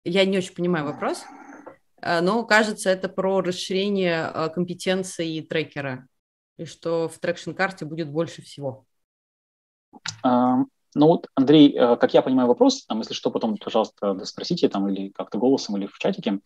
Я 0.03 0.25
не 0.25 0.37
очень 0.37 0.55
понимаю 0.55 0.85
вопрос, 0.85 1.23
э, 2.01 2.21
но 2.21 2.43
кажется, 2.43 2.89
это 2.89 3.07
про 3.07 3.39
расширение 3.41 4.31
э, 4.33 4.49
компетенции 4.49 5.39
трекера, 5.41 6.07
и 6.57 6.65
что 6.65 7.07
в 7.07 7.19
traction-карте 7.19 7.85
будет 7.85 8.09
больше 8.09 8.41
всего. 8.41 8.85
Ну 10.93 11.07
вот, 11.07 11.27
Андрей, 11.35 11.73
э, 11.73 11.95
как 11.95 12.13
я 12.13 12.21
понимаю 12.21 12.49
вопрос, 12.49 12.85
там, 12.85 12.99
если 12.99 13.13
что, 13.13 13.31
потом, 13.31 13.55
пожалуйста, 13.55 14.25
спросите 14.25 14.67
там 14.67 14.89
или 14.89 15.09
как-то 15.09 15.37
голосом, 15.37 15.77
или 15.77 15.85
в 15.85 15.97
чатике, 15.97 16.39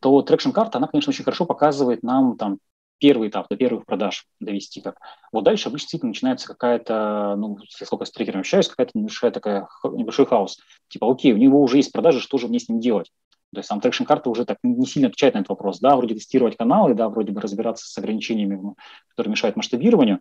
то 0.00 0.22
traction 0.22 0.52
карта, 0.52 0.78
она, 0.78 0.86
конечно, 0.86 1.10
очень 1.10 1.24
хорошо 1.24 1.44
показывает 1.44 2.02
нам 2.04 2.36
там 2.36 2.58
первый 2.98 3.28
этап, 3.28 3.48
до 3.48 3.56
первых 3.56 3.84
продаж 3.84 4.26
довести 4.38 4.80
как. 4.80 4.98
Вот 5.32 5.42
дальше 5.44 5.68
обычно 5.68 5.86
действительно 5.86 6.10
начинается 6.10 6.46
какая-то, 6.46 7.34
ну, 7.36 7.58
сколько 7.68 8.02
я 8.02 8.06
с 8.06 8.12
трекером 8.12 8.40
общаюсь, 8.40 8.68
какая-то 8.68 8.92
небольшая 8.94 9.32
такая, 9.32 9.68
небольшой 9.82 10.26
хаос. 10.26 10.58
Типа, 10.88 11.10
окей, 11.10 11.32
у 11.32 11.36
него 11.36 11.60
уже 11.60 11.78
есть 11.78 11.92
продажи, 11.92 12.20
что 12.20 12.38
же 12.38 12.46
мне 12.46 12.60
с 12.60 12.68
ним 12.68 12.78
делать? 12.78 13.10
То 13.52 13.58
есть 13.58 13.68
сам 13.68 13.80
traction 13.80 14.04
карта 14.04 14.30
уже 14.30 14.44
так 14.44 14.58
не 14.62 14.86
сильно 14.86 15.08
отвечает 15.08 15.34
на 15.34 15.38
этот 15.38 15.50
вопрос. 15.50 15.80
Да, 15.80 15.96
вроде 15.96 16.14
тестировать 16.14 16.56
каналы, 16.56 16.94
да, 16.94 17.08
вроде 17.08 17.32
бы 17.32 17.40
разбираться 17.40 17.88
с 17.88 17.98
ограничениями, 17.98 18.74
которые 19.08 19.32
мешают 19.32 19.56
масштабированию, 19.56 20.20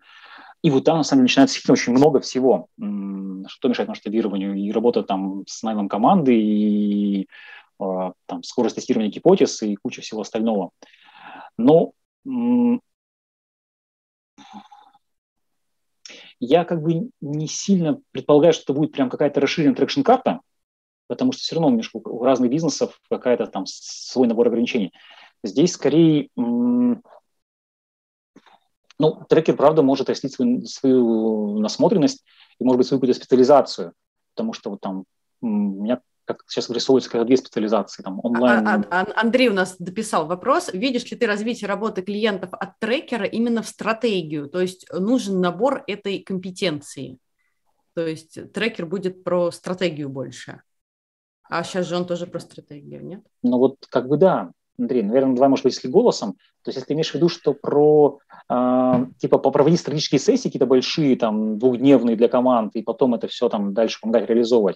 и 0.63 0.71
вот 0.71 0.85
там, 0.85 0.97
на 0.97 1.03
самом 1.03 1.19
деле, 1.19 1.23
начинается 1.25 1.55
действительно 1.55 1.73
очень 1.73 1.93
много 1.93 2.21
всего, 2.21 2.67
что 3.47 3.67
мешает 3.67 3.89
масштабированию. 3.89 4.55
И 4.55 4.71
работа 4.71 5.03
там 5.03 5.43
с 5.45 5.61
наймом 5.61 5.89
команды, 5.89 6.33
и 6.35 7.27
а, 7.79 8.13
там, 8.25 8.43
скорость 8.43 8.75
тестирования 8.75 9.11
гипотез, 9.11 9.61
и 9.61 9.75
куча 9.75 10.01
всего 10.01 10.21
остального. 10.21 10.71
Но 11.57 11.91
я 16.39 16.63
как 16.63 16.81
бы 16.81 17.09
не 17.19 17.47
сильно 17.47 17.99
предполагаю, 18.11 18.53
что 18.53 18.63
это 18.63 18.73
будет 18.73 18.93
прям 18.93 19.09
какая-то 19.09 19.41
расширенная 19.41 19.75
traction-карта, 19.75 20.39
потому 21.07 21.33
что 21.33 21.41
все 21.41 21.55
равно 21.55 21.77
у 22.05 22.23
разных 22.23 22.49
бизнесов 22.49 23.01
какая-то 23.09 23.47
там 23.47 23.65
свой 23.65 24.29
набор 24.29 24.47
ограничений. 24.47 24.93
Здесь 25.43 25.73
скорее 25.73 26.29
ну, 29.03 29.25
трекер, 29.27 29.55
правда, 29.55 29.81
может 29.81 30.09
растить 30.09 30.33
свою, 30.33 30.65
свою 30.65 31.59
насмотренность 31.59 32.23
и, 32.59 32.63
может 32.63 32.77
быть, 32.77 32.87
свою 32.87 32.99
какую-то 32.99 33.19
специализацию, 33.19 33.93
потому 34.33 34.53
что 34.53 34.69
вот 34.71 34.81
там 34.81 35.03
у 35.41 35.47
меня 35.47 35.99
как 36.25 36.43
сейчас 36.47 36.69
вырисовываются 36.69 37.09
как 37.09 37.25
две 37.25 37.35
специализации, 37.35 38.01
там, 38.01 38.21
онлайн. 38.23 38.65
А, 38.65 38.75
а, 38.75 39.01
а, 39.01 39.21
Андрей 39.21 39.49
у 39.49 39.53
нас 39.53 39.75
дописал 39.77 40.25
вопрос. 40.25 40.71
Видишь 40.71 41.11
ли 41.11 41.17
ты 41.17 41.27
развитие 41.27 41.67
работы 41.67 42.01
клиентов 42.01 42.53
от 42.53 42.79
трекера 42.79 43.25
именно 43.25 43.61
в 43.61 43.67
стратегию? 43.67 44.47
То 44.47 44.61
есть 44.61 44.87
нужен 44.93 45.41
набор 45.41 45.83
этой 45.85 46.19
компетенции. 46.19 47.17
То 47.93 48.07
есть 48.07 48.53
трекер 48.53 48.85
будет 48.85 49.23
про 49.23 49.51
стратегию 49.51 50.07
больше. 50.07 50.61
А 51.49 51.63
сейчас 51.63 51.87
же 51.87 51.97
он 51.97 52.07
тоже 52.07 52.25
про 52.25 52.39
стратегию, 52.39 53.05
нет? 53.05 53.21
Ну 53.43 53.57
вот 53.57 53.75
как 53.89 54.07
бы 54.07 54.17
да. 54.17 54.51
Андрей, 54.79 55.03
наверное, 55.03 55.35
давай, 55.35 55.49
может 55.49 55.63
быть, 55.63 55.75
если 55.75 55.87
голосом. 55.87 56.33
То 56.63 56.69
есть 56.69 56.77
если 56.77 56.87
ты 56.87 56.93
имеешь 56.93 57.11
в 57.11 57.15
виду, 57.15 57.29
что 57.29 57.53
про 57.53 58.19
э, 58.49 59.05
типа 59.19 59.37
попроводить 59.37 59.79
стратегические 59.79 60.19
сессии 60.19 60.47
какие-то 60.47 60.65
большие, 60.65 61.15
там, 61.15 61.59
двухдневные 61.59 62.15
для 62.15 62.27
команд, 62.27 62.75
и 62.75 62.81
потом 62.81 63.13
это 63.13 63.27
все 63.27 63.49
там 63.49 63.73
дальше 63.73 63.99
помогать 64.01 64.27
реализовывать. 64.27 64.75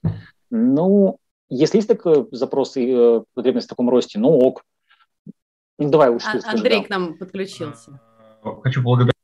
Ну, 0.50 1.18
если 1.50 1.78
есть 1.78 1.88
такой 1.88 2.28
запрос 2.32 2.78
и 2.78 2.92
э, 2.92 3.22
потребность 3.34 3.68
в 3.68 3.70
таком 3.70 3.90
росте, 3.90 4.20
ну 4.20 4.30
ок. 4.30 4.64
Ну, 5.80 5.90
давай 5.90 6.10
лучше 6.10 6.28
а, 6.28 6.40
скажи, 6.40 6.58
Андрей 6.58 6.80
да. 6.80 6.86
к 6.86 6.90
нам 6.90 7.18
подключился. 7.18 8.00
Хочу 8.64 8.82
благодарить 8.82 9.17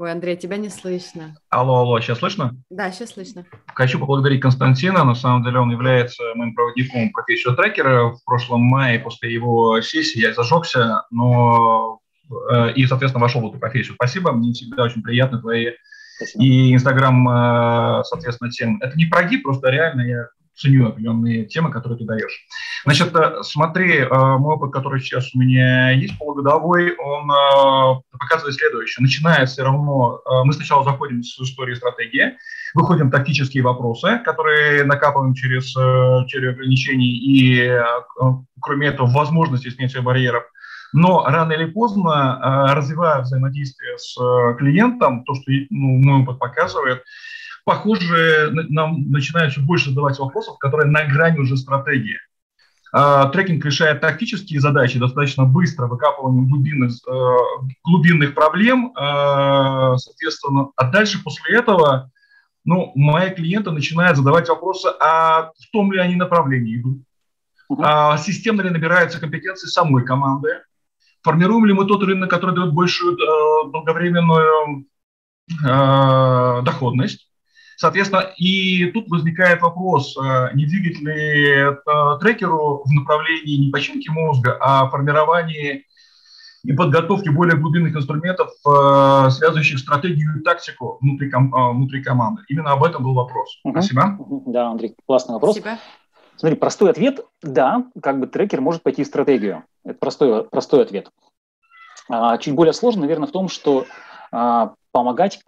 Ой, 0.00 0.12
Андрей, 0.12 0.34
тебя 0.34 0.56
не 0.56 0.70
слышно. 0.70 1.36
Алло, 1.50 1.80
алло, 1.80 2.00
сейчас 2.00 2.20
слышно? 2.20 2.56
Да, 2.70 2.90
сейчас 2.90 3.10
слышно. 3.10 3.44
Хочу 3.74 3.98
поблагодарить 4.00 4.40
Константина. 4.40 5.04
На 5.04 5.14
самом 5.14 5.44
деле 5.44 5.58
он 5.58 5.70
является 5.70 6.22
моим 6.36 6.54
проводником 6.54 7.10
профессию 7.12 7.54
трекера. 7.54 8.08
В 8.08 8.24
прошлом 8.24 8.62
мае 8.62 8.98
после 8.98 9.30
его 9.30 9.78
сессии 9.82 10.22
я 10.22 10.32
зажегся, 10.32 11.02
но 11.10 12.00
э, 12.50 12.72
и, 12.76 12.86
соответственно, 12.86 13.22
вошел 13.22 13.42
в 13.42 13.50
эту 13.50 13.58
профессию. 13.58 13.92
Спасибо, 13.92 14.32
мне 14.32 14.54
всегда 14.54 14.84
очень 14.84 15.02
приятно 15.02 15.38
твои 15.38 15.72
Спасибо. 16.16 16.44
и 16.44 16.72
Инстаграм, 16.72 17.28
э, 17.28 18.04
соответственно, 18.04 18.50
тем. 18.50 18.80
Это 18.80 18.96
не 18.96 19.04
прогиб, 19.04 19.42
просто 19.42 19.68
реально 19.68 20.00
я 20.00 20.28
ценю 20.60 20.88
определенные 20.88 21.46
темы, 21.46 21.70
которые 21.70 21.98
ты 21.98 22.04
даешь. 22.04 22.46
Значит, 22.84 23.14
э, 23.14 23.42
смотри, 23.42 23.98
э, 23.98 24.08
мой 24.10 24.54
опыт, 24.54 24.72
который 24.72 25.00
сейчас 25.00 25.34
у 25.34 25.38
меня 25.38 25.90
есть 25.90 26.16
полугодовой, 26.18 26.94
он 26.96 27.30
э, 27.30 28.00
показывает 28.12 28.54
следующее. 28.54 29.02
Начиная 29.02 29.46
все 29.46 29.62
равно, 29.62 30.20
мы 30.44 30.52
сначала 30.52 30.84
заходим 30.84 31.22
с 31.22 31.38
истории 31.40 31.74
стратегии, 31.74 32.36
выходим 32.74 33.10
тактические 33.10 33.62
вопросы, 33.62 34.20
которые 34.24 34.84
накапываем 34.84 35.34
через 35.34 35.70
через 36.28 36.54
ограничений 36.54 37.10
и, 37.10 37.80
кроме 38.60 38.88
этого, 38.88 39.08
возможности 39.10 39.70
снятия 39.70 40.02
барьеров. 40.02 40.44
Но 40.92 41.24
рано 41.24 41.52
или 41.52 41.66
поздно, 41.66 42.68
развивая 42.74 43.22
взаимодействие 43.22 43.96
с 43.98 44.14
клиентом, 44.58 45.24
то, 45.24 45.34
что 45.34 45.44
ну, 45.70 45.98
мой 45.98 46.22
опыт 46.22 46.38
показывает, 46.38 47.04
похоже, 47.70 48.50
нам 48.68 49.12
начинают 49.12 49.52
все 49.52 49.60
больше 49.60 49.90
задавать 49.90 50.18
вопросов, 50.18 50.58
которые 50.58 50.90
на 50.90 51.04
грани 51.04 51.38
уже 51.38 51.56
стратегии. 51.56 52.18
А, 52.92 53.28
трекинг 53.28 53.64
решает 53.64 54.00
тактические 54.00 54.58
задачи 54.58 54.98
достаточно 54.98 55.44
быстро, 55.44 55.86
выкапыванием 55.86 56.48
глубинных, 56.48 56.90
э, 57.06 57.36
глубинных 57.84 58.34
проблем, 58.34 58.92
э, 58.96 59.96
соответственно. 59.98 60.70
А 60.74 60.90
дальше 60.90 61.22
после 61.22 61.58
этого 61.58 62.10
ну, 62.64 62.90
мои 62.96 63.30
клиенты 63.30 63.70
начинают 63.70 64.16
задавать 64.16 64.48
вопросы, 64.48 64.88
а 65.00 65.52
в 65.56 65.70
том 65.72 65.92
ли 65.92 66.00
они 66.00 66.16
направлении 66.16 66.80
идут, 66.80 66.98
а 67.78 68.18
системно 68.18 68.62
ли 68.62 68.70
набираются 68.70 69.20
компетенции 69.20 69.68
самой 69.68 70.04
команды, 70.04 70.48
формируем 71.22 71.66
ли 71.66 71.72
мы 71.72 71.86
тот 71.86 72.02
рынок, 72.02 72.28
который 72.28 72.56
дает 72.56 72.72
большую 72.74 73.16
э, 73.16 73.70
долговременную 73.70 74.86
доходность, 76.62 77.29
Соответственно, 77.80 78.30
и 78.36 78.90
тут 78.92 79.08
возникает 79.08 79.62
вопрос, 79.62 80.14
э, 80.14 80.50
не 80.52 80.66
двигать 80.66 81.00
ли 81.00 81.48
это 81.48 82.18
трекеру 82.20 82.82
в 82.84 82.92
направлении 82.92 83.56
не 83.56 83.70
починки 83.70 84.10
мозга, 84.10 84.58
а 84.60 84.90
формирования 84.90 85.84
и 86.62 86.72
подготовки 86.74 87.30
более 87.30 87.56
глубинных 87.56 87.96
инструментов, 87.96 88.50
э, 88.50 89.30
связывающих 89.30 89.78
стратегию 89.78 90.38
и 90.38 90.42
тактику 90.42 90.98
внутри, 91.00 91.30
э, 91.30 91.72
внутри 91.72 92.02
команды. 92.02 92.42
Именно 92.48 92.72
об 92.72 92.84
этом 92.84 93.02
был 93.02 93.14
вопрос. 93.14 93.58
Угу. 93.64 93.72
Спасибо. 93.72 94.18
Да, 94.44 94.68
Андрей, 94.72 94.94
классный 95.06 95.32
вопрос. 95.32 95.56
Спасибо. 95.56 95.80
Смотри, 96.36 96.58
простой 96.58 96.90
ответ– 96.90 97.20
да, 97.42 97.86
как 98.02 98.20
бы 98.20 98.26
трекер 98.26 98.60
может 98.60 98.82
пойти 98.82 99.04
в 99.04 99.06
стратегию. 99.06 99.64
Это 99.86 99.98
простой, 99.98 100.44
простой 100.44 100.82
ответ. 100.82 101.10
А, 102.10 102.36
чуть 102.36 102.54
более 102.54 102.74
сложно, 102.74 103.00
наверное, 103.00 103.26
в 103.26 103.32
том, 103.32 103.48
что 103.48 103.86
а, 104.32 104.74
помогать 104.92 105.40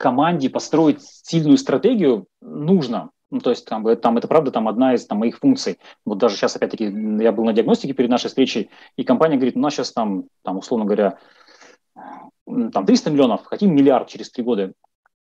команде 0.00 0.48
построить 0.48 1.02
сильную 1.02 1.58
стратегию 1.58 2.26
нужно. 2.40 3.10
Ну, 3.30 3.38
то 3.40 3.50
есть 3.50 3.66
там, 3.66 3.84
там 3.98 4.16
это 4.16 4.26
правда 4.26 4.50
там 4.50 4.66
одна 4.66 4.94
из 4.94 5.06
там, 5.06 5.18
моих 5.18 5.38
функций. 5.38 5.78
Вот 6.04 6.18
даже 6.18 6.36
сейчас, 6.36 6.56
опять-таки, 6.56 6.84
я 6.84 7.30
был 7.30 7.44
на 7.44 7.52
диагностике 7.52 7.92
перед 7.92 8.10
нашей 8.10 8.28
встречей, 8.28 8.70
и 8.96 9.04
компания 9.04 9.36
говорит, 9.36 9.56
у 9.56 9.60
нас 9.60 9.74
сейчас 9.74 9.92
там, 9.92 10.24
там 10.42 10.56
условно 10.56 10.86
говоря, 10.86 11.18
там 12.46 12.86
300 12.86 13.10
миллионов, 13.10 13.44
хотим 13.44 13.76
миллиард 13.76 14.08
через 14.08 14.30
три 14.30 14.42
года. 14.42 14.72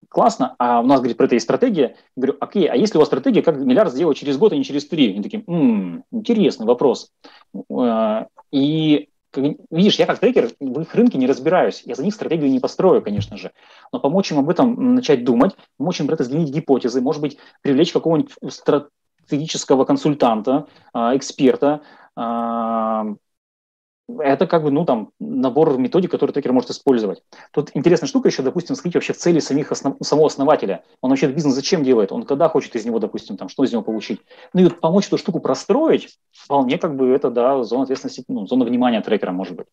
Классно, 0.09 0.57
а 0.59 0.81
у 0.81 0.87
нас, 0.87 1.01
говорит, 1.01 1.19
про 1.19 1.27
это 1.27 1.35
есть 1.35 1.45
стратегия. 1.45 1.97
Я 2.17 2.21
говорю, 2.23 2.37
окей, 2.41 2.67
а 2.67 2.75
если 2.75 2.97
у 2.97 3.01
вас 3.01 3.09
стратегия, 3.09 3.43
как 3.43 3.57
миллиард 3.57 3.93
сделать 3.93 4.17
через 4.17 4.39
год, 4.39 4.53
а 4.53 4.57
не 4.57 4.65
через 4.65 4.87
три? 4.89 5.13
Они 5.13 5.23
такие, 5.23 5.45
м-м, 5.47 6.05
интересный 6.11 6.67
вопрос. 6.67 7.13
Э, 7.71 8.27
и 8.51 9.09
видишь, 9.71 9.99
я 9.99 10.07
как 10.07 10.19
трекер 10.19 10.51
в 10.61 10.81
их 10.81 10.95
рынке 10.95 11.19
не 11.19 11.27
разбираюсь, 11.27 11.83
я 11.85 11.95
за 11.95 12.05
них 12.05 12.15
стратегию 12.15 12.51
не 12.51 12.61
построю, 12.61 13.03
конечно 13.03 13.37
же, 13.37 13.53
но 13.93 14.01
помочь 14.01 14.31
им 14.33 14.39
об 14.39 14.51
этом 14.51 14.95
начать 14.95 15.25
думать, 15.25 15.53
помочь 15.77 16.01
им 16.01 16.11
это 16.11 16.25
сгенить 16.25 16.51
гипотезы, 16.51 17.01
может 17.01 17.23
быть, 17.23 17.39
привлечь 17.63 17.93
какого-нибудь 17.93 18.33
стратегического 18.49 19.85
консультанта, 19.85 20.67
а, 20.93 21.17
эксперта, 21.17 21.83
а, 22.17 23.15
это 24.19 24.47
как 24.47 24.63
бы, 24.63 24.71
ну, 24.71 24.85
там, 24.85 25.11
набор 25.19 25.79
методик, 25.79 26.11
которые 26.11 26.35
трекер 26.35 26.53
может 26.53 26.71
использовать. 26.71 27.23
Тут 27.53 27.71
интересная 27.75 28.07
штука 28.07 28.29
еще, 28.29 28.43
допустим, 28.43 28.77
сходить 28.77 28.95
вообще 28.95 29.13
в 29.13 29.17
цели 29.17 29.39
самих 29.39 29.73
основ... 29.73 29.97
самого 30.03 30.27
основателя. 30.27 30.83
Он 31.01 31.11
вообще 31.11 31.27
бизнес 31.29 31.55
зачем 31.55 31.83
делает? 31.83 32.13
Он 32.13 32.25
когда 32.25 32.49
хочет 32.49 32.77
из 32.77 32.85
него, 32.85 32.99
допустим, 32.99 33.37
там, 33.37 33.49
что 33.49 33.65
из 33.65 33.73
него 33.73 33.83
получить? 33.83 34.21
Ну, 34.53 34.61
и 34.61 34.65
вот 34.65 34.81
помочь 34.81 35.07
эту 35.07 35.17
штуку 35.17 35.41
простроить, 35.41 36.19
вполне 36.33 36.77
как 36.79 36.97
бы 36.97 37.09
это, 37.09 37.31
да, 37.31 37.63
зона 37.63 37.85
ответственности, 37.85 38.25
ну, 38.29 38.47
зона 38.47 38.65
внимания 38.65 39.01
трекера 39.01 39.33
может 39.33 39.57
быть. 39.57 39.67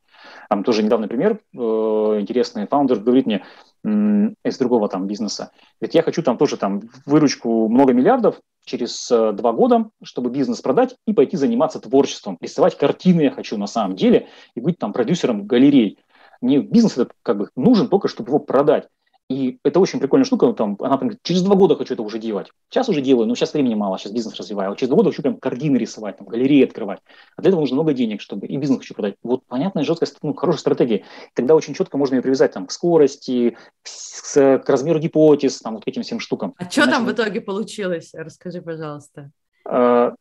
Там 0.49 0.63
тоже 0.63 0.83
недавний 0.83 1.07
пример, 1.07 1.39
э, 1.53 1.57
интересный 1.57 2.67
фаундер 2.67 2.99
говорит 2.99 3.25
мне, 3.25 3.43
из 3.83 4.57
другого 4.59 4.89
там 4.89 5.07
бизнеса. 5.07 5.51
Ведь 5.79 5.95
я 5.95 6.03
хочу 6.03 6.21
там 6.21 6.37
тоже 6.37 6.57
там 6.57 6.81
выручку 7.05 7.67
много 7.67 7.93
миллиардов, 7.93 8.39
через 8.63 9.09
э, 9.11 9.31
два 9.33 9.53
года, 9.53 9.89
чтобы 10.03 10.29
бизнес 10.29 10.61
продать 10.61 10.95
и 11.07 11.13
пойти 11.13 11.37
заниматься 11.37 11.79
творчеством. 11.79 12.37
Рисовать 12.41 12.77
картины 12.77 13.21
я 13.21 13.31
хочу 13.31 13.57
на 13.57 13.67
самом 13.67 13.95
деле 13.95 14.27
и 14.55 14.61
быть 14.61 14.77
там 14.77 14.93
продюсером 14.93 15.47
галерей. 15.47 15.97
Мне 16.41 16.59
бизнес 16.59 16.93
этот 16.93 17.13
как 17.23 17.37
бы 17.37 17.49
нужен 17.55 17.87
только, 17.87 18.07
чтобы 18.07 18.29
его 18.29 18.39
продать. 18.39 18.87
И 19.31 19.59
это 19.63 19.79
очень 19.79 19.99
прикольная 19.99 20.25
штука. 20.25 20.51
Там, 20.51 20.75
она 20.81 20.97
прям 20.97 21.11
через 21.23 21.41
два 21.41 21.55
года 21.55 21.77
хочу 21.77 21.93
это 21.93 22.03
уже 22.03 22.19
делать. 22.19 22.51
Сейчас 22.69 22.89
уже 22.89 23.01
делаю, 23.01 23.27
но 23.27 23.35
сейчас 23.35 23.53
времени 23.53 23.75
мало, 23.75 23.97
сейчас 23.97 24.11
бизнес 24.11 24.35
развиваю. 24.35 24.71
А 24.71 24.75
через 24.75 24.89
два 24.89 24.97
года 24.97 25.09
хочу 25.09 25.21
прям 25.21 25.37
картины 25.37 25.77
рисовать, 25.77 26.17
там, 26.17 26.27
галереи 26.27 26.65
открывать. 26.65 26.99
А 27.37 27.41
для 27.41 27.49
этого 27.49 27.61
нужно 27.61 27.75
много 27.75 27.93
денег, 27.93 28.19
чтобы 28.19 28.47
и 28.47 28.57
бизнес 28.57 28.79
хочу 28.79 28.93
продать. 28.93 29.15
Вот 29.23 29.45
понятная, 29.47 29.85
жесткая, 29.85 30.09
ну, 30.21 30.33
хорошая 30.33 30.59
стратегия. 30.59 31.05
Тогда 31.33 31.55
очень 31.55 31.73
четко 31.73 31.97
можно 31.97 32.15
ее 32.15 32.21
привязать 32.21 32.51
там, 32.51 32.65
к 32.65 32.71
скорости, 32.71 33.55
к, 33.83 34.59
к 34.59 34.69
размеру 34.69 34.99
гипотез, 34.99 35.59
там, 35.61 35.75
вот 35.75 35.85
к 35.85 35.87
этим 35.87 36.01
всем 36.01 36.19
штукам. 36.19 36.53
А 36.57 36.69
что 36.69 36.85
там 36.87 37.05
в 37.05 37.11
итоге 37.11 37.39
получилось? 37.39 38.11
Расскажи, 38.13 38.61
пожалуйста. 38.61 39.31
А, 39.65 40.13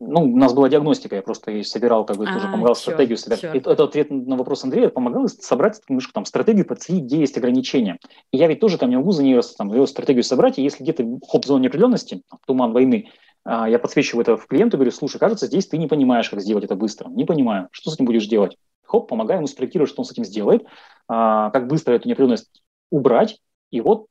ну, 0.00 0.22
у 0.22 0.36
нас 0.36 0.54
была 0.54 0.68
диагностика, 0.68 1.16
я 1.16 1.22
просто 1.22 1.62
собирал, 1.64 2.04
как 2.04 2.16
бы, 2.16 2.24
а, 2.28 2.32
тоже 2.32 2.46
помогал 2.46 2.74
черт, 2.74 2.78
стратегию 2.78 3.18
собирать. 3.18 3.40
Черт. 3.40 3.56
Это, 3.56 3.70
это 3.72 3.84
ответ 3.84 4.10
на 4.10 4.36
вопрос 4.36 4.62
Андрея, 4.62 4.88
помогал 4.88 5.26
собрать 5.28 5.80
немножко 5.88 6.12
там 6.12 6.24
стратегию, 6.24 6.66
подценить, 6.66 7.04
где 7.04 7.18
есть 7.18 7.36
ограничения. 7.36 7.98
И 8.30 8.36
я 8.36 8.46
ведь 8.46 8.60
тоже 8.60 8.78
там 8.78 8.90
не 8.90 8.96
могу 8.96 9.10
за 9.10 9.24
нее 9.24 9.40
там, 9.56 9.72
ее 9.72 9.86
стратегию 9.86 10.22
собрать, 10.22 10.58
и 10.58 10.62
если 10.62 10.84
где-то 10.84 11.04
хоп, 11.26 11.44
зона 11.44 11.62
неопределенности, 11.62 12.22
там, 12.30 12.38
туман 12.46 12.72
войны, 12.72 13.10
а, 13.44 13.68
я 13.68 13.78
подсвечиваю 13.78 14.22
это 14.22 14.36
в 14.36 14.46
клиенту 14.46 14.76
и 14.76 14.78
говорю, 14.78 14.92
слушай, 14.92 15.18
кажется, 15.18 15.46
здесь 15.46 15.66
ты 15.66 15.78
не 15.78 15.88
понимаешь, 15.88 16.30
как 16.30 16.40
сделать 16.40 16.64
это 16.64 16.76
быстро. 16.76 17.08
Не 17.08 17.24
понимаю, 17.24 17.68
что 17.72 17.90
с 17.90 17.94
этим 17.94 18.04
будешь 18.04 18.26
делать? 18.26 18.56
Хоп, 18.84 19.08
помогаем 19.08 19.40
ему 19.40 19.48
спроектировать, 19.48 19.90
что 19.90 20.02
он 20.02 20.04
с 20.04 20.12
этим 20.12 20.24
сделает, 20.24 20.64
а, 21.08 21.50
как 21.50 21.66
быстро 21.66 21.94
эту 21.94 22.08
неопределенность 22.08 22.62
убрать, 22.90 23.40
и 23.70 23.80
вот 23.80 24.06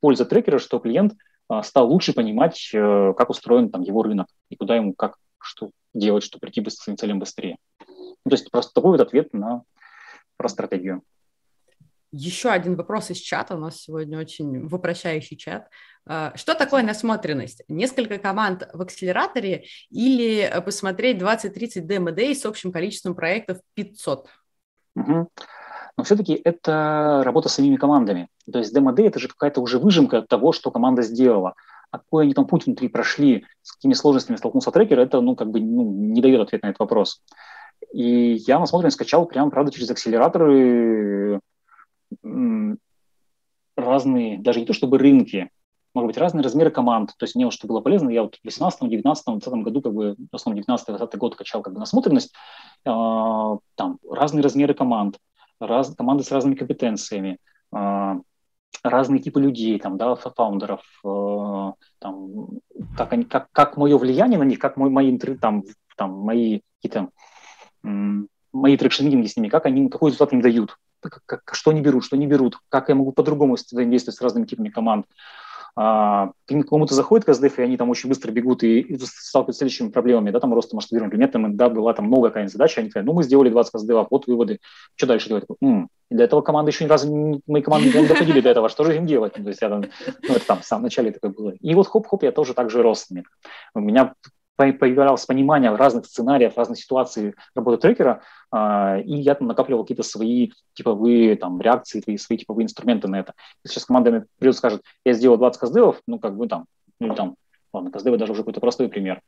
польза 0.00 0.24
трекера, 0.24 0.58
что 0.58 0.78
клиент 0.78 1.14
а, 1.48 1.62
стал 1.62 1.90
лучше 1.90 2.14
понимать, 2.14 2.70
э, 2.72 3.12
как 3.16 3.28
устроен 3.28 3.70
там 3.70 3.82
его 3.82 4.02
рынок 4.02 4.28
и 4.48 4.56
куда 4.56 4.76
ему 4.76 4.94
как 4.94 5.16
что 5.44 5.70
делать, 5.94 6.24
чтобы 6.24 6.40
прийти 6.40 6.62
к 6.62 6.70
своим 6.70 6.96
целям 6.96 7.18
быстрее. 7.18 7.56
Ну, 8.24 8.30
то 8.30 8.32
есть 8.32 8.50
просто 8.50 8.72
такой 8.74 8.92
вот 8.92 9.00
ответ 9.00 9.32
на 9.32 9.62
про 10.36 10.48
стратегию. 10.48 11.02
Еще 12.14 12.50
один 12.50 12.76
вопрос 12.76 13.10
из 13.10 13.16
чата. 13.16 13.54
У 13.56 13.58
нас 13.58 13.80
сегодня 13.80 14.18
очень 14.18 14.68
вопрощающий 14.68 15.36
чат. 15.36 15.70
А, 16.06 16.36
что 16.36 16.54
такое 16.54 16.82
насмотренность? 16.82 17.62
Несколько 17.68 18.18
команд 18.18 18.68
в 18.74 18.82
акселераторе 18.82 19.64
или 19.88 20.62
посмотреть 20.64 21.22
20-30 21.22 21.80
демо-дей 21.80 22.34
с 22.34 22.44
общим 22.44 22.70
количеством 22.70 23.14
проектов 23.14 23.60
500? 23.74 24.28
Угу. 24.96 25.28
Но 25.96 26.04
все-таки 26.04 26.38
это 26.44 27.22
работа 27.24 27.48
с 27.48 27.54
самими 27.54 27.76
командами. 27.76 28.28
То 28.50 28.58
есть 28.58 28.74
демо-дей– 28.74 29.06
это 29.08 29.18
же 29.18 29.28
какая-то 29.28 29.62
уже 29.62 29.78
выжимка 29.78 30.20
того, 30.20 30.52
что 30.52 30.70
команда 30.70 31.00
сделала 31.00 31.54
какой 31.98 32.24
они 32.24 32.34
там 32.34 32.46
путь 32.46 32.66
внутри 32.66 32.88
прошли, 32.88 33.44
с 33.62 33.72
какими 33.72 33.92
сложностями 33.92 34.36
столкнулся 34.36 34.70
трекер, 34.70 34.98
это, 34.98 35.20
ну, 35.20 35.36
как 35.36 35.50
бы, 35.50 35.60
ну, 35.60 35.84
не 35.84 36.20
дает 36.20 36.40
ответ 36.40 36.62
на 36.62 36.68
этот 36.68 36.80
вопрос. 36.80 37.22
И 37.92 38.34
я 38.46 38.58
насмотренность 38.58 38.96
скачал 38.96 39.26
прямо, 39.26 39.50
правда, 39.50 39.72
через 39.72 39.90
акселераторы 39.90 41.40
разные, 43.76 44.38
даже 44.38 44.60
не 44.60 44.66
то 44.66 44.72
чтобы 44.72 44.98
рынки, 44.98 45.50
может 45.94 46.06
быть, 46.06 46.16
разные 46.16 46.42
размеры 46.42 46.70
команд. 46.70 47.10
То 47.18 47.24
есть 47.24 47.34
мне 47.34 47.44
вот 47.44 47.54
что 47.54 47.66
было 47.66 47.80
полезно, 47.80 48.08
я 48.10 48.22
вот 48.22 48.36
в 48.36 48.44
18, 48.44 48.88
19, 48.88 49.24
20 49.24 49.52
году, 49.62 49.82
как 49.82 49.92
бы, 49.92 50.16
в 50.30 50.34
основном 50.34 50.64
19-20 50.64 51.16
год 51.18 51.36
качал 51.36 51.62
как 51.62 51.74
бы 51.74 51.80
насмотренность, 51.80 52.32
э, 52.84 52.90
там 53.74 53.98
разные 54.08 54.42
размеры 54.42 54.74
команд, 54.74 55.18
раз, 55.60 55.94
команды 55.94 56.24
с 56.24 56.32
разными 56.32 56.54
компетенциями, 56.54 57.38
э, 57.74 58.14
разные 58.82 59.20
типы 59.20 59.40
людей, 59.40 59.78
там, 59.78 59.96
да, 59.96 60.14
фаундеров, 60.14 60.82
э, 61.04 61.72
там, 61.98 62.48
как, 62.96 63.12
они, 63.12 63.24
как, 63.24 63.48
как 63.52 63.76
мое 63.76 63.96
влияние 63.98 64.38
на 64.38 64.44
них, 64.44 64.58
как 64.58 64.76
мой, 64.76 64.90
мои, 64.90 65.16
там, 65.18 65.64
там, 65.96 66.12
мои 66.12 66.60
какие-то 66.80 67.10
мои 68.52 68.76
traction 68.76 69.04
с 69.04 69.36
ними, 69.36 69.48
как 69.48 69.66
они, 69.66 69.88
какой 69.88 70.10
результат 70.10 70.32
им 70.32 70.40
дают, 70.40 70.76
как, 71.00 71.20
как, 71.26 71.54
что 71.54 71.70
они 71.70 71.80
берут, 71.80 72.04
что 72.04 72.16
не 72.16 72.26
берут, 72.26 72.58
как 72.68 72.88
я 72.88 72.94
могу 72.94 73.12
по-другому 73.12 73.54
взаимодействовать 73.54 74.16
с 74.16 74.20
разными 74.20 74.46
типами 74.46 74.68
команд 74.68 75.06
а, 75.74 76.32
кому-то 76.46 76.94
заходит 76.94 77.24
CustDev, 77.24 77.58
и 77.58 77.62
они 77.62 77.76
там 77.76 77.88
очень 77.88 78.08
быстро 78.08 78.30
бегут 78.30 78.62
и, 78.62 78.80
и 78.80 78.98
сталкиваются 78.98 79.52
с 79.52 79.58
следующими 79.58 79.88
проблемами, 79.88 80.30
да, 80.30 80.40
там 80.40 80.52
роста. 80.52 80.76
Например, 80.76 81.28
там, 81.28 81.56
да, 81.56 81.70
была 81.70 81.94
там 81.94 82.10
новая 82.10 82.30
какая-нибудь 82.30 82.52
задача, 82.52 82.80
они 82.80 82.90
говорят, 82.90 83.06
ну, 83.06 83.14
мы 83.14 83.22
сделали 83.22 83.48
20 83.48 83.72
CustDev, 83.72 84.06
вот 84.10 84.26
выводы, 84.26 84.60
что 84.96 85.06
дальше 85.06 85.28
делать? 85.28 85.44
М-м. 85.60 85.88
Для 86.10 86.24
этого 86.24 86.42
команды 86.42 86.70
еще 86.70 86.84
ни 86.84 86.88
разу, 86.88 87.40
мои 87.46 87.62
команды 87.62 87.90
не 87.98 88.06
доходили 88.06 88.42
до 88.42 88.50
этого, 88.50 88.68
что 88.68 88.84
же 88.84 88.96
им 88.96 89.06
делать? 89.06 89.32
То 89.32 89.48
есть 89.48 89.62
я 89.62 89.70
там, 89.70 89.84
ну, 90.28 90.34
это 90.34 90.46
там 90.46 90.60
в 90.60 90.64
самом 90.64 90.84
начале 90.84 91.10
такое 91.10 91.30
было. 91.30 91.54
И 91.60 91.74
вот 91.74 91.88
хоп-хоп, 91.88 92.22
я 92.22 92.32
тоже 92.32 92.52
так 92.52 92.68
же 92.68 92.82
рос. 92.82 93.08
У 93.74 93.80
меня 93.80 94.14
появлялось 94.56 95.26
понимание 95.26 95.74
разных 95.74 96.06
сценариев, 96.06 96.56
разных 96.56 96.78
ситуаций 96.78 97.34
работы 97.54 97.78
трекера, 97.78 98.22
а, 98.50 98.98
и 98.98 99.14
я 99.14 99.34
там 99.34 99.48
накапливал 99.48 99.82
какие-то 99.82 100.02
свои 100.02 100.50
типовые 100.74 101.36
там 101.36 101.60
реакции, 101.60 102.00
свои, 102.16 102.38
типовые 102.38 102.64
инструменты 102.64 103.08
на 103.08 103.18
это. 103.18 103.34
Если 103.64 103.74
сейчас 103.74 103.86
команда 103.86 104.26
придет 104.38 104.54
и 104.54 104.58
скажет, 104.58 104.82
я 105.04 105.12
сделал 105.14 105.38
20 105.38 105.60
каздевов, 105.60 106.00
ну, 106.06 106.18
как 106.18 106.36
бы 106.36 106.48
там, 106.48 106.66
ну, 107.00 107.14
там, 107.14 107.36
ладно, 107.72 107.90
каздевы 107.90 108.18
даже 108.18 108.32
уже 108.32 108.42
какой-то 108.42 108.60
простой 108.60 108.88
пример. 108.88 109.22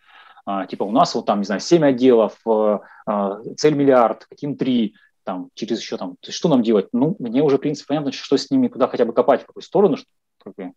А, 0.46 0.66
типа 0.66 0.84
у 0.84 0.90
нас 0.90 1.14
вот 1.14 1.26
там, 1.26 1.38
не 1.38 1.44
знаю, 1.44 1.60
7 1.60 1.84
отделов, 1.84 2.38
а, 2.46 3.40
цель 3.56 3.74
миллиард, 3.74 4.26
каким 4.26 4.56
3, 4.56 4.94
там, 5.24 5.48
через 5.54 5.80
еще 5.80 5.96
там, 5.96 6.12
то 6.12 6.28
есть 6.28 6.36
что 6.36 6.48
нам 6.48 6.62
делать? 6.62 6.88
Ну, 6.92 7.16
мне 7.18 7.42
уже, 7.42 7.56
в 7.56 7.60
принципе, 7.60 7.88
понятно, 7.88 8.12
что 8.12 8.36
с 8.36 8.50
ними, 8.50 8.68
куда 8.68 8.88
хотя 8.88 9.06
бы 9.06 9.14
копать, 9.14 9.42
в 9.42 9.46
какую 9.46 9.62
сторону, 9.62 9.96
что, 9.96 10.06
как 10.44 10.54
бы, 10.54 10.72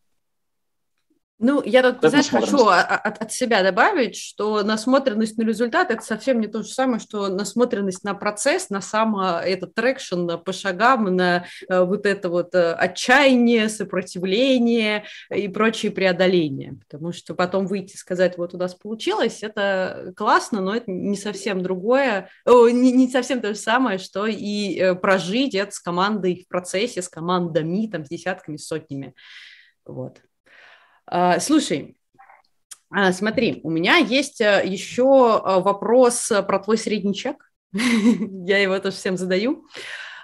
ну, 1.39 1.61
я 1.63 1.83
тут, 1.83 1.97
это 1.97 2.09
знаешь, 2.09 2.29
хочу 2.29 2.65
от, 2.67 3.21
от 3.21 3.31
себя 3.31 3.61
добавить, 3.61 4.15
что 4.15 4.63
насмотренность 4.63 5.37
на 5.37 5.43
результат– 5.43 5.91
это 5.91 6.01
совсем 6.01 6.41
не 6.41 6.47
то 6.47 6.63
же 6.63 6.69
самое, 6.69 6.99
что 6.99 7.27
насмотренность 7.27 8.03
на 8.03 8.15
процесс, 8.15 8.71
на 8.71 8.81
сам 8.81 9.19
этот 9.19 9.75
traction 9.75 10.31
по 10.43 10.51
шагам, 10.51 11.15
на 11.15 11.45
э, 11.69 11.83
вот 11.83 12.07
это 12.07 12.29
вот 12.29 12.55
э, 12.55 12.73
отчаяние, 12.73 13.69
сопротивление 13.69 15.03
и 15.29 15.47
прочие 15.47 15.91
преодоления. 15.91 16.79
Потому 16.87 17.13
что 17.13 17.35
потом 17.35 17.67
выйти 17.67 17.93
и 17.93 17.97
сказать, 17.97 18.39
вот 18.39 18.55
у 18.55 18.57
нас 18.57 18.73
получилось, 18.73 19.43
это 19.43 20.13
классно, 20.15 20.59
но 20.59 20.75
это 20.75 20.89
не 20.89 21.15
совсем 21.15 21.61
другое, 21.61 22.29
о, 22.45 22.67
не, 22.67 22.91
не 22.91 23.09
совсем 23.09 23.41
то 23.41 23.49
же 23.49 23.59
самое, 23.59 23.99
что 23.99 24.25
и 24.25 24.79
э, 24.79 24.95
прожить 24.95 25.53
это 25.53 25.71
с 25.71 25.79
командой 25.79 26.45
в 26.45 26.47
процессе, 26.47 27.03
с 27.03 27.09
командами, 27.09 27.87
там, 27.91 28.05
с 28.05 28.09
десятками, 28.09 28.57
сотнями. 28.57 29.13
Вот. 29.85 30.17
А, 31.07 31.39
слушай, 31.39 31.95
а, 32.89 33.11
смотри, 33.11 33.61
у 33.63 33.69
меня 33.69 33.97
есть 33.97 34.41
э, 34.41 34.61
еще 34.65 35.41
э, 35.43 35.59
вопрос 35.59 36.31
про 36.47 36.59
твой 36.59 36.77
средний 36.77 37.15
чек. 37.15 37.51
Я 37.73 38.59
его 38.59 38.77
тоже 38.79 38.95
всем 38.95 39.17
задаю. 39.17 39.65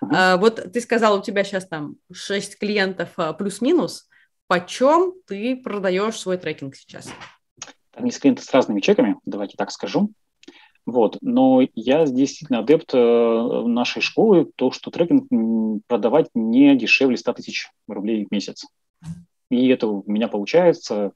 Вот 0.02 0.56
ты 0.74 0.82
сказал, 0.82 1.18
у 1.18 1.22
тебя 1.22 1.46
сейчас 1.46 1.66
там 1.66 1.96
6 2.12 2.60
клиентов 2.60 3.16
плюс-минус. 3.38 4.10
Почем 4.48 5.14
ты 5.26 5.56
продаешь 5.56 6.20
свой 6.20 6.38
трекинг 6.38 6.76
сейчас? 6.76 7.10
Там 7.92 8.04
есть 8.04 8.20
клиенты 8.20 8.44
с 8.44 8.52
разными 8.52 8.82
чеками, 8.82 9.16
давайте 9.24 9.56
так 9.56 9.72
скажу. 9.72 10.12
Вот. 10.86 11.18
Но 11.22 11.62
я 11.76 12.06
здесь 12.06 12.30
действительно 12.30 12.60
адепт 12.60 12.94
э, 12.94 13.64
нашей 13.66 14.02
школы, 14.02 14.52
то, 14.56 14.72
что 14.72 14.92
трекинг 14.92 15.28
продавать 15.88 16.28
не 16.34 16.76
дешевле 16.76 17.18
100 17.18 17.34
тысяч 17.34 17.70
рублей 17.88 18.26
в 18.26 18.32
месяц. 18.32 18.66
И 19.54 19.68
это 19.70 19.88
у 19.88 20.04
меня 20.06 20.28
получается, 20.28 21.12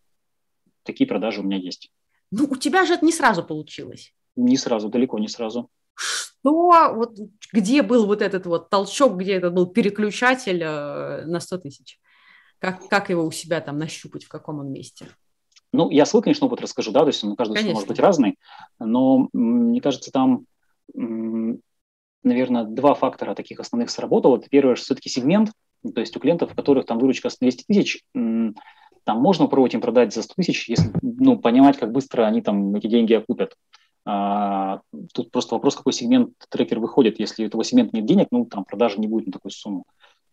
такие 0.84 1.08
продажи 1.08 1.42
у 1.42 1.44
меня 1.44 1.58
есть. 1.58 1.92
Ну, 2.32 2.46
у 2.50 2.56
тебя 2.56 2.86
же 2.86 2.94
это 2.94 3.06
не 3.06 3.12
сразу 3.12 3.44
получилось. 3.44 4.14
Не 4.36 4.58
сразу, 4.58 4.90
далеко 4.90 5.20
не 5.20 5.28
сразу. 5.28 5.70
Что, 5.96 6.94
вот 6.94 7.18
где 7.52 7.82
был 7.82 8.06
вот 8.06 8.22
этот 8.22 8.46
вот 8.46 8.70
толчок, 8.70 9.18
где 9.18 9.34
этот 9.34 9.54
был 9.54 9.68
переключатель 9.68 10.62
э, 10.62 11.26
на 11.26 11.40
100 11.40 11.58
тысяч? 11.60 12.00
Как, 12.60 12.88
как 12.88 13.10
его 13.10 13.26
у 13.26 13.32
себя 13.32 13.62
там 13.62 13.78
нащупать, 13.78 14.26
в 14.26 14.30
каком 14.30 14.60
он 14.60 14.72
месте? 14.72 15.08
Ну, 15.74 15.90
я 15.90 16.06
свой, 16.06 16.24
конечно, 16.24 16.48
опыт 16.48 16.62
расскажу, 16.62 16.92
да, 16.92 17.02
то 17.02 17.08
есть 17.08 17.24
он 17.24 17.36
каждый 17.36 17.62
может 17.74 17.88
быть 17.88 18.00
разный, 18.00 18.40
но 18.80 19.28
мне 19.34 19.82
кажется, 19.82 20.12
там, 20.12 20.46
наверное, 20.94 22.64
два 22.64 22.94
фактора 22.94 23.36
таких 23.36 23.60
основных 23.60 23.90
сработало. 23.90 24.40
Первое, 24.40 24.76
что 24.76 24.86
все-таки 24.86 25.10
сегмент, 25.10 25.52
то 25.84 26.02
есть 26.02 26.16
у 26.16 26.20
клиентов, 26.20 26.52
у 26.52 26.56
которых 26.56 26.86
там 26.86 27.00
выручка 27.00 27.30
200 27.40 27.66
тысяч, 27.68 28.04
там 28.14 29.22
можно 29.22 29.46
попробовать 29.46 29.74
им 29.74 29.82
продать 29.82 30.14
за 30.14 30.22
100 30.24 30.34
тысяч, 30.36 30.70
если 30.70 30.92
ну, 31.02 31.38
понимать, 31.38 31.78
как 31.78 31.92
быстро 31.92 32.24
они 32.26 32.42
там 32.42 32.76
эти 32.76 32.88
деньги 32.88 33.14
окупят. 33.14 33.56
А, 34.06 34.82
тут 35.14 35.32
просто 35.32 35.56
вопрос, 35.56 35.76
какой 35.76 35.94
сегмент 35.94 36.34
трекер 36.50 36.80
выходит. 36.80 37.20
Если 37.20 37.44
у 37.44 37.48
этого 37.48 37.64
сегмента 37.64 37.96
нет 37.96 38.06
денег, 38.06 38.28
ну, 38.32 38.46
там 38.46 38.66
продажи 38.66 39.00
не 39.00 39.08
будет 39.08 39.28
на 39.28 39.34
такую 39.34 39.52
сумму 39.52 39.86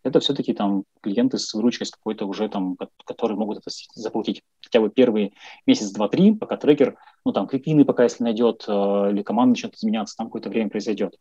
это 0.05 0.19
все-таки 0.19 0.53
там 0.53 0.83
клиенты 1.01 1.39
с 1.39 1.53
выручкой 1.53 1.87
с 1.87 1.91
какой-то 1.91 2.27
уже 2.27 2.47
там, 2.47 2.77
которые 3.05 3.37
могут 3.37 3.57
это 3.57 3.71
заплатить 3.95 4.43
хотя 4.63 4.79
бы 4.79 4.89
первый 4.89 5.33
месяц, 5.65 5.89
два, 5.91 6.07
три, 6.07 6.33
пока 6.35 6.57
трекер, 6.57 6.95
ну 7.25 7.31
там 7.31 7.47
квиквины 7.47 7.85
пока 7.85 8.03
если 8.03 8.23
найдет, 8.23 8.65
э, 8.67 8.71
или 9.11 9.23
команда 9.23 9.49
начнет 9.49 9.73
изменяться, 9.73 10.15
там 10.15 10.27
какое-то 10.27 10.49
время 10.49 10.69
произойдет. 10.69 11.17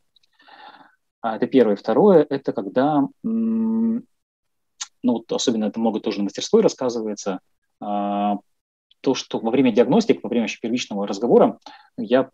А 1.22 1.36
это 1.36 1.46
первое. 1.46 1.76
Второе, 1.76 2.26
это 2.28 2.52
когда, 2.52 3.08
ну 5.04 5.12
вот 5.12 5.30
особенно 5.32 5.66
это 5.66 5.78
много 5.78 6.00
тоже 6.00 6.18
на 6.18 6.24
мастерской 6.24 6.62
рассказывается, 6.62 7.40
а, 7.80 8.38
то, 9.00 9.14
что 9.14 9.38
во 9.38 9.50
время 9.50 9.70
диагностики, 9.70 10.18
во 10.22 10.28
время 10.28 10.48
первичного 10.60 11.06
разговора 11.06 11.58
я 11.96 12.30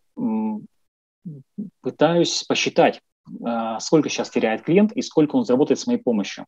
пытаюсь 1.83 2.45
посчитать, 2.45 3.03
а, 3.45 3.81
сколько 3.81 4.09
сейчас 4.09 4.31
теряет 4.31 4.63
клиент 4.63 4.93
и 4.93 5.03
сколько 5.03 5.37
он 5.37 5.45
заработает 5.45 5.81
с 5.81 5.87
моей 5.87 5.99
помощью. 5.99 6.47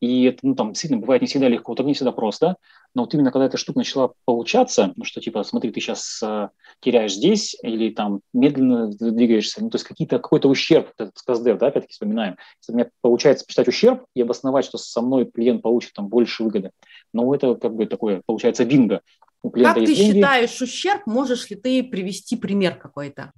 И 0.00 0.24
это, 0.24 0.38
ну, 0.42 0.54
там, 0.54 0.68
действительно, 0.72 1.00
бывает 1.00 1.20
не 1.20 1.28
всегда 1.28 1.48
легко, 1.48 1.74
так 1.74 1.84
не 1.84 1.94
всегда 1.94 2.12
просто. 2.12 2.56
Но 2.94 3.02
вот 3.02 3.12
именно 3.12 3.30
когда 3.30 3.46
эта 3.46 3.58
штука 3.58 3.78
начала 3.78 4.12
получаться, 4.24 4.92
ну, 4.96 5.04
что, 5.04 5.20
типа, 5.20 5.42
смотри, 5.44 5.70
ты 5.70 5.80
сейчас 5.80 6.22
э, 6.22 6.48
теряешь 6.80 7.14
здесь 7.14 7.54
или 7.62 7.90
там 7.90 8.20
медленно 8.32 8.88
двигаешься, 8.88 9.62
ну, 9.62 9.68
то 9.68 9.76
есть 9.76 9.86
какие-то, 9.86 10.18
какой-то 10.18 10.48
ущерб, 10.48 10.90
этот 10.96 11.18
СКСД, 11.18 11.58
да, 11.58 11.66
опять-таки 11.66 11.92
вспоминаем. 11.92 12.36
Если 12.60 12.72
у 12.72 12.76
меня 12.76 12.88
получается 13.02 13.44
посчитать 13.44 13.68
ущерб 13.68 14.04
и 14.14 14.22
обосновать, 14.22 14.64
что 14.64 14.78
со 14.78 15.02
мной 15.02 15.26
клиент 15.26 15.62
получит 15.62 15.92
там 15.92 16.08
больше 16.08 16.42
выгоды, 16.42 16.70
ну, 17.12 17.32
это 17.34 17.54
как 17.54 17.74
бы 17.74 17.86
такое, 17.86 18.22
получается, 18.24 18.64
бинго. 18.64 19.02
Как 19.42 19.74
ты 19.74 19.86
деньги. 19.86 20.16
считаешь 20.16 20.60
ущерб? 20.60 21.06
Можешь 21.06 21.50
ли 21.50 21.56
ты 21.56 21.82
привести 21.82 22.36
пример 22.36 22.76
какой-то? 22.76 23.32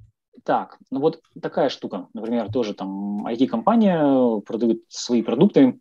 Так, 0.45 0.79
ну 0.91 1.01
вот 1.01 1.21
такая 1.41 1.69
штука. 1.69 2.09
Например, 2.15 2.51
тоже 2.51 2.75
там 2.75 3.27
IT-компания 3.27 4.41
продает 4.41 4.81
свои 4.89 5.23
продукты, 5.23 5.79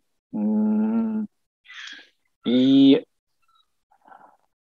и 2.44 3.04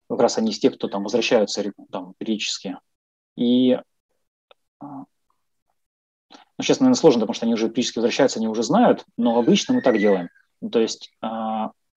как 0.10 0.20
раз 0.20 0.38
они 0.38 0.52
из 0.52 0.60
тех, 0.60 0.76
кто 0.76 0.88
там 0.88 1.04
возвращаются 1.04 1.64
там, 1.92 2.14
периодически. 2.18 2.78
И 3.36 3.80
а, 4.80 5.06
ну, 6.58 6.64
сейчас, 6.64 6.80
наверное, 6.80 6.98
сложно, 6.98 7.22
потому 7.22 7.36
что 7.36 7.46
они 7.46 7.54
уже 7.54 7.70
периодически 7.70 7.98
возвращаются, 7.98 8.40
они 8.40 8.48
уже 8.48 8.64
знают, 8.64 9.06
но 9.18 9.38
обычно 9.38 9.74
мы 9.74 9.82
так 9.82 9.98
делаем. 9.98 10.30
То 10.72 10.80
есть 10.80 11.12
а, 11.22 11.45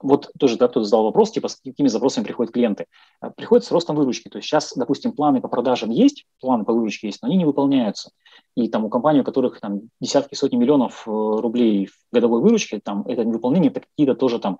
вот 0.00 0.30
тоже 0.38 0.56
да, 0.56 0.68
кто-то 0.68 0.84
задал 0.84 1.04
вопрос, 1.04 1.32
типа, 1.32 1.48
с 1.48 1.56
какими 1.56 1.88
запросами 1.88 2.24
приходят 2.24 2.52
клиенты. 2.52 2.86
А, 3.20 3.30
приходят 3.30 3.64
с 3.64 3.70
ростом 3.70 3.96
выручки. 3.96 4.28
То 4.28 4.38
есть 4.38 4.48
сейчас, 4.48 4.72
допустим, 4.76 5.12
планы 5.12 5.40
по 5.40 5.48
продажам 5.48 5.90
есть, 5.90 6.26
планы 6.40 6.64
по 6.64 6.72
выручке 6.72 7.08
есть, 7.08 7.22
но 7.22 7.28
они 7.28 7.36
не 7.36 7.44
выполняются. 7.44 8.12
И 8.54 8.68
там 8.68 8.84
у 8.84 8.90
компаний, 8.90 9.20
у 9.20 9.24
которых 9.24 9.60
там 9.60 9.82
десятки, 10.00 10.34
сотни 10.34 10.56
миллионов 10.56 11.06
э, 11.06 11.10
рублей 11.10 11.86
в 11.86 11.92
годовой 12.12 12.40
выручке, 12.40 12.80
там 12.80 13.02
это 13.06 13.24
невыполнение, 13.24 13.70
это 13.70 13.80
какие-то 13.80 14.14
тоже 14.14 14.38
там 14.38 14.58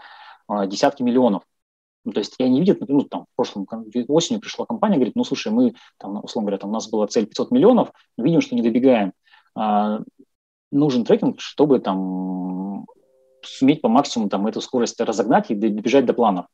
а, 0.49 0.66
десятки 0.66 1.03
миллионов. 1.03 1.43
Ну, 2.05 2.12
то 2.12 2.20
есть 2.20 2.34
я 2.39 2.49
не 2.49 2.61
видят, 2.61 2.78
ну, 2.89 3.03
там, 3.03 3.24
в 3.24 3.36
прошлом 3.36 3.66
осенью 4.09 4.41
пришла 4.41 4.64
компания, 4.66 4.97
говорит, 4.97 5.14
ну, 5.14 5.24
слушай, 5.24 5.53
мы, 5.53 5.74
там, 5.99 6.24
условно 6.24 6.47
говоря, 6.47 6.59
там, 6.59 6.70
у 6.70 6.72
нас 6.72 6.89
была 6.89 7.07
цель 7.07 7.26
500 7.26 7.51
миллионов, 7.51 7.93
но 8.16 8.24
видим, 8.24 8.41
что 8.41 8.55
не 8.55 8.62
добегаем. 8.62 9.12
А, 9.55 10.01
нужен 10.70 11.05
трекинг, 11.05 11.41
чтобы 11.41 11.80
там 11.80 12.67
суметь 13.49 13.80
по 13.80 13.88
максимуму 13.88 14.28
там, 14.28 14.46
эту 14.46 14.61
скорость 14.61 15.01
разогнать 15.01 15.51
и 15.51 15.55
добежать 15.55 16.07
до 16.07 16.14
планов. 16.14 16.46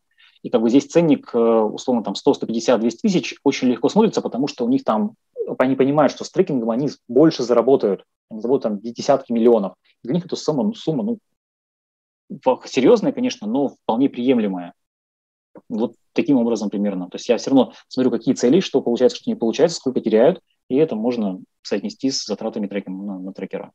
И 0.42 0.51
как 0.51 0.61
бы 0.61 0.68
здесь 0.68 0.86
ценник, 0.86 1.34
э, 1.34 1.38
условно, 1.38 2.05
там 2.05 2.14
100, 2.14 2.34
150, 2.34 2.80
200 2.80 3.01
тысяч 3.01 3.34
очень 3.45 3.68
легко 3.68 3.88
смотрится, 3.88 4.20
потому 4.20 4.47
что 4.47 4.64
у 4.64 4.68
них 4.68 4.84
там, 4.84 5.14
они 5.59 5.74
понимают, 5.74 6.12
что 6.12 6.24
с 6.24 6.30
трекингом 6.30 6.70
они 6.70 6.90
больше 7.09 7.42
заработают, 7.42 8.05
они 8.30 8.40
заработают 8.40 8.82
там 8.82 8.92
десятки 8.92 9.32
миллионов. 9.32 9.74
Для 10.03 10.14
них 10.14 10.26
эта 10.26 10.36
сумма, 10.36 10.72
сумма, 10.74 11.03
ну, 11.03 11.18
серьезная, 12.66 13.12
конечно, 13.12 13.47
но 13.47 13.68
вполне 13.68 14.11
приемлемая. 14.11 14.74
Вот 15.68 15.95
таким 16.12 16.36
образом 16.36 16.68
примерно. 16.68 17.09
То 17.09 17.16
есть 17.16 17.28
я 17.28 17.38
все 17.38 17.51
равно 17.51 17.72
смотрю, 17.88 18.11
какие 18.11 18.34
цели, 18.34 18.61
что 18.61 18.82
получается, 18.82 19.18
что 19.18 19.30
не 19.30 19.36
получается, 19.36 19.78
сколько 19.78 20.01
теряют, 20.01 20.40
и 20.68 20.76
это 20.76 20.95
можно 20.95 21.40
соотнести 21.62 22.11
с 22.11 22.24
затратами 22.24 22.66
трекинга 22.66 23.05
на, 23.05 23.18
на 23.18 23.32
трекера 23.32 23.72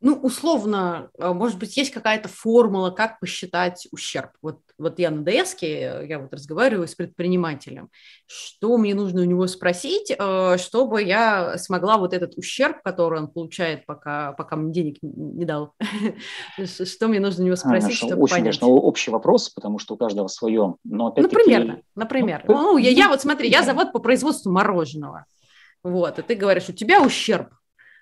ну, 0.00 0.14
условно, 0.14 1.10
а, 1.18 1.32
может 1.32 1.58
быть, 1.58 1.76
есть 1.76 1.90
какая-то 1.90 2.28
формула, 2.28 2.90
как 2.90 3.18
посчитать 3.18 3.88
ущерб. 3.90 4.30
Вот, 4.42 4.60
вот 4.78 4.98
я 5.00 5.10
на 5.10 5.24
ДС, 5.24 5.56
я 5.60 6.20
вот 6.20 6.32
разговариваю 6.32 6.86
с 6.86 6.94
предпринимателем, 6.94 7.90
что 8.26 8.78
мне 8.78 8.94
нужно 8.94 9.22
у 9.22 9.24
него 9.24 9.46
спросить, 9.48 10.14
а, 10.16 10.56
чтобы 10.56 11.02
я 11.02 11.58
смогла 11.58 11.98
вот 11.98 12.14
этот 12.14 12.38
ущерб, 12.38 12.80
который 12.84 13.18
он 13.18 13.28
получает, 13.28 13.86
пока, 13.86 14.32
пока 14.32 14.54
мне 14.54 14.72
денег 14.72 14.98
не 15.02 15.44
дал, 15.44 15.74
что 16.64 17.08
мне 17.08 17.18
нужно 17.18 17.42
у 17.42 17.46
него 17.46 17.56
спросить, 17.56 17.96
чтобы 17.96 18.22
Очень, 18.22 18.36
конечно, 18.36 18.68
общий 18.68 19.10
вопрос, 19.10 19.48
потому 19.48 19.80
что 19.80 19.94
у 19.94 19.96
каждого 19.96 20.28
свое, 20.28 20.76
но 20.84 21.08
опять 21.08 21.24
Например, 21.24 21.82
например. 21.96 22.44
Ну, 22.46 22.54
ну 22.54 22.78
я, 22.78 22.90
я 22.90 23.08
вот 23.08 23.20
смотри, 23.20 23.50
я 23.50 23.64
завод 23.64 23.92
по 23.92 23.98
производству 23.98 24.52
мороженого, 24.52 25.26
вот, 25.82 26.20
и 26.20 26.22
ты 26.22 26.36
говоришь, 26.36 26.68
у 26.68 26.72
тебя 26.72 27.02
ущерб. 27.02 27.48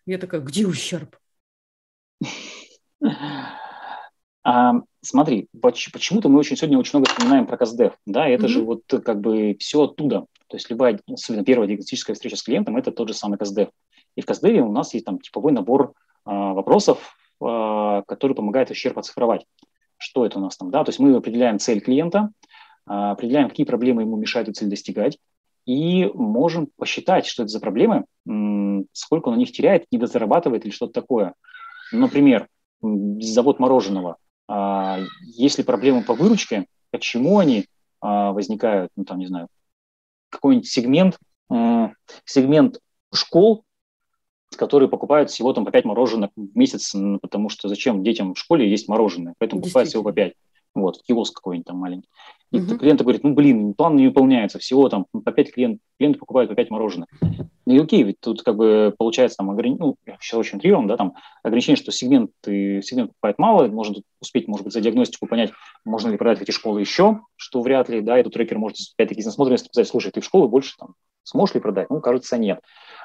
Я 0.05 0.19
такая, 0.19 0.41
где 0.41 0.67
ущерб? 0.67 1.17
А, 4.49 4.75
смотри, 5.03 5.49
почему-то 5.61 6.29
мы 6.29 6.39
очень 6.39 6.57
сегодня 6.57 6.79
очень 6.79 6.99
много 6.99 7.11
вспоминаем 7.11 7.47
про 7.49 7.57
КСДФ, 7.57 7.95
да, 8.07 8.29
это 8.29 8.45
mm-hmm. 8.45 8.49
же 8.49 8.63
вот 8.63 8.83
как 9.05 9.21
бы 9.21 9.57
все 9.59 9.83
оттуда. 9.83 10.27
То 10.47 10.57
есть 10.57 10.71
любая, 10.71 11.01
особенно 11.13 11.45
первая 11.45 11.67
диагностическая 11.67 12.15
встреча 12.15 12.37
с 12.37 12.45
клиентом, 12.45 12.77
это 12.77 12.93
тот 12.93 13.09
же 13.09 13.15
самый 13.15 13.39
КСДФ. 13.39 13.69
И 14.15 14.21
в 14.21 14.25
КСДФе 14.25 14.61
у 14.61 14.71
нас 14.71 14.95
есть 14.95 15.05
там 15.05 15.19
типовой 15.19 15.53
набор 15.53 15.95
а, 16.25 16.55
вопросов, 16.55 17.17
а, 17.41 18.03
который 18.03 18.35
помогает 18.35 18.71
ущерб 18.71 18.99
оцифровать. 18.99 19.45
Что 19.99 20.25
это 20.25 20.39
у 20.39 20.43
нас 20.43 20.57
там, 20.57 20.71
да, 20.71 20.85
то 20.85 20.91
есть 20.91 20.99
мы 20.99 21.15
определяем 21.17 21.59
цель 21.59 21.81
клиента, 21.81 22.31
а, 22.87 23.13
определяем, 23.13 23.49
какие 23.49 23.67
проблемы 23.67 24.03
ему 24.03 24.17
мешают 24.17 24.49
эту 24.49 24.61
цель 24.61 24.69
достигать, 24.69 25.19
и 25.67 26.09
можем 26.15 26.69
посчитать, 26.77 27.27
что 27.27 27.43
это 27.43 27.51
за 27.51 27.59
проблемы, 27.59 28.05
сколько 28.93 29.29
он 29.29 29.35
на 29.35 29.39
них 29.39 29.51
теряет, 29.51 29.87
недозарабатывает 29.91 30.65
или 30.65 30.71
что-то 30.71 30.93
такое. 30.93 31.35
Например, 31.93 32.49
завод 32.81 33.59
мороженого. 33.59 34.17
А, 34.49 34.99
если 35.23 35.63
проблемы 35.63 36.03
по 36.03 36.15
выручке, 36.15 36.67
почему 36.91 37.39
они 37.39 37.67
а, 38.01 38.33
возникают, 38.33 38.91
ну 38.97 39.05
там, 39.05 39.19
не 39.19 39.27
знаю, 39.27 39.49
какой-нибудь 40.31 40.69
сегмент, 40.69 41.19
сегмент 42.25 42.81
школ, 43.15 43.65
которые 44.57 44.89
покупают 44.89 45.31
всего 45.31 45.53
там 45.53 45.65
по 45.65 45.71
5 45.71 45.85
мороженых 45.85 46.31
в 46.37 46.57
месяц, 46.57 46.95
потому 47.23 47.49
что 47.49 47.69
зачем 47.69 48.03
детям 48.03 48.35
в 48.35 48.39
школе 48.39 48.69
есть 48.69 48.89
мороженое, 48.89 49.35
поэтому 49.39 49.63
покупают 49.63 49.89
всего 49.89 50.03
по 50.03 50.13
5 50.13 50.35
вот, 50.83 51.03
киоск 51.03 51.35
какой-нибудь 51.35 51.67
там 51.67 51.79
маленький. 51.79 52.09
И 52.53 52.59
uh-huh. 52.59 52.79
клиент 52.79 53.03
говорит, 53.03 53.25
ну, 53.25 53.35
блин, 53.35 53.75
план 53.75 53.97
не 53.97 54.07
выполняется, 54.07 54.59
всего 54.59 54.89
там 54.89 55.07
по 55.11 55.33
5 55.33 55.53
клиент, 55.53 55.81
клиенты 55.99 56.19
покупают 56.19 56.49
по 56.49 56.57
5 56.57 56.71
мороженых. 56.71 57.09
Ну 57.67 57.75
и 57.75 57.79
окей, 57.79 58.05
ведь 58.05 58.21
тут 58.21 58.43
как 58.43 58.57
бы 58.57 58.95
получается 58.97 59.39
там 59.39 59.51
ограничение, 59.51 59.97
ну, 60.07 60.15
сейчас 60.21 60.39
очень 60.39 60.59
утрирован, 60.59 60.87
да, 60.87 60.97
там 60.97 61.15
ограничение, 61.43 61.77
что 61.77 61.91
сегмент, 61.91 62.31
и 62.47 62.81
сегмент 62.83 63.11
покупает 63.11 63.39
мало, 63.39 63.67
можно 63.67 63.97
успеть, 64.21 64.47
может 64.47 64.65
быть, 64.65 64.73
за 64.73 64.81
диагностику 64.81 65.27
понять, 65.27 65.51
можно 65.85 66.09
ли 66.09 66.17
продать 66.17 66.39
в 66.39 66.43
эти 66.43 66.53
школы 66.53 66.81
еще, 66.81 67.21
что 67.35 67.63
вряд 67.63 67.89
ли, 67.89 68.01
да, 68.01 68.17
этот 68.17 68.35
трекер 68.35 68.59
может 68.59 68.79
опять-таки 68.95 69.21
из 69.21 69.27
насмотренности 69.27 69.67
сказать, 69.67 69.89
слушай, 69.89 70.13
ты 70.13 70.21
в 70.21 70.25
школу 70.25 70.49
больше 70.49 70.77
там 70.79 70.95
сможешь 71.27 71.55
ли 71.55 71.61
продать? 71.61 71.91
Ну, 71.91 72.01
кажется, 72.01 72.39
нет. 72.39 72.61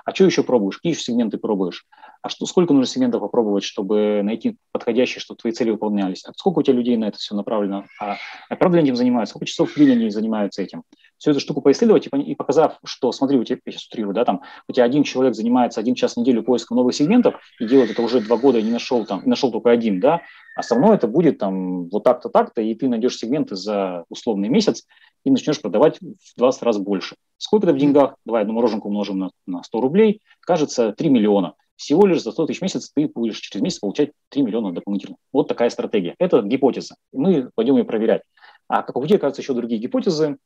А 0.05 0.13
что 0.13 0.25
еще 0.25 0.43
пробуешь? 0.43 0.77
Какие 0.77 0.93
еще 0.93 1.01
сегменты 1.01 1.37
пробуешь? 1.37 1.85
А 2.21 2.29
что, 2.29 2.45
сколько 2.45 2.73
нужно 2.73 2.85
сегментов 2.85 3.21
попробовать, 3.21 3.63
чтобы 3.63 4.21
найти 4.23 4.57
подходящие, 4.71 5.19
чтобы 5.19 5.39
твои 5.39 5.51
цели 5.53 5.71
выполнялись? 5.71 6.23
А 6.25 6.31
сколько 6.35 6.59
у 6.59 6.63
тебя 6.63 6.75
людей 6.75 6.95
на 6.97 7.05
это 7.05 7.17
все 7.17 7.35
направлено? 7.35 7.85
А, 7.99 8.17
а 8.49 8.55
правда 8.55 8.77
ли 8.77 8.83
этим 8.83 8.95
занимаются? 8.95 9.31
Сколько 9.31 9.47
часов 9.47 9.71
в 9.71 9.75
день 9.75 9.91
они 9.91 10.09
занимаются 10.09 10.61
этим? 10.61 10.83
Всю 11.21 11.31
эту 11.31 11.39
штуку 11.39 11.61
поисследовать 11.61 12.07
и 12.11 12.33
показав, 12.33 12.79
что, 12.83 13.11
смотри, 13.11 13.37
у 13.37 13.43
тебя, 13.43 13.59
я 13.63 13.71
сейчас 13.71 13.85
утрирую, 13.85 14.15
да, 14.15 14.25
там, 14.25 14.41
у 14.67 14.73
тебя 14.73 14.85
один 14.85 15.03
человек 15.03 15.35
занимается 15.35 15.79
один 15.79 15.93
час 15.93 16.15
в 16.15 16.17
неделю 16.17 16.41
поиском 16.41 16.77
новых 16.77 16.95
сегментов 16.95 17.35
и 17.59 17.67
делает 17.67 17.91
это 17.91 18.01
уже 18.01 18.21
два 18.21 18.37
года 18.37 18.57
и 18.57 18.63
не 18.63 18.71
нашел 18.71 19.05
там, 19.05 19.21
нашел 19.25 19.51
только 19.51 19.69
один, 19.69 19.99
да, 19.99 20.21
основное 20.55 20.95
это 20.95 21.07
будет 21.07 21.37
там 21.37 21.89
вот 21.89 22.03
так-то, 22.03 22.29
так-то, 22.29 22.63
и 22.63 22.73
ты 22.73 22.89
найдешь 22.89 23.17
сегменты 23.17 23.55
за 23.55 24.03
условный 24.09 24.49
месяц 24.49 24.87
и 25.23 25.29
начнешь 25.29 25.61
продавать 25.61 25.99
в 25.99 26.37
20 26.37 26.63
раз 26.63 26.79
больше. 26.79 27.15
Сколько 27.37 27.67
это 27.67 27.75
в 27.75 27.77
деньгах? 27.77 28.15
Давай 28.25 28.41
одну 28.41 28.53
мороженку 28.53 28.87
умножим 28.87 29.19
на, 29.19 29.29
на 29.45 29.61
100 29.61 29.79
рублей, 29.79 30.21
кажется, 30.39 30.91
3 30.91 31.09
миллиона. 31.09 31.53
Всего 31.75 32.07
лишь 32.07 32.23
за 32.23 32.31
100 32.31 32.47
тысяч 32.47 32.59
в 32.59 32.61
месяц 32.63 32.89
ты 32.91 33.07
будешь 33.07 33.37
через 33.37 33.61
месяц 33.61 33.77
получать 33.77 34.09
3 34.29 34.41
миллиона 34.41 34.73
дополнительно. 34.73 35.17
Вот 35.31 35.47
такая 35.47 35.69
стратегия. 35.69 36.15
Это 36.17 36.41
гипотеза. 36.41 36.95
Мы 37.13 37.51
пойдем 37.53 37.77
ее 37.77 37.83
проверять. 37.83 38.23
А 38.67 38.83
как 38.83 38.95
у 38.95 39.01
людей, 39.01 39.17
кажется, 39.17 39.41
еще 39.41 39.53
другие 39.53 39.81
гипотезы, 39.81 40.37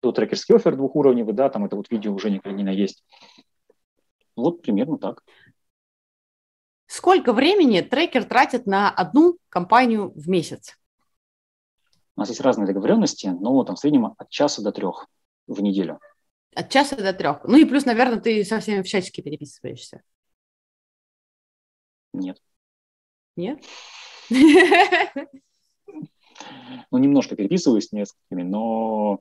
то 0.00 0.12
трекерский 0.12 0.54
офер 0.56 0.76
двухуровневый, 0.76 1.34
да, 1.34 1.48
там 1.48 1.64
это 1.64 1.76
вот 1.76 1.90
видео 1.90 2.12
уже 2.12 2.38
Калинина 2.38 2.70
есть. 2.70 3.04
Вот 4.36 4.62
примерно 4.62 4.98
так. 4.98 5.22
Сколько 6.86 7.32
времени 7.32 7.82
трекер 7.82 8.24
тратит 8.24 8.66
на 8.66 8.90
одну 8.90 9.38
компанию 9.48 10.12
в 10.14 10.28
месяц? 10.28 10.76
У 12.16 12.20
нас 12.20 12.28
есть 12.30 12.40
разные 12.40 12.66
договоренности, 12.66 13.28
но 13.28 13.62
там 13.64 13.76
в 13.76 13.78
среднем 13.78 14.14
от 14.18 14.28
часа 14.28 14.62
до 14.62 14.72
трех 14.72 15.06
в 15.46 15.60
неделю. 15.62 16.00
От 16.54 16.68
часа 16.68 16.96
до 16.96 17.12
трех. 17.12 17.44
Ну 17.44 17.56
и 17.56 17.64
плюс, 17.64 17.84
наверное, 17.84 18.20
ты 18.20 18.44
со 18.44 18.58
всеми 18.58 18.82
в 18.82 18.88
чатике 18.88 19.22
переписываешься. 19.22 20.02
Нет. 22.12 22.42
Нет? 23.36 23.62
Ну, 26.90 26.98
немножко 26.98 27.36
переписываюсь 27.36 27.88
с 27.88 27.92
несколькими, 27.92 28.42
но 28.42 29.20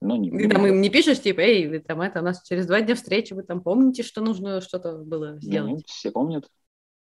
ну, 0.00 0.16
не, 0.16 0.30
ты 0.30 0.48
там 0.48 0.66
им 0.66 0.80
не 0.80 0.90
пишешь, 0.90 1.20
типа, 1.20 1.40
эй, 1.40 1.66
вы 1.66 1.80
там 1.80 2.00
это, 2.00 2.20
у 2.20 2.22
нас 2.22 2.42
через 2.42 2.66
два 2.66 2.80
дня 2.80 2.94
встречи, 2.94 3.32
вы 3.32 3.42
там 3.42 3.60
помните, 3.60 4.02
что 4.02 4.20
нужно 4.20 4.60
что-то 4.60 4.98
было 4.98 5.40
сделать? 5.40 5.72
Ну, 5.72 5.82
все 5.86 6.10
помнят. 6.10 6.48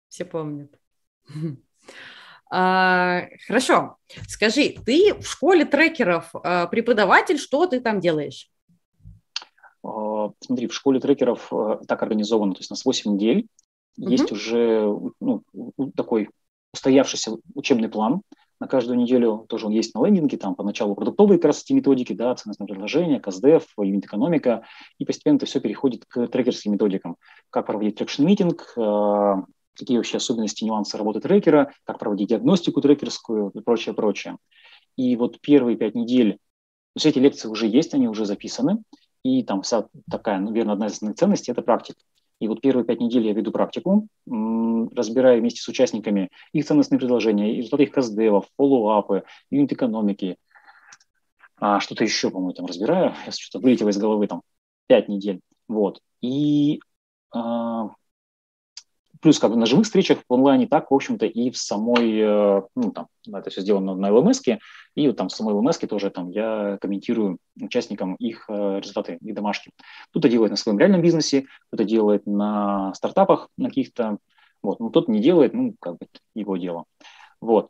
Все 0.09 0.25
помнят. 0.25 0.71
А, 2.49 3.23
хорошо. 3.45 3.97
Скажи, 4.29 4.77
ты 4.85 5.13
в 5.15 5.27
школе 5.27 5.65
трекеров 5.65 6.29
а, 6.33 6.67
преподаватель, 6.67 7.37
что 7.37 7.65
ты 7.65 7.81
там 7.81 7.99
делаешь? 7.99 8.49
А, 9.83 10.31
смотри, 10.39 10.67
в 10.67 10.73
школе 10.73 11.01
трекеров 11.01 11.51
а, 11.51 11.81
так 11.85 12.01
организовано, 12.01 12.53
то 12.53 12.59
есть 12.59 12.71
у 12.71 12.73
нас 12.73 12.85
8 12.85 13.15
недель, 13.15 13.47
угу. 13.97 14.09
есть 14.09 14.31
уже 14.31 14.87
ну, 15.19 15.43
такой 15.97 16.29
устоявшийся 16.73 17.33
учебный 17.53 17.89
план, 17.89 18.21
на 18.59 18.67
каждую 18.67 18.97
неделю 18.97 19.45
тоже 19.49 19.67
он 19.67 19.71
есть 19.71 19.93
на 19.93 20.05
лендинге, 20.05 20.37
там 20.37 20.55
поначалу 20.55 20.95
продуктовые 20.95 21.37
как 21.37 21.45
раз 21.45 21.63
эти 21.63 21.73
методики, 21.73 22.13
да, 22.13 22.33
ценностное 22.35 22.67
предложение, 22.67 23.19
КСДФ, 23.19 23.65
юнит-экономика, 23.77 24.63
и 24.97 25.05
постепенно 25.05 25.37
это 25.37 25.45
все 25.45 25.59
переходит 25.59 26.05
к 26.05 26.27
трекерским 26.27 26.71
методикам. 26.71 27.17
Как 27.49 27.67
проводить 27.67 27.99
traction-meeting, 27.99 28.73
а, 28.77 29.43
какие 29.73 29.97
вообще 29.97 30.17
особенности, 30.17 30.63
нюансы 30.63 30.97
работы 30.97 31.21
трекера, 31.21 31.71
как 31.83 31.99
проводить 31.99 32.29
диагностику 32.29 32.81
трекерскую 32.81 33.51
и 33.53 33.59
прочее, 33.61 33.93
прочее. 33.93 34.37
И 34.95 35.15
вот 35.15 35.39
первые 35.39 35.77
пять 35.77 35.95
недель, 35.95 36.33
то 36.33 36.39
есть 36.95 37.05
эти 37.05 37.19
лекции 37.19 37.47
уже 37.47 37.67
есть, 37.67 37.93
они 37.93 38.07
уже 38.07 38.25
записаны, 38.25 38.79
и 39.23 39.43
там 39.43 39.61
вся 39.61 39.87
такая, 40.09 40.39
наверное, 40.39 40.73
одна 40.73 40.87
из 40.87 40.93
основных 40.93 41.17
ценностей– 41.17 41.51
это 41.53 41.61
практика. 41.61 41.99
И 42.39 42.47
вот 42.47 42.61
первые 42.61 42.85
пять 42.85 42.99
недель 42.99 43.25
я 43.25 43.33
веду 43.33 43.51
практику, 43.51 44.07
разбираю 44.27 45.39
вместе 45.39 45.61
с 45.61 45.67
участниками 45.67 46.29
их 46.51 46.65
ценностные 46.65 46.99
предложения, 46.99 47.55
результаты 47.55 47.83
их 47.83 47.91
CustDev 47.91 48.29
ов, 48.29 48.45
follow-up 48.57 49.11
ы, 49.11 49.23
юнит-экономики, 49.49 50.37
а, 51.59 51.79
что-то 51.79 52.03
еще, 52.03 52.29
по-моему, 52.29 52.53
там 52.53 52.65
разбираю, 52.65 53.13
я 53.25 53.31
что-то 53.31 53.59
вылетело 53.63 53.89
из 53.89 53.97
головы, 53.97 54.27
там, 54.27 54.41
пять 54.87 55.09
недель, 55.09 55.41
вот. 55.67 56.01
И 56.21 56.79
а, 57.31 57.89
плюс 59.21 59.39
как 59.39 59.51
бы 59.51 59.57
на 59.57 59.65
живых 59.65 59.85
встречах 59.85 60.19
в 60.27 60.33
онлайне, 60.33 60.67
так, 60.67 60.91
в 60.91 60.93
общем-то, 60.93 61.25
и 61.25 61.49
в 61.49 61.57
самой, 61.57 62.19
э, 62.19 62.61
ну, 62.75 62.91
там, 62.91 63.07
это 63.31 63.49
все 63.49 63.61
сделано 63.61 63.95
на 63.95 64.09
LMS, 64.09 64.59
и 64.95 65.07
вот 65.07 65.17
там 65.17 65.29
в 65.29 65.31
самой 65.31 65.53
LMS 65.53 65.85
тоже 65.87 66.09
там 66.09 66.29
я 66.29 66.77
комментирую 66.81 67.37
участникам 67.59 68.15
их 68.15 68.45
э, 68.49 68.79
результаты, 68.79 69.17
их 69.21 69.35
домашки. 69.35 69.71
Кто-то 70.09 70.29
делает 70.29 70.51
на 70.51 70.57
своем 70.57 70.79
реальном 70.79 71.01
бизнесе, 71.01 71.45
кто-то 71.67 71.83
делает 71.83 72.25
на 72.25 72.93
стартапах 72.93 73.49
на 73.57 73.69
каких-то, 73.69 74.17
вот, 74.61 74.79
ну, 74.79 74.89
тот 74.89 75.07
не 75.07 75.19
делает, 75.19 75.53
ну, 75.53 75.75
как 75.79 75.97
бы 75.97 76.07
его 76.35 76.57
дело. 76.57 76.85
Вот. 77.41 77.69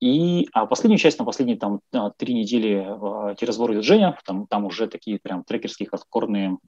И, 0.00 0.48
а 0.54 0.66
последнюю 0.66 0.98
часть, 0.98 1.18
на 1.18 1.24
последние 1.24 1.58
там 1.58 1.80
э, 1.92 1.98
три 2.16 2.34
недели 2.34 3.32
эти 3.32 3.44
разборы 3.44 3.82
Женя, 3.82 4.18
там, 4.24 4.46
там 4.46 4.64
уже 4.64 4.88
такие 4.88 5.18
прям 5.18 5.44
трекерские 5.44 5.88
хардкорные 5.88 6.58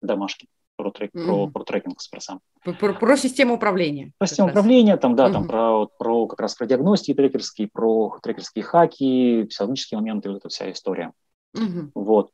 домашки 0.00 0.48
про, 0.78 0.90
трек, 0.92 1.14
mm-hmm. 1.14 1.24
про, 1.26 1.46
про 1.48 1.64
трекинг 1.64 2.00
с 2.00 2.08
просам. 2.08 2.40
Про, 2.62 2.94
про 2.94 3.16
систему 3.16 3.54
управления. 3.54 4.12
Про 4.16 4.28
систему 4.28 4.48
управления, 4.48 4.96
там, 4.96 5.16
да, 5.16 5.28
mm-hmm. 5.28 5.32
там 5.32 5.48
про, 5.48 5.86
про 5.98 6.26
как 6.28 6.40
раз 6.40 6.54
про 6.54 6.66
диагностики 6.66 7.14
трекерские, 7.14 7.68
про 7.68 8.16
трекерские 8.22 8.62
хаки, 8.62 9.44
психологические 9.44 9.98
моменты, 9.98 10.30
вот 10.30 10.38
эта 10.38 10.48
вся 10.48 10.70
история. 10.70 11.12
Mm-hmm. 11.56 11.90
Вот. 11.94 12.30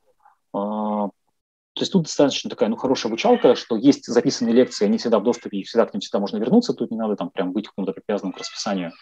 А, 0.53 1.09
то 1.09 1.80
есть 1.80 1.90
тут 1.90 2.05
достаточно 2.05 2.51
такая, 2.51 2.68
ну, 2.68 2.76
хорошая 2.76 3.11
обучалка, 3.11 3.57
что 3.57 3.76
есть 3.76 4.07
записанные 4.07 4.55
лекции, 4.55 4.84
они 4.84 4.99
всегда 4.99 5.18
в 5.18 5.24
доступе, 5.24 5.59
и 5.59 5.64
всегда 5.64 5.86
к 5.86 5.95
ним 5.95 6.01
всегда 6.01 6.20
можно 6.20 6.36
вернуться, 6.36 6.74
тут 6.74 6.90
не 6.90 6.99
надо 6.99 7.16
там 7.16 7.30
прям 7.30 7.53
быть 7.53 7.66
какому-то 7.66 7.92
привязанным 7.92 8.32
к 8.32 8.38
расписанию. 8.38 8.92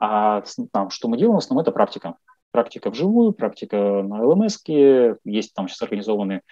А 0.00 0.42
там, 0.72 0.90
что 0.90 1.08
мы 1.08 1.16
делаем 1.16 1.36
в 1.36 1.38
основном, 1.38 1.62
это 1.62 1.72
практика. 1.72 2.16
Практика 2.50 2.90
вживую, 2.90 3.32
практика 3.32 3.76
на 4.02 4.24
ЛМС, 4.26 4.58
есть 4.66 5.54
там 5.54 5.68
сейчас 5.68 5.82
организованы 5.82 6.42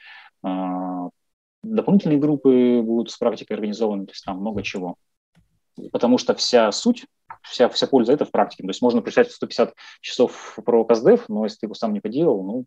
а, 0.42 1.08
дополнительные 1.74 2.18
группы 2.18 2.80
будут 2.82 3.10
с 3.10 3.16
практикой 3.16 3.54
организованы, 3.54 4.06
то 4.06 4.12
есть 4.12 4.24
там 4.24 4.38
много 4.38 4.62
чего. 4.62 4.96
Потому 5.92 6.18
что 6.18 6.34
вся 6.34 6.72
суть, 6.72 7.06
вся, 7.42 7.68
вся 7.68 7.86
польза 7.86 8.12
это 8.12 8.24
в 8.24 8.30
практике. 8.30 8.62
То 8.62 8.70
есть 8.70 8.82
можно 8.82 9.02
прочитать 9.02 9.30
150 9.30 9.74
часов 10.00 10.58
про 10.64 10.84
КСДФ, 10.84 11.28
но 11.28 11.44
если 11.44 11.58
ты 11.58 11.66
его 11.66 11.74
сам 11.74 11.92
не 11.92 12.00
поделал, 12.00 12.42
ну, 12.42 12.64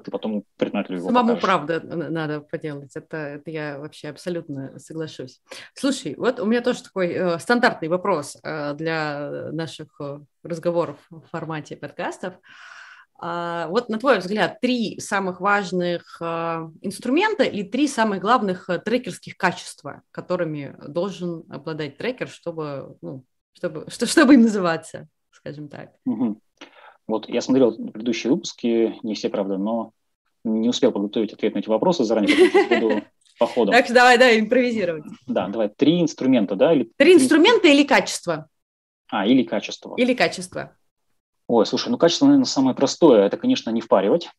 ты 0.00 0.10
потом 0.10 0.44
предпринимателю 0.56 0.98
его 0.98 1.08
Самому 1.08 1.34
покажешь. 1.34 1.44
правда 1.44 1.80
надо 1.82 2.40
поделать, 2.40 2.96
это, 2.96 3.16
это 3.16 3.50
я 3.50 3.78
вообще 3.78 4.08
абсолютно 4.08 4.78
соглашусь. 4.78 5.42
Слушай, 5.74 6.14
вот 6.16 6.40
у 6.40 6.46
меня 6.46 6.62
тоже 6.62 6.82
такой 6.82 7.08
э, 7.08 7.38
стандартный 7.38 7.88
вопрос 7.88 8.38
э, 8.42 8.74
для 8.74 9.50
наших 9.52 9.88
э, 10.00 10.20
разговоров 10.42 10.96
в 11.10 11.20
формате 11.30 11.76
подкастов. 11.76 12.34
Э, 12.34 12.38
а, 12.38 12.71
вот 13.20 13.88
на 13.88 13.98
твой 13.98 14.18
взгляд, 14.18 14.60
три 14.60 14.98
самых 14.98 15.40
важных 15.40 16.18
а, 16.20 16.68
инструмента 16.80 17.44
или 17.44 17.62
три 17.62 17.86
самых 17.86 18.20
главных 18.20 18.68
э, 18.68 18.80
трекерских 18.80 19.36
качества, 19.36 20.02
которыми 20.10 20.76
должен 20.88 21.44
обладать 21.48 21.98
трекер, 21.98 22.28
чтобы, 22.28 22.96
ну, 23.00 23.24
чтобы, 23.52 23.86
чтобы 24.06 24.34
им 24.34 24.42
называться, 24.42 25.06
скажем 25.30 25.68
так? 25.68 25.92
Угу. 26.04 26.40
Вот 27.06 27.28
я 27.28 27.40
смотрел 27.40 27.76
предыдущие 27.76 28.32
выпуски, 28.32 28.98
не 29.02 29.14
все, 29.14 29.28
правда, 29.28 29.56
но 29.56 29.92
не 30.44 30.68
успел 30.68 30.92
подготовить 30.92 31.32
ответ 31.32 31.54
на 31.54 31.60
эти 31.60 31.68
вопросы 31.68 32.04
заранее, 32.04 32.36
буду 32.68 33.02
по 33.38 33.46
ходу. 33.46 33.72
Так 33.72 33.84
что 33.84 33.94
давай, 33.94 34.18
давай, 34.18 34.40
импровизировать. 34.40 35.04
Да, 35.26 35.48
давай, 35.48 35.68
три 35.68 36.00
инструмента, 36.00 36.56
да? 36.56 36.72
Или... 36.72 36.90
Три 36.96 37.14
инструмента 37.14 37.68
или 37.68 37.84
качество? 37.84 38.48
А, 39.10 39.26
или 39.26 39.42
качество. 39.42 39.94
Или 39.96 40.14
качество. 40.14 40.76
Ой, 41.54 41.66
слушай, 41.66 41.90
ну 41.90 41.98
качество, 41.98 42.24
наверное, 42.24 42.46
самое 42.46 42.74
простое. 42.74 43.26
Это, 43.26 43.36
конечно, 43.36 43.68
не 43.68 43.82
впаривать. 43.82 44.30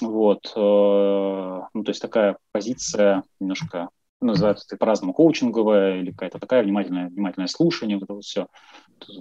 Вот. 0.00 0.52
Э, 0.56 1.60
ну, 1.72 1.84
то 1.84 1.90
есть 1.90 2.02
такая 2.02 2.38
позиция 2.50 3.22
немножко, 3.38 3.88
ну, 4.20 4.32
называется 4.32 4.64
это 4.66 4.76
по-разному, 4.76 5.14
коучинговая 5.14 6.00
или 6.00 6.10
какая-то 6.10 6.40
такая 6.40 6.64
внимательное, 6.64 7.08
внимательное 7.08 7.46
слушание, 7.46 7.96
вот 7.98 8.02
это 8.02 8.14
вот 8.14 8.24
все. 8.24 8.48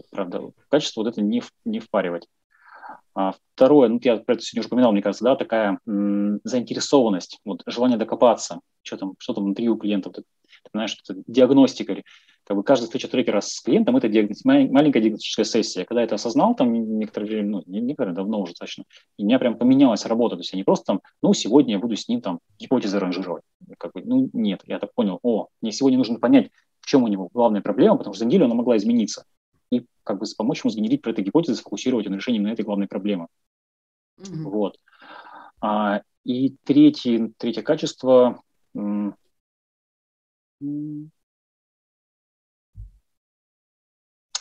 Правда, 0.09 0.41
качество 0.69 1.01
вот 1.03 1.09
это 1.09 1.21
не, 1.21 1.43
не 1.65 1.79
впаривать. 1.79 2.27
А 3.13 3.33
второе, 3.53 3.89
ну, 3.89 3.99
я 4.01 4.17
про 4.17 4.33
это 4.33 4.41
сегодня 4.41 4.61
уже 4.61 4.69
упоминал, 4.69 4.91
мне 4.91 5.03
кажется, 5.03 5.23
да, 5.23 5.35
такая 5.35 5.77
м- 5.85 6.39
заинтересованность, 6.43 7.41
вот 7.45 7.61
желание 7.67 7.99
докопаться, 7.99 8.59
что 8.81 8.97
там, 8.97 9.13
что 9.19 9.35
там 9.35 9.43
внутри 9.43 9.69
у 9.69 9.77
клиента, 9.77 10.09
ты, 10.63 10.69
знаешь, 10.73 10.97
это 11.03 11.21
диагностика, 11.27 12.03
как 12.43 12.57
бы 12.57 12.63
каждая 12.63 12.87
встреча 12.87 13.07
трекера 13.07 13.41
с 13.41 13.61
клиентом– 13.61 13.95
это 13.97 14.09
диагноз, 14.09 14.43
маленькая 14.43 15.01
диагностическая 15.01 15.45
сессия. 15.45 15.85
Когда 15.85 16.01
я 16.01 16.05
это 16.05 16.15
осознал, 16.15 16.55
там 16.55 16.73
некоторое 16.97 17.27
время, 17.27 17.49
ну, 17.49 17.63
не 17.67 17.79
некоторое, 17.79 18.13
давно 18.13 18.41
уже 18.41 18.53
точно, 18.53 18.85
и 19.17 19.23
у 19.23 19.25
меня 19.25 19.37
прям 19.37 19.55
поменялась 19.55 20.05
работа. 20.05 20.35
То 20.35 20.41
есть 20.41 20.53
я 20.53 20.57
не 20.57 20.63
просто 20.63 20.85
там, 20.85 21.01
ну, 21.21 21.33
сегодня 21.33 21.73
я 21.73 21.79
буду 21.79 21.95
с 21.95 22.07
ним 22.07 22.21
там 22.21 22.39
гипотезы 22.57 22.97
ранжировать. 22.99 23.43
Как 23.77 23.93
бы, 23.93 24.01
ну, 24.03 24.29
нет, 24.33 24.61
я 24.65 24.79
так 24.79 24.93
понял, 24.95 25.19
о, 25.21 25.47
мне 25.61 25.71
сегодня 25.71 25.99
нужно 25.99 26.19
понять, 26.19 26.49
в 26.79 26.87
чем 26.87 27.03
у 27.03 27.07
него 27.07 27.29
главная 27.31 27.61
проблема, 27.61 27.97
потому 27.97 28.15
что 28.15 28.21
за 28.23 28.25
неделю 28.25 28.45
она 28.45 28.55
могла 28.55 28.77
измениться. 28.77 29.25
И 29.71 29.85
как 30.03 30.19
бы 30.19 30.25
помочь 30.35 30.63
ему 30.63 30.71
сгенерить 30.71 31.03
про 31.03 31.11
эту 31.11 31.21
гипотезу, 31.21 31.55
сфокусировать 31.55 32.09
на 32.09 32.15
решении 32.15 32.39
на 32.39 32.51
этой 32.51 32.65
главной 32.65 32.87
проблемы. 32.87 33.27
Mm-hmm. 34.19 34.41
Вот. 34.43 34.79
А, 35.61 36.01
и 36.23 36.55
третье, 36.63 37.31
третье 37.37 37.61
качество 37.61 38.41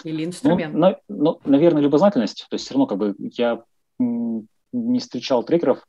или 0.05 0.25
инструмент? 0.25 0.75
Ну, 0.75 0.81
на, 0.81 0.97
ну, 1.09 1.41
наверное, 1.45 1.83
любознательность. 1.83 2.47
То 2.49 2.55
есть 2.55 2.65
все 2.65 2.75
равно 2.75 2.87
как 2.87 2.99
бы 2.99 3.15
я 3.19 3.63
не 3.99 4.99
встречал 5.01 5.43
трекеров, 5.43 5.85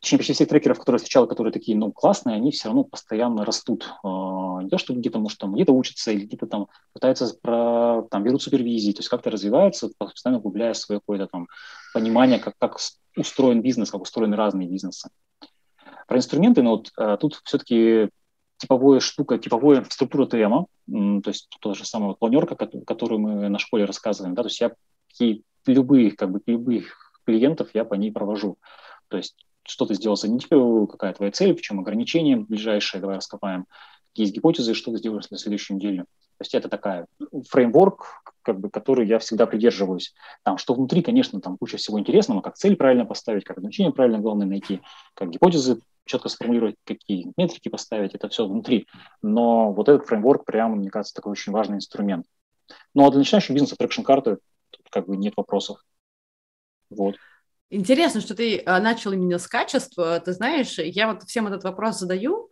точнее, 0.00 0.18
почти 0.18 0.32
всех 0.34 0.48
трекеров, 0.48 0.78
которые 0.78 0.98
встречал, 0.98 1.26
которые 1.26 1.52
такие, 1.52 1.76
ну, 1.76 1.92
классные, 1.92 2.36
они 2.36 2.52
все 2.52 2.68
равно 2.68 2.84
постоянно 2.84 3.44
растут. 3.44 3.92
А, 4.02 4.62
не 4.62 4.68
то, 4.68 4.78
что 4.78 4.94
где-то, 4.94 5.18
может, 5.18 5.38
там, 5.38 5.54
где-то 5.54 5.72
учатся 5.72 6.12
или 6.12 6.24
где-то 6.24 6.46
там 6.46 6.68
пытаются, 6.92 7.36
про, 7.42 8.02
там, 8.10 8.22
берут 8.22 8.42
супервизии, 8.42 8.92
то 8.92 9.00
есть 9.00 9.08
как-то 9.08 9.30
развиваются, 9.30 9.90
постоянно 9.98 10.38
углубляя 10.38 10.74
свое 10.74 11.00
какое-то 11.00 11.26
там 11.26 11.48
понимание, 11.92 12.38
как, 12.38 12.54
как 12.58 12.78
устроен 13.16 13.62
бизнес, 13.62 13.90
как 13.90 14.02
устроены 14.02 14.36
разные 14.36 14.68
бизнесы. 14.68 15.10
Про 16.06 16.18
инструменты, 16.18 16.62
ну, 16.62 16.70
вот 16.70 16.92
а, 16.96 17.16
тут 17.16 17.40
все-таки 17.44 18.10
типовая 18.58 19.00
штука, 19.00 19.38
типовая 19.38 19.84
структура 19.90 20.26
ТМа, 20.26 20.66
то 20.86 21.28
есть 21.28 21.48
та 21.60 21.74
же 21.74 21.84
самая 21.84 22.14
планерка, 22.14 22.56
которую 22.56 23.20
мы 23.20 23.48
на 23.48 23.58
школе 23.58 23.84
рассказываем, 23.84 24.34
да, 24.34 24.42
то 24.42 24.48
есть 24.48 24.60
я 24.60 24.72
какие 25.08 25.42
любые, 25.66 26.12
как 26.12 26.30
бы, 26.30 26.40
любых 26.46 27.12
клиентов 27.24 27.70
я 27.74 27.84
по 27.84 27.94
ней 27.94 28.12
провожу. 28.12 28.56
То 29.08 29.16
есть 29.16 29.36
что 29.68 29.84
ты 29.84 29.94
сделал 29.94 30.16
за 30.16 30.28
неделю, 30.28 30.86
какая 30.86 31.12
твоя 31.12 31.32
цель, 31.32 31.54
в 31.54 31.60
чем 31.60 31.80
ограничения 31.80 32.36
ближайшие, 32.36 33.00
давай 33.00 33.16
раскопаем. 33.16 33.66
Есть 34.14 34.34
гипотезы, 34.34 34.74
что 34.74 34.92
ты 34.92 34.98
сделаешь 34.98 35.28
на 35.30 35.38
следующую 35.38 35.76
неделю. 35.76 36.06
То 36.38 36.42
есть 36.42 36.54
это 36.54 36.68
такая 36.68 37.06
фреймворк, 37.48 38.22
как 38.42 38.60
бы, 38.60 38.68
который 38.68 39.06
я 39.06 39.18
всегда 39.18 39.46
придерживаюсь. 39.46 40.14
Там, 40.42 40.58
что 40.58 40.74
внутри, 40.74 41.02
конечно, 41.02 41.40
там 41.40 41.56
куча 41.56 41.78
всего 41.78 41.98
интересного, 41.98 42.42
как 42.42 42.56
цель 42.56 42.76
правильно 42.76 43.06
поставить, 43.06 43.44
как 43.44 43.58
ограничение 43.58 43.92
правильно, 43.92 44.18
главное 44.18 44.46
найти, 44.46 44.82
как 45.14 45.30
гипотезы 45.30 45.80
четко 46.04 46.28
сформулировать, 46.28 46.76
какие 46.84 47.32
метрики 47.36 47.68
поставить, 47.68 48.14
это 48.14 48.28
все 48.28 48.46
внутри. 48.46 48.86
Но 49.22 49.72
вот 49.72 49.88
этот 49.88 50.06
фреймворк 50.06 50.44
прямо, 50.44 50.76
мне 50.76 50.90
кажется, 50.90 51.14
такой 51.14 51.32
очень 51.32 51.52
важный 51.52 51.76
инструмент. 51.76 52.26
Ну 52.94 53.06
а 53.06 53.10
для 53.10 53.18
начинающего 53.18 53.54
бизнеса 53.54 53.76
traction 53.76 54.02
карты 54.02 54.38
как 54.90 55.06
бы 55.06 55.16
нет 55.16 55.34
вопросов. 55.36 55.78
Вот. 56.90 57.16
Интересно, 57.68 58.20
что 58.20 58.34
ты 58.36 58.62
а, 58.64 58.80
начал 58.80 59.12
именно 59.12 59.38
с 59.38 59.48
качества. 59.48 60.20
Ты 60.20 60.32
знаешь, 60.32 60.78
я 60.78 61.12
вот 61.12 61.24
всем 61.24 61.48
этот 61.48 61.64
вопрос 61.64 61.98
задаю, 61.98 62.50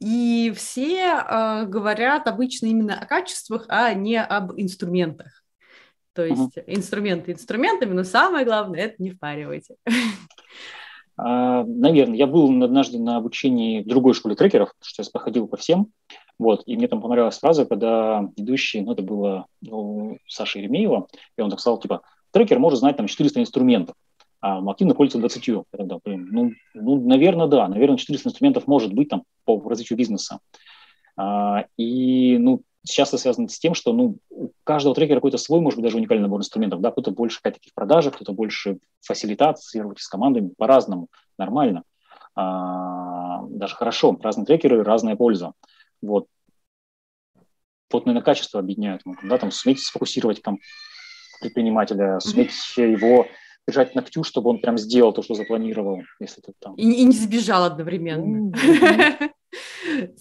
и 0.00 0.52
все 0.56 1.06
э, 1.06 1.64
говорят 1.66 2.28
обычно 2.28 2.66
именно 2.66 2.98
о 2.98 3.06
качествах, 3.06 3.66
а 3.68 3.92
не 3.94 4.20
об 4.20 4.52
инструментах. 4.56 5.42
То 6.14 6.24
есть 6.24 6.56
uh-huh. 6.56 6.64
инструменты 6.66 7.32
инструментами, 7.32 7.92
но 7.92 8.02
самое 8.02 8.44
главное 8.44 8.80
это 8.80 8.94
не 8.98 9.10
впаривайте. 9.10 9.76
А, 11.20 11.64
наверное, 11.64 12.16
я 12.16 12.28
был 12.28 12.62
однажды 12.62 12.98
на 13.00 13.16
обучении 13.16 13.82
в 13.82 13.88
другой 13.88 14.14
школе 14.14 14.36
трекеров, 14.36 14.72
что 14.80 15.02
я 15.02 15.08
походил 15.12 15.48
по 15.48 15.56
всем. 15.56 15.88
Вот, 16.38 16.62
и 16.66 16.76
мне 16.76 16.86
там 16.86 17.00
понравилась 17.02 17.38
фраза, 17.38 17.66
когда 17.66 18.28
ведущий, 18.36 18.82
ну, 18.82 18.92
это 18.92 19.02
было 19.02 19.46
ну, 19.60 20.18
Саша 20.28 20.60
Еремеева, 20.60 21.08
и 21.36 21.40
он 21.40 21.50
так 21.50 21.58
сказал, 21.58 21.80
типа, 21.80 22.02
трекер 22.30 22.60
может 22.60 22.78
знать 22.78 22.96
там 22.96 23.08
400 23.08 23.40
инструментов, 23.40 23.96
активно 24.40 24.94
пользуется 24.94 25.18
20. 25.18 25.48
Я 25.48 25.62
тогда, 25.70 25.98
ну, 26.04 26.52
ну, 26.74 27.06
наверное, 27.06 27.46
да, 27.46 27.68
наверное, 27.68 27.96
400 27.96 28.28
инструментов 28.28 28.66
может 28.66 28.92
быть 28.92 29.08
там 29.08 29.24
по 29.44 29.60
развитию 29.68 29.98
бизнеса. 29.98 30.40
А, 31.16 31.64
и, 31.76 32.38
ну, 32.38 32.62
сейчас 32.84 33.08
это 33.08 33.18
связано 33.18 33.48
с 33.48 33.58
тем, 33.58 33.74
что, 33.74 33.92
ну, 33.92 34.18
у 34.30 34.50
каждого 34.64 34.94
трекера 34.94 35.16
какой-то 35.16 35.38
свой, 35.38 35.60
может 35.60 35.78
быть, 35.78 35.84
даже 35.84 35.96
уникальный 35.96 36.22
набор 36.22 36.40
инструментов, 36.40 36.80
да, 36.80 36.92
кто-то 36.92 37.10
больше, 37.10 37.40
опять-таки, 37.40 37.70
в 37.70 37.74
продаже, 37.74 38.10
кто-то 38.10 38.32
больше 38.32 38.78
фасилитации, 39.00 39.84
с 39.96 40.08
командами, 40.08 40.52
по-разному, 40.56 41.08
нормально. 41.36 41.82
А, 42.36 43.42
даже 43.48 43.74
хорошо, 43.74 44.16
разные 44.22 44.46
трекеры, 44.46 44.84
разная 44.84 45.16
польза. 45.16 45.52
Вот. 46.00 46.26
Вот, 47.90 48.06
наверное, 48.06 48.24
качество 48.24 48.60
объединяют. 48.60 49.02
Да, 49.22 49.38
там 49.38 49.50
суметь 49.50 49.80
сфокусировать 49.80 50.42
там, 50.42 50.58
предпринимателя, 51.40 52.20
суметь 52.20 52.50
mm-hmm. 52.50 52.92
его 52.92 53.26
держать 53.68 53.94
ногтю, 53.94 54.24
чтобы 54.24 54.48
он 54.48 54.60
прям 54.60 54.78
сделал 54.78 55.12
то, 55.12 55.22
что 55.22 55.34
запланировал, 55.34 56.00
если 56.20 56.40
ты 56.40 56.54
там. 56.58 56.74
И, 56.76 56.90
и 56.90 57.04
не 57.04 57.12
сбежал 57.12 57.64
одновременно. 57.64 58.50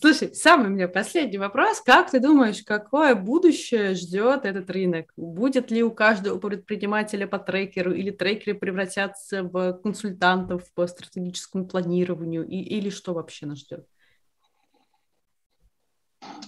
Слушай, 0.02 0.36
самый 0.36 0.68
у 0.68 0.72
меня 0.72 0.89
последний 0.89 1.38
вопрос. 1.38 1.80
Как 1.80 2.12
ты 2.12 2.20
думаешь, 2.20 2.62
какое 2.64 3.16
будущее 3.16 3.95
ждет 3.95 4.43
этот 4.43 4.70
рынок? 4.70 5.14
Будет 5.16 5.72
ли 5.72 5.82
у 5.82 5.91
каждого 5.91 6.38
предпринимателя 6.39 7.26
по 7.26 7.39
трекеру 7.39 7.93
или 7.93 8.12
трекеры 8.12 8.58
превратятся 8.58 9.43
в 9.43 9.80
консультантов 9.82 10.64
по 10.74 10.86
стратегическому 10.86 11.68
планированию 11.68 12.45
и, 12.45 12.58
или 12.58 12.89
что 12.89 13.14
вообще 13.14 13.45
нас 13.45 13.60
ждет? 13.60 13.88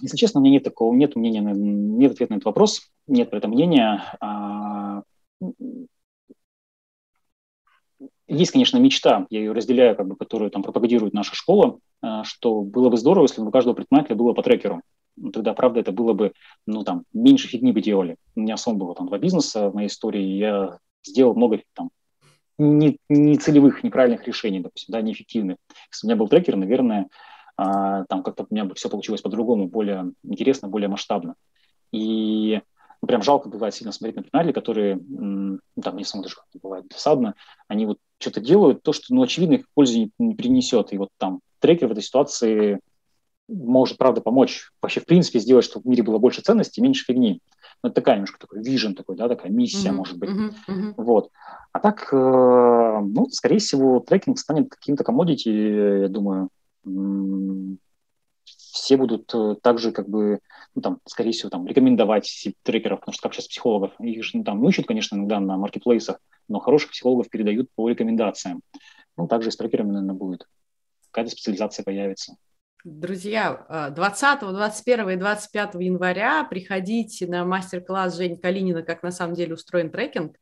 Если 0.02 0.18
честно, 0.18 0.40
у 0.40 0.42
меня 0.42 0.54
нет 0.54 0.64
такого, 0.64 0.94
нет 0.94 1.16
мнения, 1.16 1.40
нет 1.40 2.12
ответа 2.12 2.34
на 2.34 2.36
этот 2.36 2.46
вопрос, 2.46 2.82
нет 3.06 3.30
про 3.30 3.38
это 3.38 3.48
мнения. 3.48 4.04
Есть, 8.32 8.52
конечно, 8.52 8.78
мечта, 8.78 9.26
я 9.28 9.40
ее 9.40 9.50
разделяю, 9.50 9.96
как 9.96 10.06
бы, 10.06 10.14
которую 10.14 10.52
там 10.52 10.62
пропагандирует 10.62 11.12
наша 11.14 11.34
школа, 11.34 11.80
а, 12.00 12.22
что 12.22 12.62
было 12.62 12.88
бы 12.88 12.96
здорово, 12.96 13.24
если 13.24 13.40
бы 13.40 13.48
у 13.48 13.50
каждого 13.50 13.74
предпринимателя 13.74 14.14
было 14.14 14.32
по 14.34 14.42
трекеру. 14.44 14.82
Ну, 15.16 15.32
тогда, 15.32 15.52
правда, 15.52 15.80
это 15.80 15.90
было 15.90 16.12
бы, 16.12 16.32
ну, 16.64 16.84
там, 16.84 17.02
меньше 17.12 17.48
фигни 17.48 17.72
бы 17.72 17.82
делали. 17.82 18.14
У 18.36 18.40
меня 18.40 18.56
сам 18.56 18.78
было 18.78 18.94
там 18.94 19.08
два 19.08 19.18
бизнеса 19.18 19.68
в 19.68 19.74
моей 19.74 19.88
истории, 19.88 20.22
я 20.22 20.78
сделал 21.02 21.34
много 21.34 21.60
там 21.74 21.90
не, 22.56 22.98
не 23.08 23.36
целевых, 23.36 23.82
неправильных 23.82 24.24
решений, 24.28 24.60
допустим, 24.60 24.92
да, 24.92 25.02
неэффективных. 25.02 25.56
Если 25.90 26.06
у 26.06 26.08
меня 26.08 26.16
был 26.16 26.28
трекер, 26.28 26.54
наверное, 26.54 27.08
а, 27.56 28.04
там 28.04 28.22
как-то 28.22 28.46
у 28.48 28.54
меня 28.54 28.64
бы 28.64 28.76
все 28.76 28.88
получилось 28.88 29.22
по-другому, 29.22 29.66
более 29.66 30.12
интересно, 30.22 30.68
более 30.68 30.88
масштабно. 30.88 31.34
И 31.90 32.60
ну, 33.02 33.08
прям 33.08 33.22
жалко 33.22 33.48
бывает 33.48 33.74
сильно 33.74 33.92
смотреть 33.92 34.16
на 34.16 34.22
предпринимателей, 34.22 34.52
которые, 34.52 35.00
там, 35.82 35.96
не 35.96 36.04
самому 36.04 36.24
даже 36.24 36.36
как-то 36.36 36.58
бывает 36.62 36.88
досадно, 36.88 37.34
они 37.68 37.86
вот 37.86 37.98
что-то 38.18 38.40
делают, 38.40 38.82
то, 38.82 38.92
что, 38.92 39.14
ну, 39.14 39.22
очевидно, 39.22 39.54
их 39.54 39.66
пользу 39.74 39.98
не, 39.98 40.10
не 40.18 40.34
принесет. 40.34 40.92
И 40.92 40.98
вот 40.98 41.08
там 41.16 41.40
трекер 41.60 41.88
в 41.88 41.92
этой 41.92 42.02
ситуации 42.02 42.80
может, 43.50 43.98
правда, 43.98 44.20
помочь 44.20 44.70
вообще, 44.80 45.00
в 45.00 45.06
принципе, 45.06 45.40
сделать, 45.40 45.64
чтобы 45.64 45.84
в 45.84 45.88
мире 45.88 46.02
было 46.02 46.18
больше 46.18 46.40
ценностей, 46.42 46.80
меньше 46.80 47.04
фигни. 47.04 47.40
Ну, 47.82 47.88
это 47.88 47.96
такая 47.96 48.16
немножко 48.16 48.38
такой 48.38 48.62
вижен 48.62 48.94
такой, 48.94 49.16
да, 49.16 49.28
такая 49.28 49.50
миссия, 49.50 49.88
mm-hmm. 49.88 49.92
может 49.92 50.18
быть. 50.18 50.30
Mm-hmm. 50.30 50.52
Mm-hmm. 50.68 50.94
Вот. 50.96 51.30
А 51.72 51.80
так, 51.80 52.08
э, 52.12 52.16
ну, 52.16 53.28
скорее 53.30 53.58
всего, 53.58 54.00
трекинг 54.00 54.38
станет 54.38 54.70
каким-то 54.70 55.02
комодити, 55.02 55.48
я 56.02 56.08
думаю, 56.08 56.50
все 58.80 58.96
будут 58.96 59.32
э, 59.34 59.56
также 59.62 59.92
как 59.92 60.08
бы, 60.08 60.40
ну, 60.74 60.82
там, 60.82 61.00
скорее 61.06 61.32
всего, 61.32 61.50
там, 61.50 61.66
рекомендовать 61.66 62.48
трекеров, 62.62 63.00
потому 63.00 63.12
что 63.12 63.22
как 63.22 63.34
сейчас 63.34 63.48
психологов, 63.48 63.92
их 64.00 64.24
же 64.24 64.38
ну, 64.38 64.44
там 64.44 64.62
не 64.62 64.72
конечно, 64.72 65.16
иногда 65.16 65.38
на 65.38 65.56
маркетплейсах, 65.56 66.18
но 66.48 66.58
хороших 66.58 66.90
психологов 66.90 67.28
передают 67.28 67.68
по 67.74 67.88
рекомендациям. 67.88 68.62
Ну, 69.16 69.28
также 69.28 69.50
с 69.50 69.56
трекерами, 69.56 69.92
наверное, 69.92 70.14
будет. 70.14 70.46
Какая-то 71.10 71.30
специализация 71.30 71.84
появится. 71.84 72.36
Друзья, 72.82 73.90
20, 73.94 74.42
э, 74.42 74.52
21 74.52 75.10
и 75.10 75.16
25 75.16 75.74
января 75.74 76.44
приходите 76.44 77.26
на 77.26 77.44
мастер-класс 77.44 78.16
Жени 78.16 78.36
Калинина 78.36 78.82
«Как 78.82 79.02
на 79.02 79.10
самом 79.10 79.34
деле 79.34 79.54
устроен 79.54 79.90
трекинг». 79.90 80.36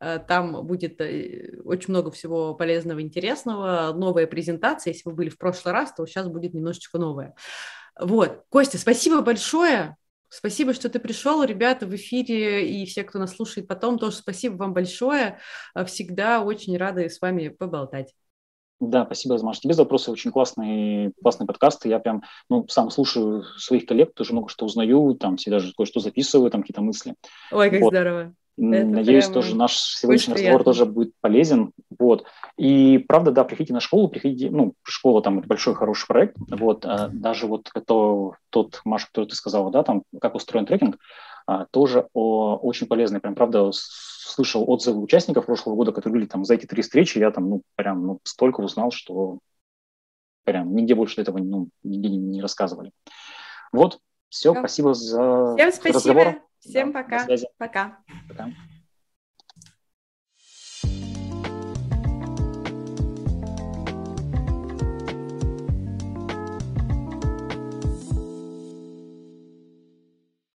Э, 0.00 0.18
там 0.18 0.66
будет 0.66 1.00
э, 1.00 1.60
очень 1.64 1.90
много 1.90 2.10
всего 2.10 2.54
полезного, 2.54 3.00
интересного, 3.00 3.92
новая 3.94 4.26
презентация. 4.26 4.92
Если 4.92 5.08
вы 5.08 5.14
были 5.14 5.28
в 5.28 5.38
прошлый 5.38 5.72
раз, 5.72 5.94
то 5.94 6.04
сейчас 6.04 6.26
будет 6.26 6.52
немножечко 6.52 6.98
новая. 6.98 7.34
Вот. 7.98 8.44
Костя, 8.48 8.78
спасибо 8.78 9.20
большое. 9.20 9.96
Спасибо, 10.28 10.74
что 10.74 10.88
ты 10.88 10.98
пришел, 10.98 11.44
ребята, 11.44 11.86
в 11.86 11.94
эфире, 11.94 12.68
и 12.68 12.86
все, 12.86 13.04
кто 13.04 13.20
нас 13.20 13.36
слушает 13.36 13.68
потом, 13.68 14.00
тоже 14.00 14.16
спасибо 14.16 14.56
вам 14.56 14.72
большое. 14.72 15.38
Э, 15.76 15.84
всегда 15.84 16.42
очень 16.42 16.76
рады 16.76 17.08
с 17.08 17.20
вами 17.20 17.48
поболтать. 17.48 18.12
Да, 18.80 19.04
спасибо, 19.04 19.36
Азмаш. 19.36 19.60
Тебе 19.60 19.74
за 19.74 19.82
вопросы. 19.82 20.10
Очень 20.10 20.32
классные, 20.32 21.12
классные 21.22 21.46
подкасты. 21.46 21.88
Я 21.88 22.00
прям 22.00 22.24
ну, 22.50 22.66
сам 22.68 22.90
слушаю 22.90 23.44
своих 23.58 23.86
коллег, 23.86 24.12
тоже 24.12 24.32
много 24.32 24.48
что 24.48 24.66
узнаю, 24.66 25.14
там 25.14 25.36
все 25.36 25.50
даже 25.50 25.72
кое-что 25.72 26.00
записываю, 26.00 26.50
там 26.50 26.62
какие-то 26.62 26.82
мысли. 26.82 27.14
Ой, 27.52 27.70
как 27.70 27.80
вот. 27.80 27.92
здорово. 27.92 28.34
Это 28.56 28.86
Надеюсь, 28.86 29.26
тоже 29.28 29.56
наш 29.56 29.76
сегодняшний 29.76 30.34
разговор 30.34 30.62
тоже 30.62 30.86
будет 30.86 31.12
полезен. 31.20 31.72
Вот. 31.98 32.24
И 32.56 32.98
правда, 32.98 33.32
да, 33.32 33.42
приходите 33.42 33.72
на 33.72 33.80
школу, 33.80 34.08
приходите, 34.08 34.50
ну, 34.50 34.74
школа 34.82 35.22
там 35.22 35.40
большой 35.40 35.74
хороший 35.74 36.06
проект. 36.06 36.36
Вот, 36.48 36.84
а, 36.84 37.08
даже 37.08 37.46
вот 37.46 37.70
это, 37.74 38.30
тот, 38.50 38.80
Маша, 38.84 39.08
который 39.08 39.26
ты 39.26 39.34
сказала, 39.34 39.70
да, 39.72 39.82
там, 39.82 40.04
как 40.20 40.36
устроен 40.36 40.66
трекинг, 40.66 40.98
а, 41.46 41.66
тоже 41.66 42.08
о, 42.14 42.56
очень 42.56 42.86
полезный. 42.86 43.20
Прям, 43.20 43.34
правда, 43.34 43.70
слышал 43.72 44.68
отзывы 44.68 45.00
участников 45.00 45.46
прошлого 45.46 45.74
года, 45.74 45.92
которые 45.92 46.20
были 46.20 46.26
там 46.26 46.44
за 46.44 46.54
эти 46.54 46.66
три 46.66 46.82
встречи, 46.82 47.18
я 47.18 47.32
там, 47.32 47.50
ну, 47.50 47.62
прям, 47.74 48.06
ну, 48.06 48.20
столько 48.22 48.60
узнал, 48.60 48.92
что 48.92 49.38
прям 50.44 50.74
нигде 50.74 50.94
больше 50.94 51.20
этого, 51.20 51.38
ну, 51.38 51.68
нигде 51.82 52.08
не, 52.08 52.40
рассказывали. 52.40 52.92
Вот, 53.72 53.98
все, 54.28 54.54
спасибо 54.54 54.94
за 54.94 55.54
Всем 55.56 55.72
спасибо. 55.72 55.94
разговор. 55.94 56.43
Всем 56.64 56.92
да, 56.92 57.02
пока. 57.02 57.26
Пока. 57.58 57.98
Пока. 58.28 58.50